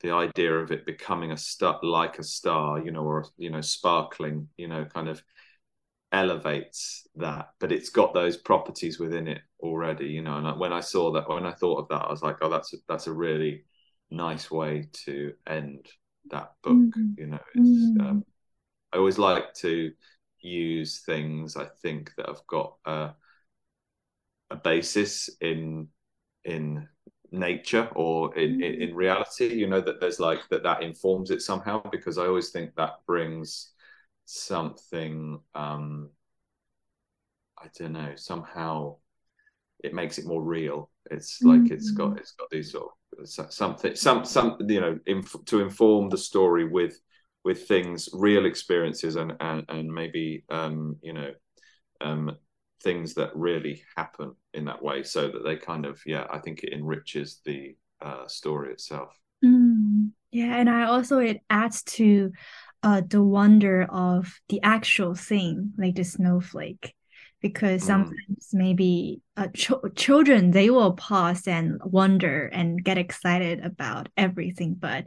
the 0.00 0.10
idea 0.10 0.52
of 0.52 0.70
it 0.70 0.86
becoming 0.86 1.32
a 1.32 1.36
star 1.36 1.78
like 1.82 2.18
a 2.18 2.22
star 2.22 2.78
you 2.78 2.90
know 2.90 3.04
or 3.04 3.24
you 3.36 3.50
know 3.50 3.60
sparkling 3.60 4.48
you 4.56 4.68
know 4.68 4.84
kind 4.84 5.08
of 5.08 5.22
elevates 6.12 7.08
that 7.16 7.48
but 7.58 7.72
it's 7.72 7.88
got 7.88 8.14
those 8.14 8.36
properties 8.36 9.00
within 9.00 9.26
it 9.26 9.40
already 9.60 10.06
you 10.06 10.22
know 10.22 10.36
and 10.36 10.60
when 10.60 10.72
i 10.72 10.78
saw 10.78 11.10
that 11.10 11.28
when 11.28 11.44
i 11.44 11.52
thought 11.52 11.80
of 11.80 11.88
that 11.88 12.06
i 12.06 12.10
was 12.10 12.22
like 12.22 12.36
oh 12.40 12.50
that's 12.50 12.72
a, 12.72 12.76
that's 12.88 13.08
a 13.08 13.12
really 13.12 13.64
nice 14.10 14.48
way 14.48 14.86
to 14.92 15.32
end 15.46 15.88
that 16.30 16.52
book. 16.62 16.74
Mm-hmm. 16.74 17.10
You 17.18 17.26
know, 17.26 17.40
mm-hmm. 17.56 18.00
um, 18.00 18.24
I 18.92 18.98
always 18.98 19.18
like 19.18 19.54
to 19.54 19.92
use 20.40 21.00
things 21.00 21.56
I 21.56 21.66
think 21.82 22.12
that 22.16 22.26
have 22.26 22.46
got 22.46 22.76
a, 22.84 23.10
a 24.50 24.56
basis 24.56 25.30
in 25.40 25.88
in 26.44 26.88
nature 27.32 27.88
or 27.94 28.36
in, 28.36 28.62
in, 28.62 28.82
in 28.82 28.94
reality. 28.94 29.52
You 29.52 29.66
know 29.66 29.80
that 29.80 30.00
there's 30.00 30.20
like 30.20 30.40
that 30.50 30.62
that 30.62 30.82
informs 30.82 31.30
it 31.30 31.42
somehow 31.42 31.82
because 31.90 32.18
I 32.18 32.26
always 32.26 32.50
think 32.50 32.74
that 32.74 33.00
brings 33.06 33.72
something. 34.24 35.40
um 35.54 36.10
I 37.58 37.68
don't 37.78 37.92
know 37.92 38.12
somehow 38.16 38.96
it 39.82 39.94
makes 39.94 40.18
it 40.18 40.26
more 40.26 40.42
real. 40.42 40.90
It's 41.10 41.42
like 41.42 41.60
mm-hmm. 41.60 41.74
it's 41.74 41.90
got 41.90 42.18
it's 42.18 42.32
got 42.32 42.48
these 42.50 42.72
sort 42.72 42.84
of 42.84 42.90
something 43.24 43.94
some 43.94 44.24
some 44.24 44.56
you 44.68 44.80
know 44.80 44.98
inf- 45.06 45.44
to 45.46 45.60
inform 45.60 46.08
the 46.08 46.18
story 46.18 46.66
with 46.68 46.98
with 47.44 47.66
things 47.68 48.08
real 48.12 48.46
experiences 48.46 49.16
and 49.16 49.34
and, 49.40 49.64
and 49.68 49.92
maybe 49.92 50.44
um 50.50 50.96
you 51.02 51.12
know 51.12 51.30
um 52.00 52.36
things 52.82 53.14
that 53.14 53.34
really 53.34 53.82
happen 53.96 54.34
in 54.52 54.66
that 54.66 54.82
way 54.82 55.02
so 55.02 55.28
that 55.28 55.44
they 55.44 55.56
kind 55.56 55.86
of 55.86 56.00
yeah 56.06 56.26
i 56.30 56.38
think 56.38 56.62
it 56.62 56.72
enriches 56.72 57.40
the 57.44 57.76
uh, 58.02 58.26
story 58.26 58.70
itself. 58.70 59.18
Mm, 59.42 60.10
yeah 60.30 60.56
and 60.56 60.68
i 60.68 60.84
also 60.84 61.18
it 61.18 61.40
adds 61.48 61.82
to 61.82 62.32
uh 62.82 63.02
the 63.06 63.22
wonder 63.22 63.84
of 63.84 64.40
the 64.48 64.60
actual 64.62 65.14
thing 65.14 65.72
like 65.78 65.94
the 65.94 66.04
snowflake 66.04 66.94
because 67.44 67.82
mm. 67.82 67.86
sometimes 67.86 68.48
maybe 68.54 69.20
uh, 69.36 69.48
ch- 69.48 69.84
children 69.94 70.50
they 70.50 70.70
will 70.70 70.94
pause 70.94 71.46
and 71.46 71.78
wonder 71.84 72.46
and 72.46 72.82
get 72.82 72.96
excited 72.96 73.62
about 73.62 74.08
everything 74.16 74.72
but 74.72 75.04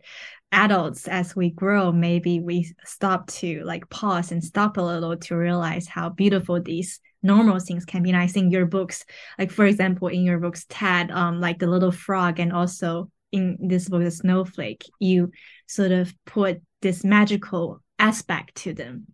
adults 0.52 1.08
as 1.08 1.36
we 1.36 1.50
grow 1.50 1.92
maybe 1.92 2.40
we 2.40 2.72
stop 2.86 3.26
to 3.26 3.64
like 3.64 3.90
pause 3.90 4.32
and 4.32 4.44
stop 4.44 4.78
a 4.78 4.82
little 4.82 5.18
to 5.18 5.36
realize 5.36 5.88
how 5.88 6.10
beautiful 6.10 6.62
these 6.62 7.00
normal 7.24 7.60
things 7.60 7.86
can 7.86 8.04
be 8.04 8.12
and 8.12 8.20
i 8.20 8.28
think 8.28 8.54
your 8.54 8.68
books 8.68 9.04
like 9.40 9.50
for 9.50 9.66
example 9.66 10.08
in 10.08 10.22
your 10.22 10.38
books 10.38 10.64
tad 10.70 11.10
um 11.10 11.42
like 11.42 11.58
the 11.58 11.66
little 11.66 11.92
frog 11.92 12.40
and 12.40 12.54
also 12.54 13.10
in 13.32 13.58
this 13.60 13.90
book 13.90 14.04
the 14.04 14.12
snowflake 14.12 14.86
you 15.00 15.32
sort 15.68 15.92
of 15.92 16.14
put 16.24 16.62
this 16.84 17.04
magical 17.04 17.82
aspect 17.98 18.54
to 18.54 18.76
them 18.76 19.08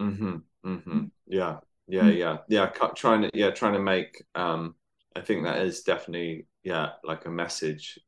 mm-hmm, 0.00 0.38
mm-hmm. 0.66 1.04
yeah 1.28 1.58
yeah 1.92 2.04
mm. 2.04 2.16
yeah 2.16 2.38
yeah 2.48 2.66
trying 2.96 3.20
to 3.22 3.30
yeah 3.34 3.50
trying 3.50 3.74
to 3.74 3.78
make 3.78 4.24
um 4.34 4.74
I 5.14 5.20
think 5.20 5.44
that 5.44 5.58
is 5.58 5.82
definitely 5.82 6.46
yeah 6.64 6.92
like 7.04 7.26
a 7.26 7.30
message 7.30 7.98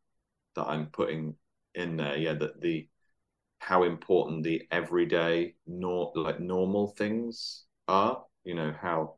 that 0.56 0.66
I'm 0.66 0.86
putting 0.86 1.34
in 1.74 1.96
there. 1.96 2.16
Yeah, 2.16 2.32
that 2.34 2.62
the 2.62 2.88
how 3.58 3.82
important 3.82 4.42
the 4.42 4.62
everyday 4.70 5.54
nor 5.66 6.12
like 6.14 6.40
normal 6.40 6.88
things 6.88 7.64
are. 7.86 8.24
You 8.44 8.54
know 8.54 8.74
how 8.80 9.16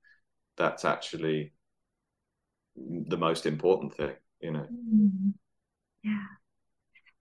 that's 0.56 0.84
actually 0.84 1.52
the 2.74 3.16
most 3.16 3.46
important 3.46 3.94
thing. 3.94 4.14
You 4.40 4.50
know. 4.50 4.66
Mm. 4.72 5.34
Yeah. 6.02 6.24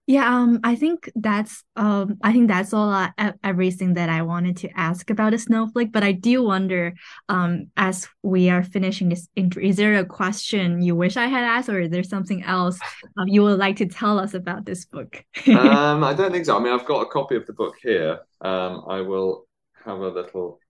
Yeah, 0.06 0.32
um, 0.32 0.60
I 0.62 0.76
think 0.76 1.10
that's 1.16 1.64
um, 1.74 2.18
I 2.22 2.32
think 2.32 2.46
that's 2.46 2.72
all 2.72 2.90
uh, 2.90 3.10
everything 3.42 3.94
that 3.94 4.08
I 4.08 4.22
wanted 4.22 4.56
to 4.58 4.70
ask 4.78 5.10
about 5.10 5.34
a 5.34 5.38
snowflake. 5.38 5.90
But 5.90 6.04
I 6.04 6.12
do 6.12 6.44
wonder, 6.44 6.94
um, 7.28 7.72
as 7.76 8.08
we 8.22 8.48
are 8.48 8.62
finishing 8.62 9.08
this 9.08 9.28
intro, 9.34 9.60
is 9.64 9.76
there 9.76 9.98
a 9.98 10.04
question 10.04 10.80
you 10.80 10.94
wish 10.94 11.16
I 11.16 11.26
had 11.26 11.42
asked, 11.42 11.68
or 11.68 11.80
is 11.80 11.90
there 11.90 12.04
something 12.04 12.44
else 12.44 12.78
um, 13.18 13.26
you 13.26 13.42
would 13.42 13.58
like 13.58 13.76
to 13.76 13.86
tell 13.86 14.20
us 14.20 14.34
about 14.34 14.64
this 14.64 14.84
book? 14.84 15.24
um, 15.48 16.04
I 16.04 16.14
don't 16.14 16.30
think 16.30 16.46
so. 16.46 16.56
I 16.56 16.60
mean, 16.60 16.72
I've 16.72 16.86
got 16.86 17.02
a 17.02 17.10
copy 17.10 17.34
of 17.34 17.44
the 17.46 17.52
book 17.52 17.74
here. 17.82 18.20
Um, 18.42 18.84
I 18.88 19.00
will 19.00 19.48
have 19.84 19.98
a 19.98 20.08
little 20.08 20.60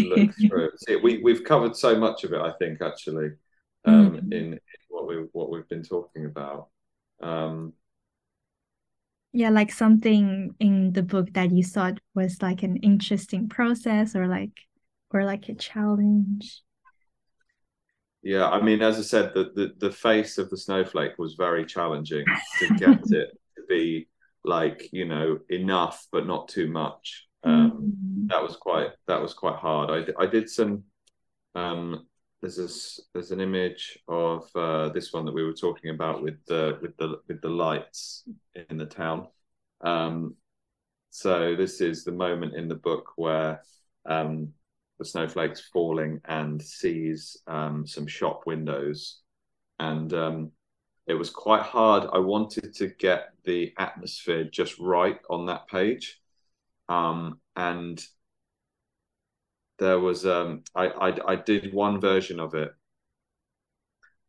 look 0.00 0.30
through. 0.48 0.70
See, 0.88 0.96
we 0.96 1.22
we've 1.22 1.44
covered 1.44 1.76
so 1.76 1.96
much 1.96 2.24
of 2.24 2.32
it. 2.32 2.40
I 2.40 2.52
think 2.58 2.82
actually, 2.82 3.30
um, 3.84 4.10
mm. 4.10 4.18
in, 4.18 4.52
in 4.54 4.60
what 4.88 5.06
we 5.06 5.18
what 5.30 5.50
we've 5.50 5.68
been 5.68 5.84
talking 5.84 6.24
about. 6.26 6.66
Um, 7.22 7.74
yeah 9.32 9.50
like 9.50 9.72
something 9.72 10.54
in 10.60 10.92
the 10.92 11.02
book 11.02 11.32
that 11.32 11.50
you 11.50 11.64
thought 11.64 11.98
was 12.14 12.40
like 12.42 12.62
an 12.62 12.76
interesting 12.78 13.48
process 13.48 14.14
or 14.14 14.26
like 14.26 14.52
or 15.10 15.24
like 15.24 15.48
a 15.48 15.54
challenge? 15.54 16.62
Yeah 18.22 18.48
i 18.48 18.60
mean 18.60 18.82
as 18.82 18.98
i 18.98 19.02
said 19.02 19.32
the 19.34 19.50
the, 19.54 19.72
the 19.78 19.92
face 19.92 20.38
of 20.38 20.48
the 20.48 20.56
snowflake 20.56 21.18
was 21.18 21.34
very 21.34 21.66
challenging 21.66 22.24
to 22.60 22.74
get 22.74 23.00
it 23.10 23.30
to 23.56 23.62
be 23.68 24.08
like 24.44 24.88
you 24.92 25.04
know 25.04 25.38
enough 25.48 26.06
but 26.10 26.26
not 26.26 26.48
too 26.48 26.68
much. 26.68 27.26
Um, 27.44 27.72
mm-hmm. 27.72 28.26
that 28.28 28.42
was 28.42 28.56
quite 28.56 28.90
that 29.06 29.20
was 29.20 29.34
quite 29.34 29.56
hard. 29.56 29.90
I, 29.90 30.22
I 30.22 30.26
did 30.26 30.48
some 30.48 30.84
um, 31.54 32.06
there's 32.42 32.56
this 32.56 33.00
there's 33.14 33.30
an 33.30 33.40
image 33.40 33.98
of 34.08 34.44
uh, 34.56 34.88
this 34.88 35.12
one 35.12 35.24
that 35.24 35.34
we 35.34 35.44
were 35.44 35.52
talking 35.52 35.90
about 35.90 36.22
with 36.22 36.44
the 36.46 36.76
with 36.82 36.96
the 36.96 37.20
with 37.28 37.40
the 37.40 37.48
lights 37.48 38.24
in 38.68 38.76
the 38.76 38.84
town. 38.84 39.28
Um, 39.80 40.34
so 41.10 41.54
this 41.54 41.80
is 41.80 42.04
the 42.04 42.12
moment 42.12 42.54
in 42.54 42.68
the 42.68 42.74
book 42.74 43.12
where 43.16 43.62
um, 44.06 44.48
the 44.98 45.04
snowflakes 45.04 45.68
falling 45.72 46.20
and 46.24 46.60
sees 46.60 47.36
um, 47.46 47.86
some 47.86 48.08
shop 48.08 48.42
windows, 48.44 49.20
and 49.78 50.12
um, 50.12 50.50
it 51.06 51.14
was 51.14 51.30
quite 51.30 51.62
hard. 51.62 52.08
I 52.12 52.18
wanted 52.18 52.74
to 52.74 52.88
get 52.88 53.28
the 53.44 53.72
atmosphere 53.78 54.44
just 54.44 54.78
right 54.80 55.20
on 55.30 55.46
that 55.46 55.68
page, 55.68 56.20
um, 56.88 57.38
and 57.54 58.04
there 59.78 59.98
was 59.98 60.26
um, 60.26 60.62
I, 60.74 60.88
I 60.88 61.32
I 61.32 61.36
did 61.36 61.72
one 61.72 62.00
version 62.00 62.40
of 62.40 62.54
it, 62.54 62.72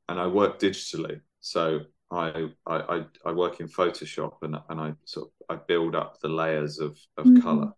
and 0.10 0.20
I 0.20 0.28
work 0.28 0.60
digitally. 0.60 1.22
So 1.40 1.82
I 2.12 2.50
I 2.66 3.06
I 3.26 3.32
work 3.32 3.60
in 3.60 3.68
Photoshop, 3.68 4.38
and 4.42 4.58
and 4.70 4.80
I 4.80 4.94
sort 5.06 5.28
of 5.28 5.58
I 5.58 5.62
build 5.68 5.96
up 5.96 6.20
the 6.20 6.30
layers 6.30 6.80
of 6.80 6.98
of 7.18 7.26
mm-hmm. 7.26 7.42
color, 7.42 7.72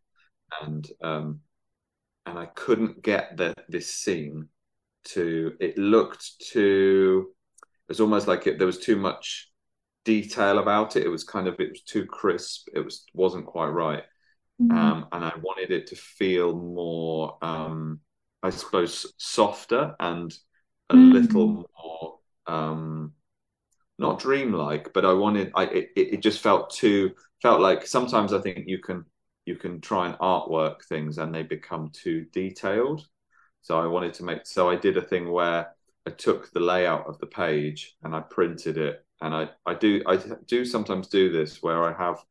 and 0.61 0.87
um, 1.01 1.39
and 2.25 2.37
I 2.37 2.45
couldn't 2.47 3.01
get 3.01 3.37
the 3.37 3.53
this 3.67 3.93
scene 3.93 4.49
to. 5.05 5.53
It 5.59 5.77
looked 5.77 6.39
too. 6.39 7.29
It 7.61 7.91
was 7.91 8.01
almost 8.01 8.27
like 8.27 8.47
it, 8.47 8.57
there 8.57 8.67
was 8.67 8.79
too 8.79 8.95
much 8.95 9.51
detail 10.03 10.59
about 10.59 10.95
it. 10.95 11.03
It 11.03 11.09
was 11.09 11.23
kind 11.23 11.47
of 11.47 11.59
it 11.59 11.69
was 11.69 11.81
too 11.81 12.05
crisp. 12.05 12.67
It 12.73 12.79
was 12.79 13.05
wasn't 13.13 13.45
quite 13.45 13.69
right. 13.69 14.03
Mm-hmm. 14.61 14.77
Um, 14.77 15.07
and 15.11 15.25
I 15.25 15.33
wanted 15.41 15.71
it 15.71 15.87
to 15.87 15.95
feel 15.95 16.55
more, 16.55 17.37
um, 17.41 17.99
I 18.41 18.49
suppose, 18.51 19.13
softer 19.17 19.95
and 19.99 20.33
a 20.89 20.95
mm-hmm. 20.95 21.11
little 21.11 21.67
more, 21.77 22.19
um, 22.47 23.13
not 23.99 24.19
dreamlike, 24.19 24.93
but 24.93 25.05
I 25.05 25.13
wanted, 25.13 25.51
I 25.55 25.65
it, 25.65 25.89
it 25.95 26.21
just 26.21 26.41
felt 26.41 26.69
too 26.69 27.11
felt 27.41 27.61
like 27.61 27.85
sometimes 27.85 28.33
I 28.33 28.39
think 28.39 28.67
you 28.67 28.79
can 28.79 29.05
you 29.45 29.55
can 29.55 29.79
try 29.79 30.07
and 30.07 30.17
artwork 30.17 30.83
things 30.85 31.17
and 31.17 31.33
they 31.33 31.43
become 31.43 31.91
too 31.93 32.25
detailed. 32.31 33.07
So 33.61 33.79
I 33.79 33.87
wanted 33.87 34.13
to 34.15 34.23
make 34.23 34.45
so 34.45 34.69
I 34.69 34.75
did 34.75 34.97
a 34.97 35.01
thing 35.01 35.31
where 35.31 35.75
I 36.07 36.11
took 36.11 36.51
the 36.51 36.59
layout 36.59 37.07
of 37.07 37.19
the 37.19 37.27
page 37.27 37.95
and 38.03 38.15
I 38.15 38.21
printed 38.21 38.77
it 38.77 39.05
and 39.21 39.33
I 39.33 39.49
I 39.65 39.73
do 39.75 40.01
I 40.07 40.17
do 40.47 40.65
sometimes 40.65 41.07
do 41.07 41.31
this 41.31 41.61
where 41.61 41.83
I 41.83 41.97
have 41.97 42.23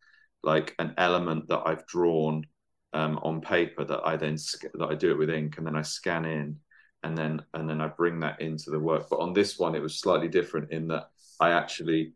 like 0.45 0.74
an 0.78 0.95
element 0.99 1.49
that 1.49 1.62
I've 1.66 1.86
drawn 1.86 2.45
um, 2.92 3.18
on 3.22 3.40
paper 3.40 3.84
that 3.84 4.03
I 4.05 4.16
then 4.16 4.36
that 4.74 4.88
I 4.88 4.95
do 4.95 5.11
it 5.11 5.18
with 5.18 5.30
ink 5.30 5.59
and 5.59 5.66
then 5.66 5.76
I 5.76 5.82
scan 5.82 6.24
in 6.24 6.59
and 7.03 7.18
then 7.18 7.42
and 7.53 7.68
then 7.68 7.80
I 7.80 7.88
bring 7.88 8.20
that 8.20 8.40
into 8.40 8.70
the 8.70 8.78
work. 8.78 9.09
But 9.11 9.20
on 9.20 9.32
this 9.32 9.59
one, 9.59 9.74
it 9.74 9.82
was 9.82 9.99
slightly 9.99 10.28
different 10.28 10.70
in 10.70 10.88
that 10.88 11.09
I 11.40 11.51
actually 11.51 12.14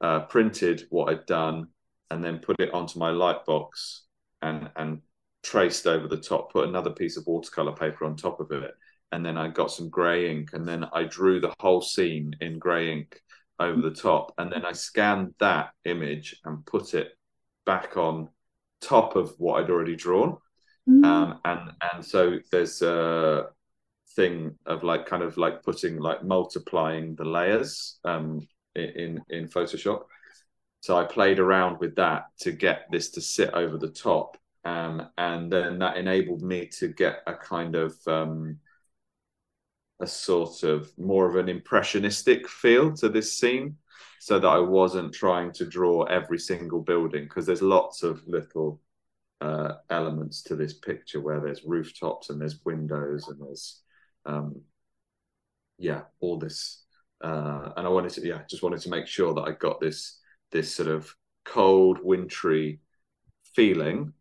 uh, 0.00 0.20
printed 0.20 0.86
what 0.90 1.10
I'd 1.10 1.26
done 1.26 1.68
and 2.10 2.24
then 2.24 2.38
put 2.38 2.56
it 2.60 2.72
onto 2.72 2.98
my 2.98 3.10
light 3.10 3.44
box 3.44 4.04
and 4.42 4.70
and 4.76 5.02
traced 5.42 5.86
over 5.86 6.06
the 6.06 6.16
top, 6.16 6.52
put 6.52 6.68
another 6.68 6.90
piece 6.90 7.16
of 7.16 7.26
watercolor 7.26 7.72
paper 7.72 8.04
on 8.04 8.14
top 8.14 8.40
of 8.40 8.52
it, 8.52 8.74
and 9.12 9.24
then 9.24 9.36
I 9.36 9.48
got 9.48 9.72
some 9.72 9.88
grey 9.88 10.30
ink 10.30 10.50
and 10.52 10.66
then 10.66 10.84
I 10.92 11.04
drew 11.04 11.40
the 11.40 11.54
whole 11.60 11.80
scene 11.80 12.34
in 12.40 12.58
grey 12.58 12.92
ink 12.92 13.20
over 13.58 13.80
the 13.80 13.94
top, 13.94 14.32
and 14.38 14.50
then 14.52 14.64
I 14.64 14.72
scanned 14.72 15.34
that 15.40 15.70
image 15.84 16.36
and 16.44 16.64
put 16.64 16.94
it 16.94 17.12
back 17.66 17.96
on 17.96 18.28
top 18.80 19.16
of 19.16 19.34
what 19.38 19.62
I'd 19.62 19.70
already 19.70 19.96
drawn. 19.96 20.38
Mm. 20.88 21.04
Um, 21.04 21.40
and 21.44 21.72
and 21.92 22.04
so 22.04 22.38
there's 22.50 22.82
a 22.82 23.48
thing 24.16 24.56
of 24.66 24.82
like 24.82 25.06
kind 25.06 25.22
of 25.22 25.36
like 25.36 25.62
putting 25.62 25.98
like 25.98 26.24
multiplying 26.24 27.14
the 27.14 27.24
layers 27.24 27.98
um, 28.04 28.46
in 28.74 29.20
in 29.28 29.48
Photoshop. 29.48 30.02
So 30.80 30.96
I 30.96 31.04
played 31.04 31.38
around 31.38 31.78
with 31.78 31.96
that 31.96 32.24
to 32.40 32.52
get 32.52 32.86
this 32.90 33.10
to 33.10 33.20
sit 33.20 33.52
over 33.52 33.76
the 33.76 33.90
top, 33.90 34.38
um, 34.64 35.08
and 35.18 35.52
then 35.52 35.78
that 35.80 35.98
enabled 35.98 36.42
me 36.42 36.66
to 36.78 36.88
get 36.88 37.22
a 37.26 37.34
kind 37.34 37.76
of 37.76 37.94
um, 38.06 38.58
a 40.00 40.06
sort 40.06 40.62
of 40.62 40.90
more 40.98 41.28
of 41.28 41.36
an 41.36 41.48
impressionistic 41.48 42.48
feel 42.48 42.94
to 42.94 43.08
this 43.08 43.36
scene 43.36 43.76
so 44.18 44.38
that 44.38 44.48
I 44.48 44.58
wasn't 44.58 45.14
trying 45.14 45.52
to 45.52 45.66
draw 45.66 46.04
every 46.04 46.38
single 46.38 46.80
building 46.80 47.24
because 47.24 47.46
there's 47.46 47.62
lots 47.62 48.02
of 48.02 48.26
little 48.26 48.80
uh, 49.40 49.74
elements 49.88 50.42
to 50.42 50.56
this 50.56 50.74
picture 50.74 51.20
where 51.20 51.40
there's 51.40 51.64
rooftops 51.64 52.30
and 52.30 52.40
there's 52.40 52.60
windows 52.64 53.28
and 53.28 53.40
there's 53.40 53.80
um, 54.26 54.60
yeah 55.78 56.02
all 56.20 56.38
this 56.38 56.84
uh, 57.22 57.70
and 57.76 57.86
I 57.86 57.90
wanted 57.90 58.12
to 58.12 58.26
yeah 58.26 58.42
just 58.48 58.62
wanted 58.62 58.80
to 58.82 58.90
make 58.90 59.06
sure 59.06 59.34
that 59.34 59.42
I 59.42 59.52
got 59.52 59.80
this 59.80 60.20
this 60.52 60.74
sort 60.74 60.88
of 60.88 61.14
cold 61.44 61.98
wintry 62.02 62.80
feeling 63.54 64.12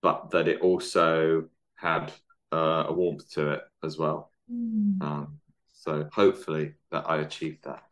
but 0.00 0.30
that 0.30 0.48
it 0.48 0.60
also 0.60 1.48
had 1.74 2.12
uh, 2.52 2.84
a 2.88 2.92
warmth 2.92 3.28
to 3.32 3.52
it 3.52 3.62
as 3.82 3.98
well 3.98 4.30
mm. 4.50 5.02
um, 5.02 5.40
so 5.82 6.08
hopefully 6.12 6.74
that 6.92 7.04
I 7.08 7.18
achieved 7.18 7.64
that. 7.64 7.82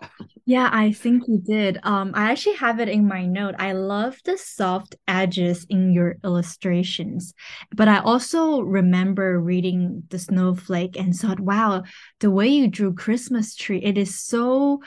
yeah, 0.46 0.70
I 0.72 0.92
think 0.92 1.24
you 1.26 1.38
did. 1.38 1.78
Um, 1.82 2.12
I 2.14 2.30
actually 2.30 2.56
have 2.56 2.78
it 2.78 2.88
in 2.88 3.08
my 3.08 3.26
note. 3.26 3.56
I 3.58 3.72
love 3.72 4.16
the 4.24 4.38
soft 4.38 4.94
edges 5.08 5.66
in 5.68 5.92
your 5.92 6.16
illustrations, 6.22 7.34
but 7.74 7.88
I 7.88 7.98
also 7.98 8.60
remember 8.60 9.40
reading 9.40 10.04
the 10.08 10.20
snowflake 10.20 10.96
and 10.96 11.14
thought, 11.14 11.40
wow, 11.40 11.82
the 12.20 12.30
way 12.30 12.46
you 12.46 12.68
drew 12.68 12.94
Christmas 12.94 13.56
tree, 13.56 13.82
it 13.82 13.98
is 13.98 14.20
so 14.20 14.80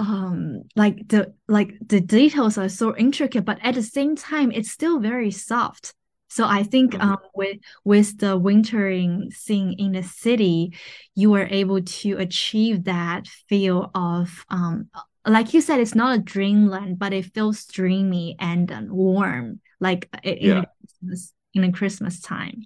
um 0.00 0.62
like 0.76 1.08
the 1.08 1.34
like 1.46 1.74
the 1.86 2.00
details 2.00 2.56
are 2.56 2.70
so 2.70 2.96
intricate 2.96 3.44
but 3.44 3.58
at 3.60 3.74
the 3.74 3.82
same 3.82 4.16
time 4.16 4.50
it's 4.50 4.70
still 4.70 4.98
very 4.98 5.30
soft 5.30 5.92
so 6.30 6.46
I 6.46 6.62
think 6.62 6.92
mm-hmm. 6.92 7.10
um, 7.10 7.18
with 7.34 7.58
with 7.84 8.18
the 8.18 8.38
wintering 8.38 9.32
scene 9.32 9.74
in 9.78 9.92
the 9.92 10.02
city, 10.02 10.72
you 11.16 11.30
were 11.30 11.46
able 11.50 11.82
to 11.82 12.18
achieve 12.18 12.84
that 12.84 13.26
feel 13.48 13.90
of 13.94 14.44
um, 14.48 14.88
like 15.26 15.52
you 15.52 15.60
said, 15.60 15.80
it's 15.80 15.94
not 15.94 16.16
a 16.16 16.22
dreamland, 16.22 16.98
but 16.98 17.12
it 17.12 17.34
feels 17.34 17.66
dreamy 17.66 18.36
and 18.38 18.70
um, 18.72 18.88
warm, 18.88 19.60
like 19.80 20.08
in, 20.22 20.38
yeah. 20.40 20.64
Christmas, 20.80 21.32
in 21.52 21.62
the 21.62 21.72
Christmas 21.72 22.20
time. 22.20 22.64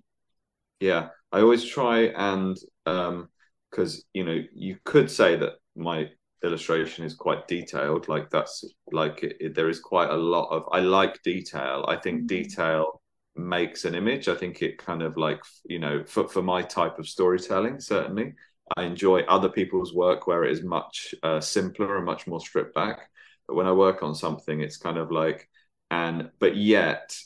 Yeah, 0.78 1.08
I 1.32 1.40
always 1.40 1.64
try 1.64 2.12
and 2.16 2.56
because 2.84 3.96
um, 3.96 4.02
you 4.12 4.24
know 4.24 4.42
you 4.54 4.76
could 4.84 5.10
say 5.10 5.36
that 5.36 5.54
my 5.74 6.10
illustration 6.44 7.06
is 7.06 7.14
quite 7.14 7.48
detailed 7.48 8.06
like 8.06 8.28
that's 8.28 8.62
like 8.92 9.22
it, 9.22 9.36
it, 9.40 9.54
there 9.54 9.70
is 9.70 9.80
quite 9.80 10.10
a 10.10 10.16
lot 10.16 10.46
of 10.50 10.62
i 10.72 10.78
like 10.78 11.18
detail 11.22 11.86
i 11.88 11.96
think 11.96 12.18
mm-hmm. 12.18 12.26
detail 12.26 13.00
makes 13.36 13.84
an 13.84 13.94
image. 13.94 14.28
I 14.28 14.34
think 14.34 14.62
it 14.62 14.78
kind 14.78 15.02
of 15.02 15.16
like 15.16 15.40
you 15.64 15.78
know 15.78 16.04
for 16.04 16.28
for 16.28 16.42
my 16.42 16.62
type 16.62 16.98
of 16.98 17.08
storytelling 17.08 17.80
certainly 17.80 18.34
I 18.76 18.84
enjoy 18.84 19.20
other 19.22 19.48
people's 19.48 19.92
work 19.94 20.26
where 20.26 20.44
it 20.44 20.52
is 20.52 20.62
much 20.62 21.14
uh, 21.22 21.40
simpler 21.40 21.96
and 21.96 22.06
much 22.06 22.26
more 22.26 22.40
stripped 22.40 22.74
back. 22.74 23.10
But 23.46 23.54
when 23.56 23.66
I 23.66 23.72
work 23.72 24.02
on 24.02 24.14
something, 24.14 24.60
it's 24.60 24.78
kind 24.78 24.96
of 24.96 25.10
like, 25.10 25.48
and 25.90 26.30
but 26.38 26.56
yet 26.56 27.16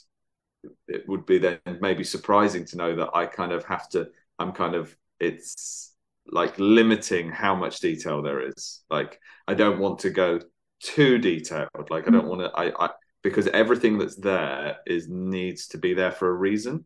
it 0.89 1.09
would 1.09 1.27
be 1.27 1.39
then 1.39 1.61
maybe 1.81 2.03
surprising 2.03 2.65
to 2.67 2.77
know 2.77 2.97
that 2.97 3.11
I 3.15 3.27
kind 3.27 3.53
of 3.53 3.65
have 3.65 3.89
to. 3.91 4.09
I'm 4.39 4.53
kind 4.53 4.75
of 4.75 4.95
it's 5.21 5.95
like 6.31 6.59
limiting 6.59 7.31
how 7.31 7.55
much 7.55 7.81
detail 7.81 8.23
there 8.23 8.41
is. 8.41 8.83
Like 8.91 9.21
I 9.47 9.55
don't 9.55 9.79
want 9.79 10.01
to 10.01 10.11
go 10.11 10.41
too 10.83 11.19
detailed. 11.19 11.91
Like 11.91 12.09
I 12.09 12.11
don't 12.11 12.27
mm. 12.27 12.37
want 12.37 12.41
to. 12.43 12.51
I, 12.59 12.87
I 12.87 12.91
because 13.23 13.47
everything 13.49 13.99
that's 13.99 14.17
there 14.17 14.77
is 14.87 15.09
needs 15.09 15.69
to 15.69 15.79
be 15.79 15.95
there 15.95 16.13
for 16.13 16.29
a 16.29 16.35
reason. 16.35 16.85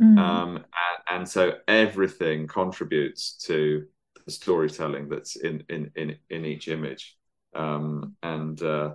Mm. 0.00 0.18
Um, 0.18 0.56
and, 0.56 1.18
and 1.20 1.28
so 1.28 1.54
everything 1.68 2.46
contributes 2.46 3.36
to 3.46 3.84
the 4.24 4.32
storytelling 4.32 5.08
that's 5.08 5.36
in 5.36 5.64
in 5.68 5.90
in 5.96 6.16
in 6.30 6.44
each 6.44 6.68
image. 6.68 7.16
Um, 7.54 8.16
and 8.22 8.60
uh, 8.62 8.94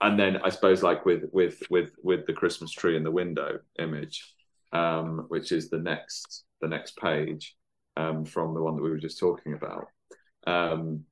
and 0.00 0.18
then 0.18 0.38
I 0.38 0.50
suppose 0.50 0.82
like 0.82 1.04
with 1.04 1.24
with 1.32 1.62
with 1.70 1.92
with 2.02 2.26
the 2.26 2.32
Christmas 2.32 2.72
tree 2.72 2.96
in 2.96 3.04
the 3.04 3.10
window 3.10 3.60
image, 3.78 4.34
um, 4.72 5.26
which 5.28 5.52
is 5.52 5.70
the 5.70 5.78
next 5.78 6.44
the 6.60 6.68
next 6.68 6.96
page 6.96 7.56
um, 7.96 8.24
from 8.24 8.54
the 8.54 8.62
one 8.62 8.76
that 8.76 8.82
we 8.82 8.90
were 8.90 8.98
just 8.98 9.18
talking 9.18 9.54
about. 9.54 9.86
Um, 10.46 11.04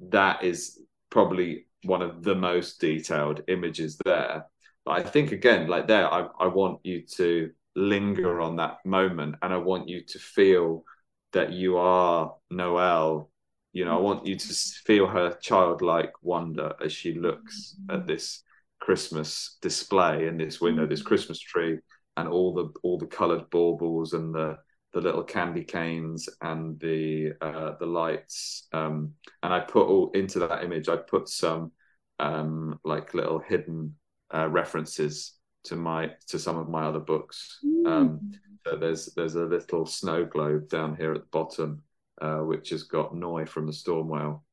that 0.00 0.44
is 0.44 0.80
probably 1.10 1.66
one 1.84 2.02
of 2.02 2.22
the 2.22 2.34
most 2.34 2.80
detailed 2.80 3.42
images 3.48 3.98
there. 4.04 4.46
But 4.84 4.92
I 4.92 5.02
think 5.02 5.32
again, 5.32 5.68
like 5.68 5.86
there, 5.86 6.12
I, 6.12 6.26
I 6.38 6.46
want 6.46 6.80
you 6.84 7.02
to 7.16 7.50
linger 7.76 8.40
on 8.40 8.56
that 8.56 8.78
moment 8.84 9.36
and 9.42 9.52
I 9.52 9.58
want 9.58 9.88
you 9.88 10.02
to 10.04 10.18
feel 10.18 10.84
that 11.32 11.52
you 11.52 11.76
are 11.76 12.34
Noelle. 12.50 13.30
You 13.72 13.84
know, 13.84 13.96
I 13.96 14.00
want 14.00 14.26
you 14.26 14.36
to 14.36 14.54
feel 14.84 15.06
her 15.06 15.36
childlike 15.40 16.12
wonder 16.22 16.74
as 16.82 16.92
she 16.92 17.14
looks 17.14 17.76
at 17.88 18.06
this 18.06 18.42
Christmas 18.80 19.58
display 19.62 20.26
in 20.26 20.36
this 20.36 20.60
window, 20.60 20.86
this 20.86 21.02
Christmas 21.02 21.38
tree, 21.38 21.78
and 22.16 22.28
all 22.28 22.52
the 22.52 22.68
all 22.82 22.98
the 22.98 23.06
coloured 23.06 23.48
baubles 23.50 24.12
and 24.12 24.34
the 24.34 24.58
the 24.92 25.00
little 25.00 25.22
candy 25.22 25.64
canes 25.64 26.28
and 26.40 26.78
the 26.80 27.32
uh, 27.40 27.72
the 27.78 27.86
lights. 27.86 28.66
Um, 28.72 29.12
and 29.42 29.52
I 29.52 29.60
put 29.60 29.86
all 29.86 30.10
into 30.12 30.40
that 30.40 30.64
image. 30.64 30.88
I 30.88 30.96
put 30.96 31.28
some 31.28 31.72
um, 32.18 32.78
like 32.84 33.14
little 33.14 33.38
hidden 33.38 33.94
uh, 34.34 34.48
references 34.48 35.34
to 35.64 35.76
my 35.76 36.10
to 36.28 36.38
some 36.38 36.58
of 36.58 36.68
my 36.68 36.84
other 36.84 37.00
books. 37.00 37.58
Um, 37.86 38.32
so 38.66 38.76
there's 38.76 39.06
there's 39.14 39.36
a 39.36 39.44
little 39.44 39.86
snow 39.86 40.24
globe 40.24 40.68
down 40.68 40.96
here 40.96 41.12
at 41.12 41.22
the 41.22 41.28
bottom, 41.30 41.82
uh, 42.20 42.38
which 42.38 42.70
has 42.70 42.82
got 42.84 43.14
Noi 43.14 43.46
from 43.46 43.66
the 43.66 43.72
storm 43.72 44.08
whale. 44.08 44.44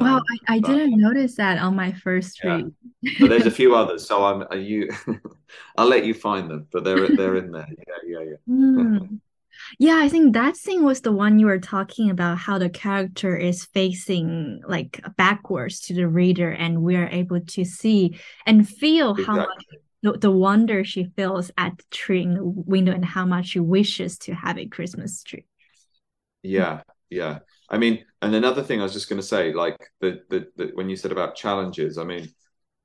Wow, 0.00 0.16
um, 0.16 0.22
I, 0.48 0.54
I 0.56 0.60
but, 0.60 0.68
didn't 0.68 0.98
notice 0.98 1.36
that 1.36 1.58
on 1.58 1.76
my 1.76 1.92
first 1.92 2.42
read. 2.42 2.72
But 3.18 3.28
there's 3.28 3.46
a 3.46 3.50
few 3.60 3.74
others, 3.74 4.06
so 4.06 4.24
I'm 4.24 4.42
are 4.50 4.56
you. 4.56 4.90
I'll 5.76 5.88
let 5.88 6.04
you 6.04 6.14
find 6.14 6.50
them, 6.50 6.66
but 6.72 6.84
they're 6.84 7.08
they're 7.08 7.36
in 7.36 7.52
there. 7.52 7.68
Yeah, 7.68 8.18
yeah, 8.20 8.30
yeah. 8.30 8.36
Mm. 8.48 9.20
Yeah, 9.78 9.98
I 9.98 10.08
think 10.08 10.32
that 10.32 10.56
scene 10.56 10.84
was 10.84 11.02
the 11.02 11.12
one 11.12 11.38
you 11.38 11.46
were 11.46 11.58
talking 11.58 12.10
about 12.10 12.38
how 12.38 12.58
the 12.58 12.70
character 12.70 13.36
is 13.36 13.66
facing 13.66 14.62
like 14.66 15.02
backwards 15.16 15.80
to 15.82 15.94
the 15.94 16.08
reader, 16.08 16.50
and 16.50 16.82
we 16.82 16.96
are 16.96 17.08
able 17.08 17.40
to 17.40 17.64
see 17.64 18.18
and 18.46 18.68
feel 18.68 19.10
exactly. 19.10 19.24
how 19.24 19.36
much 19.36 19.64
the, 20.02 20.12
the 20.12 20.30
wonder 20.30 20.82
she 20.82 21.04
feels 21.16 21.50
at 21.58 21.76
the 21.76 21.84
tree 21.90 22.22
in 22.22 22.34
the 22.34 22.44
window 22.44 22.92
and 22.92 23.04
how 23.04 23.26
much 23.26 23.48
she 23.48 23.60
wishes 23.60 24.18
to 24.18 24.34
have 24.34 24.56
a 24.56 24.66
Christmas 24.66 25.22
tree. 25.22 25.46
Yeah, 26.42 26.82
yeah. 27.10 27.40
I 27.70 27.78
mean, 27.78 28.04
and 28.20 28.34
another 28.34 28.62
thing 28.62 28.80
I 28.80 28.82
was 28.82 28.92
just 28.92 29.08
going 29.08 29.20
to 29.20 29.26
say, 29.26 29.52
like 29.52 29.78
the, 30.00 30.22
the, 30.28 30.46
the 30.56 30.70
when 30.74 30.88
you 30.88 30.96
said 30.96 31.12
about 31.12 31.36
challenges, 31.36 31.98
I 31.98 32.04
mean, 32.04 32.28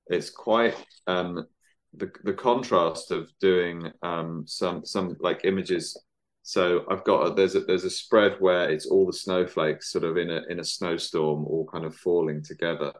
it's 0.08 0.30
quite 0.30 0.76
um, 1.08 1.46
the 1.94 2.12
the 2.24 2.34
contrast 2.34 3.12
of 3.12 3.30
doing 3.40 3.92
um, 4.04 4.44
some 4.48 4.86
some 4.86 5.18
like 5.20 5.46
images. 5.46 6.00
So 6.44 6.86
I've 6.90 7.04
got 7.04 7.26
a, 7.26 7.34
there's 7.34 7.56
a 7.56 7.62
there's 7.62 7.86
a 7.86 7.90
spread 7.90 8.36
where 8.40 8.70
it's 8.70 8.86
all 8.86 9.08
the 9.08 9.14
snowflakes 9.14 9.92
sort 9.92 10.04
of 10.04 10.18
in 10.18 10.30
a 10.30 10.44
in 10.50 10.60
a 10.60 10.64
snowstorm, 10.64 11.46
all 11.46 11.68
kind 11.72 11.86
of 11.86 11.96
falling 11.96 12.44
together, 12.44 12.94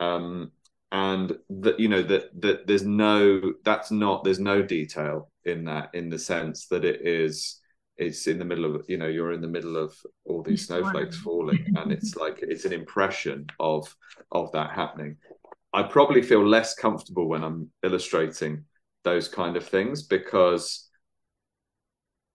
um, 0.00 0.52
and 0.90 1.38
that 1.48 1.80
you 1.80 1.88
know 1.88 2.02
that 2.02 2.28
that 2.42 2.66
there's 2.66 2.84
no 2.84 3.54
that's 3.64 3.90
not 3.90 4.22
there's 4.24 4.38
no 4.38 4.62
detail 4.62 5.30
in 5.44 5.64
that 5.64 5.90
in 5.94 6.10
the 6.10 6.18
sense 6.18 6.66
that 6.66 6.84
it 6.84 7.06
is 7.06 7.61
it's 8.06 8.26
in 8.26 8.38
the 8.38 8.44
middle 8.44 8.64
of 8.64 8.84
you 8.88 8.96
know 8.96 9.06
you're 9.06 9.32
in 9.32 9.40
the 9.40 9.48
middle 9.48 9.76
of 9.76 9.94
all 10.24 10.42
these 10.42 10.66
snowflakes 10.66 11.16
falling 11.18 11.64
and 11.76 11.92
it's 11.92 12.16
like 12.16 12.40
it's 12.42 12.64
an 12.64 12.72
impression 12.72 13.46
of 13.60 13.94
of 14.30 14.50
that 14.52 14.70
happening. 14.70 15.16
I 15.72 15.82
probably 15.84 16.22
feel 16.22 16.46
less 16.46 16.74
comfortable 16.74 17.28
when 17.28 17.42
i'm 17.42 17.70
illustrating 17.82 18.64
those 19.04 19.28
kind 19.28 19.56
of 19.56 19.66
things 19.66 20.02
because 20.02 20.88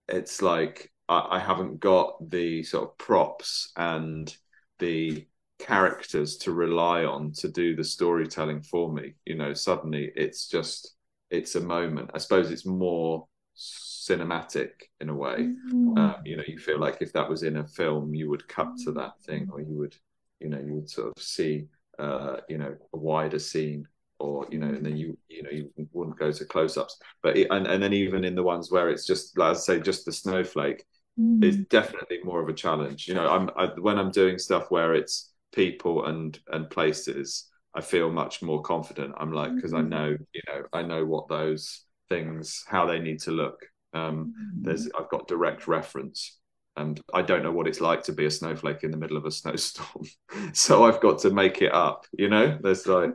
it's 0.08 0.42
like 0.42 0.92
I, 1.08 1.26
I 1.32 1.38
haven't 1.38 1.80
got 1.80 2.30
the 2.30 2.62
sort 2.62 2.90
of 2.90 2.98
props 2.98 3.72
and 3.76 4.34
the 4.78 5.26
characters 5.58 6.36
to 6.36 6.52
rely 6.52 7.04
on 7.04 7.32
to 7.32 7.48
do 7.48 7.74
the 7.74 7.84
storytelling 7.84 8.62
for 8.62 8.92
me. 8.92 9.14
You 9.24 9.36
know 9.36 9.54
suddenly 9.54 10.12
it's 10.14 10.48
just 10.48 10.94
it's 11.30 11.54
a 11.54 11.60
moment. 11.60 12.10
I 12.14 12.18
suppose 12.18 12.50
it's 12.50 12.66
more 12.66 13.26
cinematic 13.58 14.70
in 15.00 15.08
a 15.08 15.14
way. 15.14 15.52
Mm. 15.72 15.98
Um, 15.98 16.14
you 16.24 16.36
know, 16.36 16.44
you 16.46 16.58
feel 16.58 16.78
like 16.78 16.98
if 17.00 17.12
that 17.12 17.28
was 17.28 17.42
in 17.42 17.56
a 17.58 17.66
film, 17.66 18.14
you 18.14 18.30
would 18.30 18.46
cut 18.48 18.68
to 18.84 18.92
that 18.92 19.20
thing, 19.26 19.48
or 19.52 19.60
you 19.60 19.76
would, 19.76 19.96
you 20.40 20.48
know, 20.48 20.60
you 20.60 20.74
would 20.74 20.88
sort 20.88 21.16
of 21.16 21.22
see, 21.22 21.66
uh, 21.98 22.36
you 22.48 22.58
know, 22.58 22.74
a 22.94 22.96
wider 22.96 23.38
scene, 23.38 23.86
or 24.20 24.46
you 24.50 24.58
know, 24.58 24.68
and 24.68 24.86
then 24.86 24.96
you, 24.96 25.18
you 25.28 25.42
know, 25.42 25.50
you 25.50 25.70
wouldn't 25.92 26.18
go 26.18 26.30
to 26.30 26.44
close-ups. 26.44 26.98
But 27.22 27.36
it, 27.36 27.48
and 27.50 27.66
and 27.66 27.82
then 27.82 27.92
even 27.92 28.24
in 28.24 28.34
the 28.34 28.42
ones 28.42 28.70
where 28.70 28.88
it's 28.88 29.06
just, 29.06 29.36
like 29.36 29.56
I 29.56 29.58
say, 29.58 29.80
just 29.80 30.04
the 30.04 30.12
snowflake, 30.12 30.84
mm. 31.18 31.42
is 31.44 31.56
definitely 31.66 32.18
more 32.22 32.40
of 32.40 32.48
a 32.48 32.54
challenge. 32.54 33.08
You 33.08 33.14
know, 33.14 33.28
I'm 33.28 33.50
I, 33.56 33.66
when 33.80 33.98
I'm 33.98 34.12
doing 34.12 34.38
stuff 34.38 34.70
where 34.70 34.94
it's 34.94 35.32
people 35.52 36.06
and 36.06 36.38
and 36.52 36.70
places. 36.70 37.46
I 37.74 37.80
feel 37.82 38.10
much 38.10 38.42
more 38.42 38.62
confident. 38.62 39.14
I'm 39.18 39.30
like 39.30 39.54
because 39.54 39.74
I 39.74 39.82
mm. 39.82 39.88
know, 39.88 40.16
you 40.32 40.40
know, 40.48 40.62
I 40.72 40.82
know 40.82 41.04
what 41.04 41.28
those 41.28 41.84
things 42.08 42.64
how 42.68 42.86
they 42.86 42.98
need 42.98 43.20
to 43.20 43.30
look 43.30 43.64
um, 43.92 44.34
there's 44.60 44.86
mm-hmm. 44.86 45.02
I've 45.02 45.10
got 45.10 45.28
direct 45.28 45.66
reference, 45.66 46.38
and 46.76 47.00
I 47.12 47.22
don't 47.22 47.42
know 47.42 47.52
what 47.52 47.66
it's 47.66 47.80
like 47.80 48.02
to 48.04 48.12
be 48.12 48.26
a 48.26 48.30
snowflake 48.30 48.84
in 48.84 48.90
the 48.90 48.96
middle 48.96 49.16
of 49.16 49.24
a 49.24 49.30
snowstorm. 49.30 50.04
so 50.52 50.84
I've 50.84 51.00
got 51.00 51.20
to 51.20 51.30
make 51.30 51.62
it 51.62 51.72
up. 51.72 52.06
You 52.12 52.28
know, 52.28 52.58
there's 52.60 52.86
like, 52.86 53.12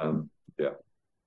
um, 0.00 0.30
yeah. 0.58 0.70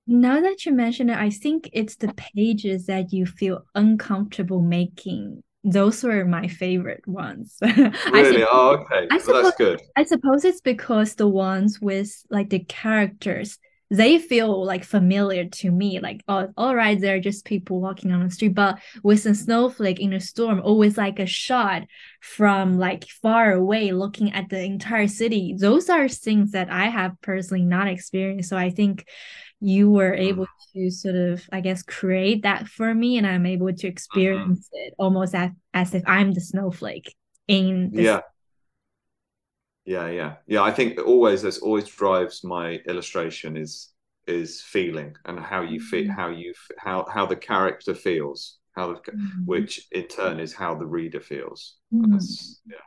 Now 0.06 0.40
that 0.40 0.64
you 0.64 0.72
mention 0.72 1.10
it, 1.10 1.18
I 1.18 1.30
think 1.30 1.68
it's 1.72 1.96
the 1.96 2.14
pages 2.14 2.86
that 2.86 3.12
you 3.12 3.26
feel 3.26 3.64
uncomfortable 3.74 4.62
making 4.62 5.42
those 5.64 6.02
were 6.04 6.24
my 6.24 6.46
favorite 6.46 7.06
ones. 7.06 7.58
really? 7.62 8.44
oh, 8.48 8.78
okay. 8.78 9.08
I 9.10 9.18
suppose, 9.18 9.42
that's 9.42 9.56
good. 9.56 9.82
I 9.96 10.04
suppose 10.04 10.44
it's 10.44 10.60
because 10.60 11.16
the 11.16 11.26
ones 11.26 11.80
with 11.80 12.10
like 12.30 12.48
the 12.48 12.60
characters 12.60 13.58
they 13.90 14.18
feel 14.18 14.64
like 14.64 14.84
familiar 14.84 15.46
to 15.46 15.70
me 15.70 15.98
like 16.00 16.22
oh 16.28 16.48
all 16.56 16.74
right 16.74 17.00
they're 17.00 17.20
just 17.20 17.44
people 17.44 17.80
walking 17.80 18.12
on 18.12 18.22
the 18.22 18.30
street 18.30 18.54
but 18.54 18.78
with 19.02 19.24
a 19.26 19.34
snowflake 19.34 19.98
in 20.00 20.12
a 20.12 20.20
storm 20.20 20.60
always 20.62 20.98
like 20.98 21.18
a 21.18 21.26
shot 21.26 21.82
from 22.20 22.78
like 22.78 23.04
far 23.06 23.52
away 23.52 23.92
looking 23.92 24.32
at 24.32 24.48
the 24.50 24.62
entire 24.62 25.08
city 25.08 25.54
those 25.58 25.88
are 25.88 26.08
things 26.08 26.52
that 26.52 26.70
i 26.70 26.88
have 26.88 27.12
personally 27.22 27.64
not 27.64 27.88
experienced 27.88 28.50
so 28.50 28.56
i 28.56 28.70
think 28.70 29.06
you 29.60 29.90
were 29.90 30.12
mm. 30.12 30.20
able 30.20 30.46
to 30.74 30.90
sort 30.90 31.16
of 31.16 31.42
i 31.50 31.60
guess 31.60 31.82
create 31.82 32.42
that 32.42 32.68
for 32.68 32.94
me 32.94 33.16
and 33.16 33.26
i'm 33.26 33.46
able 33.46 33.68
to 33.68 33.72
mm-hmm. 33.72 33.86
experience 33.86 34.68
it 34.72 34.94
almost 34.98 35.34
as, 35.34 35.50
as 35.72 35.94
if 35.94 36.02
i'm 36.06 36.32
the 36.32 36.40
snowflake 36.40 37.14
in 37.46 37.90
yeah 37.94 38.20
yeah 39.88 40.08
yeah 40.10 40.34
yeah 40.46 40.62
i 40.62 40.70
think 40.70 40.98
always 41.06 41.40
this 41.40 41.58
always 41.58 41.88
drives 41.88 42.44
my 42.44 42.74
illustration 42.86 43.56
is 43.56 43.90
is 44.26 44.60
feeling 44.60 45.16
and 45.24 45.40
how 45.40 45.62
you 45.62 45.80
feel 45.80 46.02
mm-hmm. 46.04 46.20
how 46.20 46.28
you 46.28 46.52
how 46.76 47.06
how 47.10 47.24
the 47.24 47.34
character 47.34 47.94
feels 47.94 48.58
how 48.76 48.88
the, 48.88 49.00
mm-hmm. 49.10 49.46
which 49.46 49.88
in 49.92 50.04
turn 50.04 50.38
is 50.38 50.52
how 50.52 50.74
the 50.74 50.86
reader 50.86 51.20
feels 51.20 51.76
mm-hmm. 51.92 52.18
yeah 52.66 52.86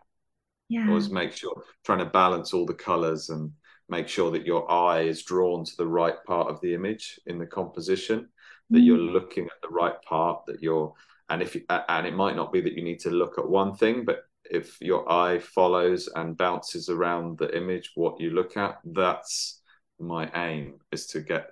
yeah 0.70 0.88
always 0.88 1.10
make 1.10 1.32
sure 1.32 1.64
trying 1.84 1.98
to 1.98 2.06
balance 2.06 2.54
all 2.54 2.68
the 2.68 2.84
colors 2.90 3.30
and 3.30 3.52
make 3.90 4.08
sure 4.08 4.30
that 4.30 4.46
your 4.46 4.72
eye 4.72 5.02
is 5.02 5.24
drawn 5.24 5.66
to 5.66 5.76
the 5.78 5.88
right 5.88 6.24
part 6.28 6.50
of 6.50 6.62
the 6.62 6.76
image 6.76 7.20
in 7.26 7.40
the 7.40 7.48
composition 7.48 8.30
that 8.70 8.82
you're 8.82 8.98
mm-hmm. 8.98 9.16
looking 9.16 9.46
at 9.46 9.62
the 9.64 9.70
right 9.70 10.00
part 10.04 10.46
that 10.46 10.62
you're 10.62 10.94
and 11.30 11.42
if 11.42 11.56
you, 11.56 11.64
and 11.70 12.06
it 12.06 12.14
might 12.14 12.36
not 12.36 12.54
be 12.54 12.62
that 12.62 12.74
you 12.74 12.84
need 12.84 13.00
to 13.00 13.10
look 13.10 13.40
at 13.40 13.50
one 13.50 13.74
thing 13.74 14.06
but 14.06 14.20
if 14.52 14.78
your 14.82 15.10
eye 15.12 15.40
follows 15.40 16.10
and 16.16 16.38
bounces 16.38 16.90
around 16.90 17.38
the 17.38 17.56
image 17.56 17.92
what 17.96 18.20
you 18.20 18.32
look 18.32 18.58
at 18.58 18.78
that's 18.84 19.62
my 20.00 20.30
aim 20.36 20.76
is 20.92 21.08
to 21.08 21.22
get 21.22 21.52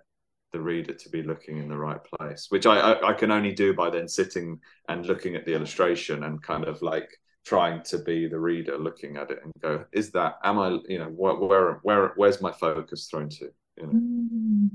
the 0.52 0.60
reader 0.60 0.93
to 0.93 1.10
be 1.10 1.24
looking 1.24 1.58
in 1.58 1.70
the 1.70 1.78
right 1.78 2.02
place 2.04 2.47
which 2.50 2.66
I, 2.66 2.80
I, 2.80 3.10
I 3.10 3.14
can 3.14 3.32
only 3.32 3.54
do 3.54 3.74
by 3.74 3.89
then 3.89 4.08
sitting 4.08 4.60
and 4.89 5.06
looking 5.06 5.36
at 5.36 5.45
the 5.45 5.54
illustration 5.54 6.24
and 6.24 6.41
kind 6.41 6.66
of 6.66 6.82
like 6.82 7.10
trying 7.45 7.82
to 7.84 8.00
be 8.00 8.28
the 8.28 8.39
reader 8.39 8.78
looking 8.78 9.18
at 9.18 9.32
it 9.32 9.39
and 9.43 9.54
go 9.62 9.86
is 9.93 10.12
that 10.12 10.36
am 10.43 10.60
i 10.60 10.78
you 10.88 11.00
know 11.00 11.06
where 11.06 11.36
where, 11.36 11.80
where 11.84 12.14
where's 12.16 12.41
my 12.41 12.52
focus 12.52 13.08
thrown 13.10 13.30
to 13.30 13.50
you 13.78 13.88
know 13.88 13.93
mm. 13.93 14.70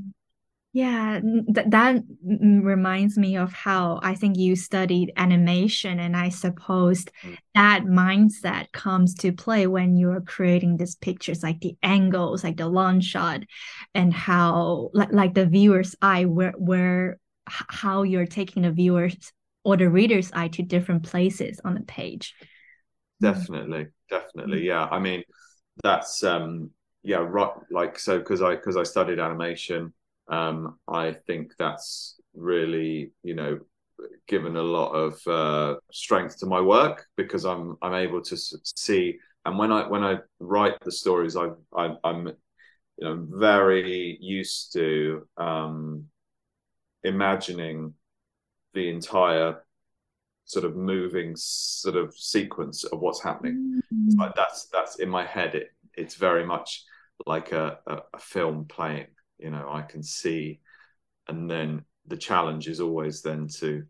Yeah, 0.75 1.20
th- 1.22 1.68
that 1.68 2.03
reminds 2.25 3.16
me 3.16 3.37
of 3.37 3.53
how 3.53 4.01
I 4.03 4.16
think 4.16 4.37
you 4.37 4.57
studied 4.57 5.12
animation, 5.16 6.01
and 6.01 6.16
I 6.16 6.31
suppose 6.31 7.05
mm. 7.22 7.39
that 7.55 7.85
mindset 7.85 8.72
comes 8.72 9.14
to 9.18 9.31
play 9.31 9.68
when 9.68 9.97
you're 9.97 10.20
creating 10.20 10.77
these 10.77 10.97
pictures, 10.97 11.45
like 11.45 11.61
the 11.61 11.77
angles, 11.85 12.43
like 12.43 12.57
the 12.57 12.66
long 12.66 12.99
shot, 12.99 13.45
and 13.95 14.12
how 14.12 14.91
like, 14.93 15.12
like 15.12 15.35
the 15.35 15.47
viewer's 15.47 15.95
eye, 16.03 16.25
where 16.25 16.55
where 16.59 17.18
how 17.47 18.03
you're 18.03 18.27
taking 18.27 18.64
the 18.64 18.72
viewer's 18.72 19.33
or 19.62 19.77
the 19.77 19.89
reader's 19.89 20.33
eye 20.33 20.49
to 20.49 20.64
different 20.64 21.05
places 21.05 21.61
on 21.64 21.75
the 21.75 21.83
page. 21.83 22.35
Definitely, 23.20 23.87
definitely, 24.11 24.62
mm. 24.62 24.64
yeah. 24.64 24.89
I 24.91 24.99
mean, 24.99 25.22
that's 25.85 26.25
um, 26.25 26.72
yeah, 27.05 27.18
right. 27.18 27.53
Like 27.70 27.97
so, 27.97 28.18
because 28.18 28.43
I 28.43 28.57
because 28.57 28.77
I 28.77 28.83
studied 28.83 29.20
animation 29.20 29.93
um, 30.29 30.79
I 30.89 31.12
think 31.27 31.53
that's 31.59 32.20
really, 32.35 33.12
you 33.22 33.35
know, 33.35 33.61
given 34.27 34.57
a 34.57 34.62
lot 34.62 34.93
of 34.93 35.27
uh, 35.27 35.79
strength 35.93 36.39
to 36.39 36.47
my 36.47 36.61
work 36.61 37.07
because 37.16 37.45
I'm 37.45 37.77
I'm 37.83 37.95
able 37.95 38.22
to 38.22 38.37
see. 38.37 39.18
And 39.45 39.59
when 39.59 39.72
I 39.72 39.87
when 39.89 40.03
I 40.03 40.18
write 40.41 40.81
the 40.81 40.93
stories, 40.93 41.37
I, 41.37 41.51
I 41.77 41.97
I'm 42.03 42.27
you 42.27 42.35
know 43.01 43.27
very 43.29 44.18
used 44.20 44.72
to 44.75 45.27
um, 45.37 46.05
imagining 47.03 47.95
the 48.72 48.89
entire 48.89 49.64
sort 50.47 50.64
of 50.64 50.77
moving 50.77 51.35
sort 51.37 51.97
of 51.97 52.14
sequence 52.14 52.85
of 52.85 53.01
what's 53.01 53.22
happening. 53.22 53.81
Mm-hmm. 53.93 54.20
Like 54.20 54.35
that's 54.35 54.66
that's 54.72 54.97
in 54.97 55.09
my 55.09 55.25
head. 55.25 55.55
It 55.55 55.70
it's 55.97 56.16
very 56.16 56.45
much 56.45 56.85
like 57.27 57.53
a, 57.53 57.79
a, 57.87 57.99
a 58.14 58.18
film 58.18 58.64
playing 58.64 59.07
you 59.39 59.51
know 59.51 59.68
i 59.70 59.82
can 59.82 60.03
see. 60.03 60.61
And 61.26 61.51
then 61.51 61.85
the 62.07 62.18
challenge 62.18 62.68
is 62.68 62.80
always 62.80 63.22
then 63.22 63.49
to 63.61 63.85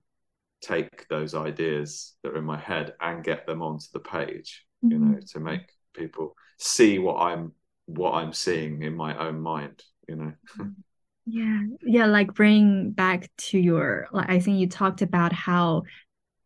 take 0.61 1.09
those 1.09 1.34
ideas 1.34 2.14
that 2.22 2.30
are 2.30 2.38
in 2.38 2.45
my 2.45 2.59
head 2.59 2.95
and 3.01 3.24
get 3.24 3.45
them 3.47 3.61
onto 3.61 3.86
the 3.92 4.01
page 4.01 4.64
mm-hmm. 4.84 4.92
you 4.92 4.99
know 4.99 5.18
to 5.32 5.40
make 5.40 5.62
people 5.95 6.34
see 6.59 6.99
what 6.99 7.16
i'm 7.20 7.53
what 7.86 8.12
i'm 8.12 8.32
seeing 8.32 8.82
in 8.82 8.95
my 8.95 9.16
own 9.18 9.40
mind 9.40 9.82
you 10.09 10.16
know. 10.16 10.32
Yeah. 11.26 11.62
Yeah 11.82 12.05
like 12.05 12.34
bring 12.34 12.90
back 12.90 13.30
to 13.49 13.59
your 13.59 14.09
like 14.12 14.28
i 14.28 14.38
think 14.40 14.59
you 14.59 14.68
talked 14.68 15.01
about 15.01 15.32
how 15.32 15.84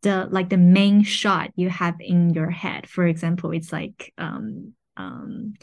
the 0.02 0.28
like 0.30 0.50
the 0.50 0.56
main 0.56 1.02
shot 1.02 1.50
you 1.56 1.68
have 1.68 1.96
in 1.98 2.30
your 2.30 2.48
head 2.50 2.88
for 2.88 3.04
example 3.04 3.50
it's 3.50 3.72
like 3.72 4.12
um 4.18 4.74
um 4.98 5.54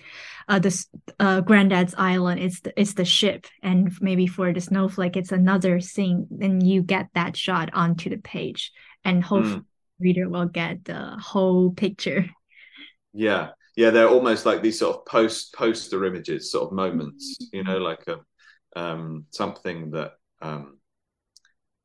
uh 0.47 0.59
this 0.59 0.87
uh 1.19 1.41
grandad's 1.41 1.93
island. 1.97 2.39
It's 2.39 2.61
the, 2.61 2.79
it's 2.79 2.93
the 2.93 3.05
ship. 3.05 3.45
And 3.61 3.91
maybe 4.01 4.27
for 4.27 4.53
the 4.53 4.61
snowflake 4.61 5.17
it's 5.17 5.31
another 5.31 5.79
scene. 5.79 6.27
Then 6.31 6.61
you 6.61 6.81
get 6.81 7.09
that 7.13 7.37
shot 7.37 7.69
onto 7.73 8.09
the 8.09 8.17
page. 8.17 8.71
And 9.03 9.23
hopefully 9.23 9.59
mm. 9.59 9.65
reader 9.99 10.29
will 10.29 10.47
get 10.47 10.85
the 10.85 11.17
whole 11.19 11.71
picture. 11.71 12.25
Yeah. 13.13 13.49
Yeah 13.75 13.91
they're 13.91 14.09
almost 14.09 14.45
like 14.45 14.61
these 14.61 14.79
sort 14.79 14.97
of 14.97 15.05
post 15.05 15.53
poster 15.53 16.05
images 16.05 16.51
sort 16.51 16.65
of 16.67 16.71
moments 16.73 17.37
you 17.51 17.63
know 17.63 17.77
like 17.77 18.05
a 18.07 18.19
um 18.79 19.25
something 19.31 19.91
that 19.91 20.13
um 20.41 20.79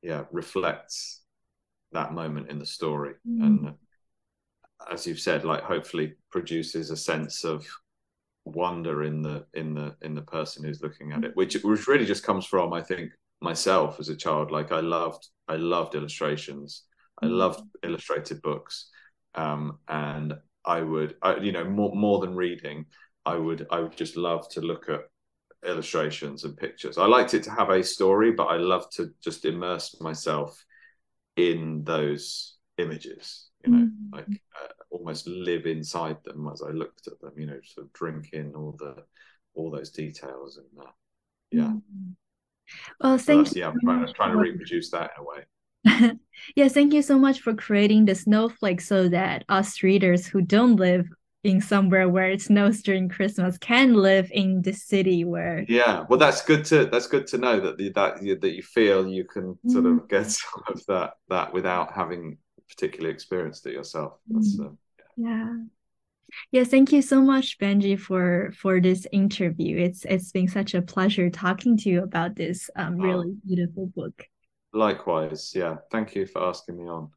yeah 0.02 0.24
reflects 0.32 1.20
that 1.92 2.12
moment 2.12 2.50
in 2.50 2.58
the 2.58 2.66
story. 2.66 3.14
Mm. 3.26 3.44
and 3.44 3.74
as 4.90 5.06
you've 5.06 5.20
said, 5.20 5.44
like 5.44 5.62
hopefully 5.62 6.14
produces 6.30 6.90
a 6.90 6.96
sense 6.96 7.44
of 7.44 7.66
wonder 8.44 9.04
in 9.04 9.22
the 9.22 9.44
in 9.54 9.74
the 9.74 9.94
in 10.02 10.14
the 10.14 10.22
person 10.22 10.64
who's 10.64 10.82
looking 10.82 11.12
at 11.12 11.24
it, 11.24 11.36
which 11.36 11.54
which 11.62 11.86
really 11.86 12.06
just 12.06 12.24
comes 12.24 12.46
from 12.46 12.72
I 12.72 12.82
think 12.82 13.12
myself 13.40 14.00
as 14.00 14.08
a 14.08 14.16
child. 14.16 14.50
Like 14.50 14.72
I 14.72 14.80
loved 14.80 15.28
I 15.48 15.56
loved 15.56 15.94
illustrations, 15.94 16.84
I 17.22 17.26
mm. 17.26 17.32
loved 17.32 17.62
illustrated 17.82 18.42
books, 18.42 18.90
um, 19.34 19.78
and 19.88 20.34
I 20.64 20.80
would 20.80 21.16
I, 21.22 21.36
you 21.36 21.52
know 21.52 21.64
more 21.64 21.94
more 21.94 22.20
than 22.20 22.34
reading, 22.34 22.86
I 23.24 23.36
would 23.36 23.66
I 23.70 23.80
would 23.80 23.96
just 23.96 24.16
love 24.16 24.48
to 24.50 24.60
look 24.60 24.88
at 24.88 25.00
illustrations 25.66 26.44
and 26.44 26.56
pictures. 26.56 26.96
I 26.96 27.06
liked 27.06 27.34
it 27.34 27.42
to 27.44 27.50
have 27.50 27.70
a 27.70 27.82
story, 27.82 28.32
but 28.32 28.46
I 28.46 28.56
love 28.56 28.88
to 28.92 29.10
just 29.22 29.44
immerse 29.44 30.00
myself 30.00 30.64
in 31.36 31.84
those 31.84 32.56
images 32.78 33.49
you 33.64 33.72
know, 33.72 33.86
mm. 33.86 34.12
like 34.12 34.26
uh, 34.26 34.72
almost 34.90 35.26
live 35.26 35.66
inside 35.66 36.16
them 36.24 36.48
as 36.52 36.62
I 36.62 36.70
looked 36.70 37.06
at 37.06 37.20
them, 37.20 37.32
you 37.36 37.46
know, 37.46 37.58
sort 37.64 37.86
of 37.86 37.92
drink 37.92 38.30
in 38.32 38.54
all 38.54 38.76
the 38.78 38.96
all 39.54 39.70
those 39.70 39.90
details 39.90 40.58
and 40.58 40.86
uh, 40.86 40.90
yeah. 41.50 41.72
Mm. 41.72 42.14
Well, 43.00 43.18
thank 43.18 43.48
so 43.48 43.54
Yeah, 43.56 43.68
I'm 43.68 43.80
trying, 43.80 44.06
to, 44.06 44.12
trying 44.12 44.32
to 44.32 44.38
reproduce 44.38 44.90
that 44.90 45.10
in 45.16 45.24
a 45.24 45.28
way. 45.28 46.18
yeah, 46.56 46.68
thank 46.68 46.92
you 46.92 47.02
so 47.02 47.18
much 47.18 47.40
for 47.40 47.54
creating 47.54 48.04
the 48.04 48.14
snowflake 48.14 48.80
so 48.80 49.08
that 49.08 49.44
us 49.48 49.82
readers 49.82 50.26
who 50.26 50.42
don't 50.42 50.76
live 50.76 51.08
in 51.42 51.60
somewhere 51.60 52.08
where 52.08 52.30
it 52.30 52.42
snows 52.42 52.82
during 52.82 53.08
Christmas 53.08 53.56
can 53.58 53.94
live 53.94 54.30
in 54.32 54.60
the 54.60 54.72
city 54.72 55.24
where 55.24 55.64
yeah 55.68 56.04
well 56.08 56.18
that's 56.18 56.42
good 56.42 56.64
to 56.66 56.84
that's 56.86 57.06
good 57.06 57.26
to 57.28 57.38
know 57.38 57.58
that 57.58 57.78
the, 57.78 57.90
that 57.90 58.22
you, 58.22 58.38
that 58.38 58.54
you 58.54 58.62
feel 58.62 59.06
you 59.06 59.24
can 59.24 59.58
sort 59.68 59.84
mm. 59.84 60.02
of 60.02 60.08
get 60.08 60.26
some 60.30 60.62
of 60.68 60.84
that 60.86 61.14
that 61.28 61.52
without 61.52 61.94
having 61.94 62.36
particularly 62.70 63.12
experienced 63.12 63.66
it 63.66 63.72
yourself. 63.72 64.14
That's, 64.28 64.58
uh, 64.58 64.70
yeah. 65.16 65.56
yeah. 66.52 66.64
thank 66.64 66.92
you 66.92 67.02
so 67.02 67.20
much, 67.20 67.58
Benji, 67.58 67.98
for 67.98 68.52
for 68.56 68.80
this 68.80 69.06
interview. 69.12 69.76
It's 69.76 70.04
it's 70.04 70.32
been 70.32 70.48
such 70.48 70.74
a 70.74 70.82
pleasure 70.82 71.28
talking 71.28 71.76
to 71.78 71.90
you 71.90 72.02
about 72.02 72.36
this 72.36 72.70
um, 72.76 72.96
really 72.96 73.34
oh. 73.36 73.46
beautiful 73.46 73.86
book. 73.94 74.24
Likewise, 74.72 75.52
yeah. 75.54 75.76
Thank 75.90 76.14
you 76.14 76.26
for 76.26 76.42
asking 76.48 76.78
me 76.78 76.88
on. 76.88 77.10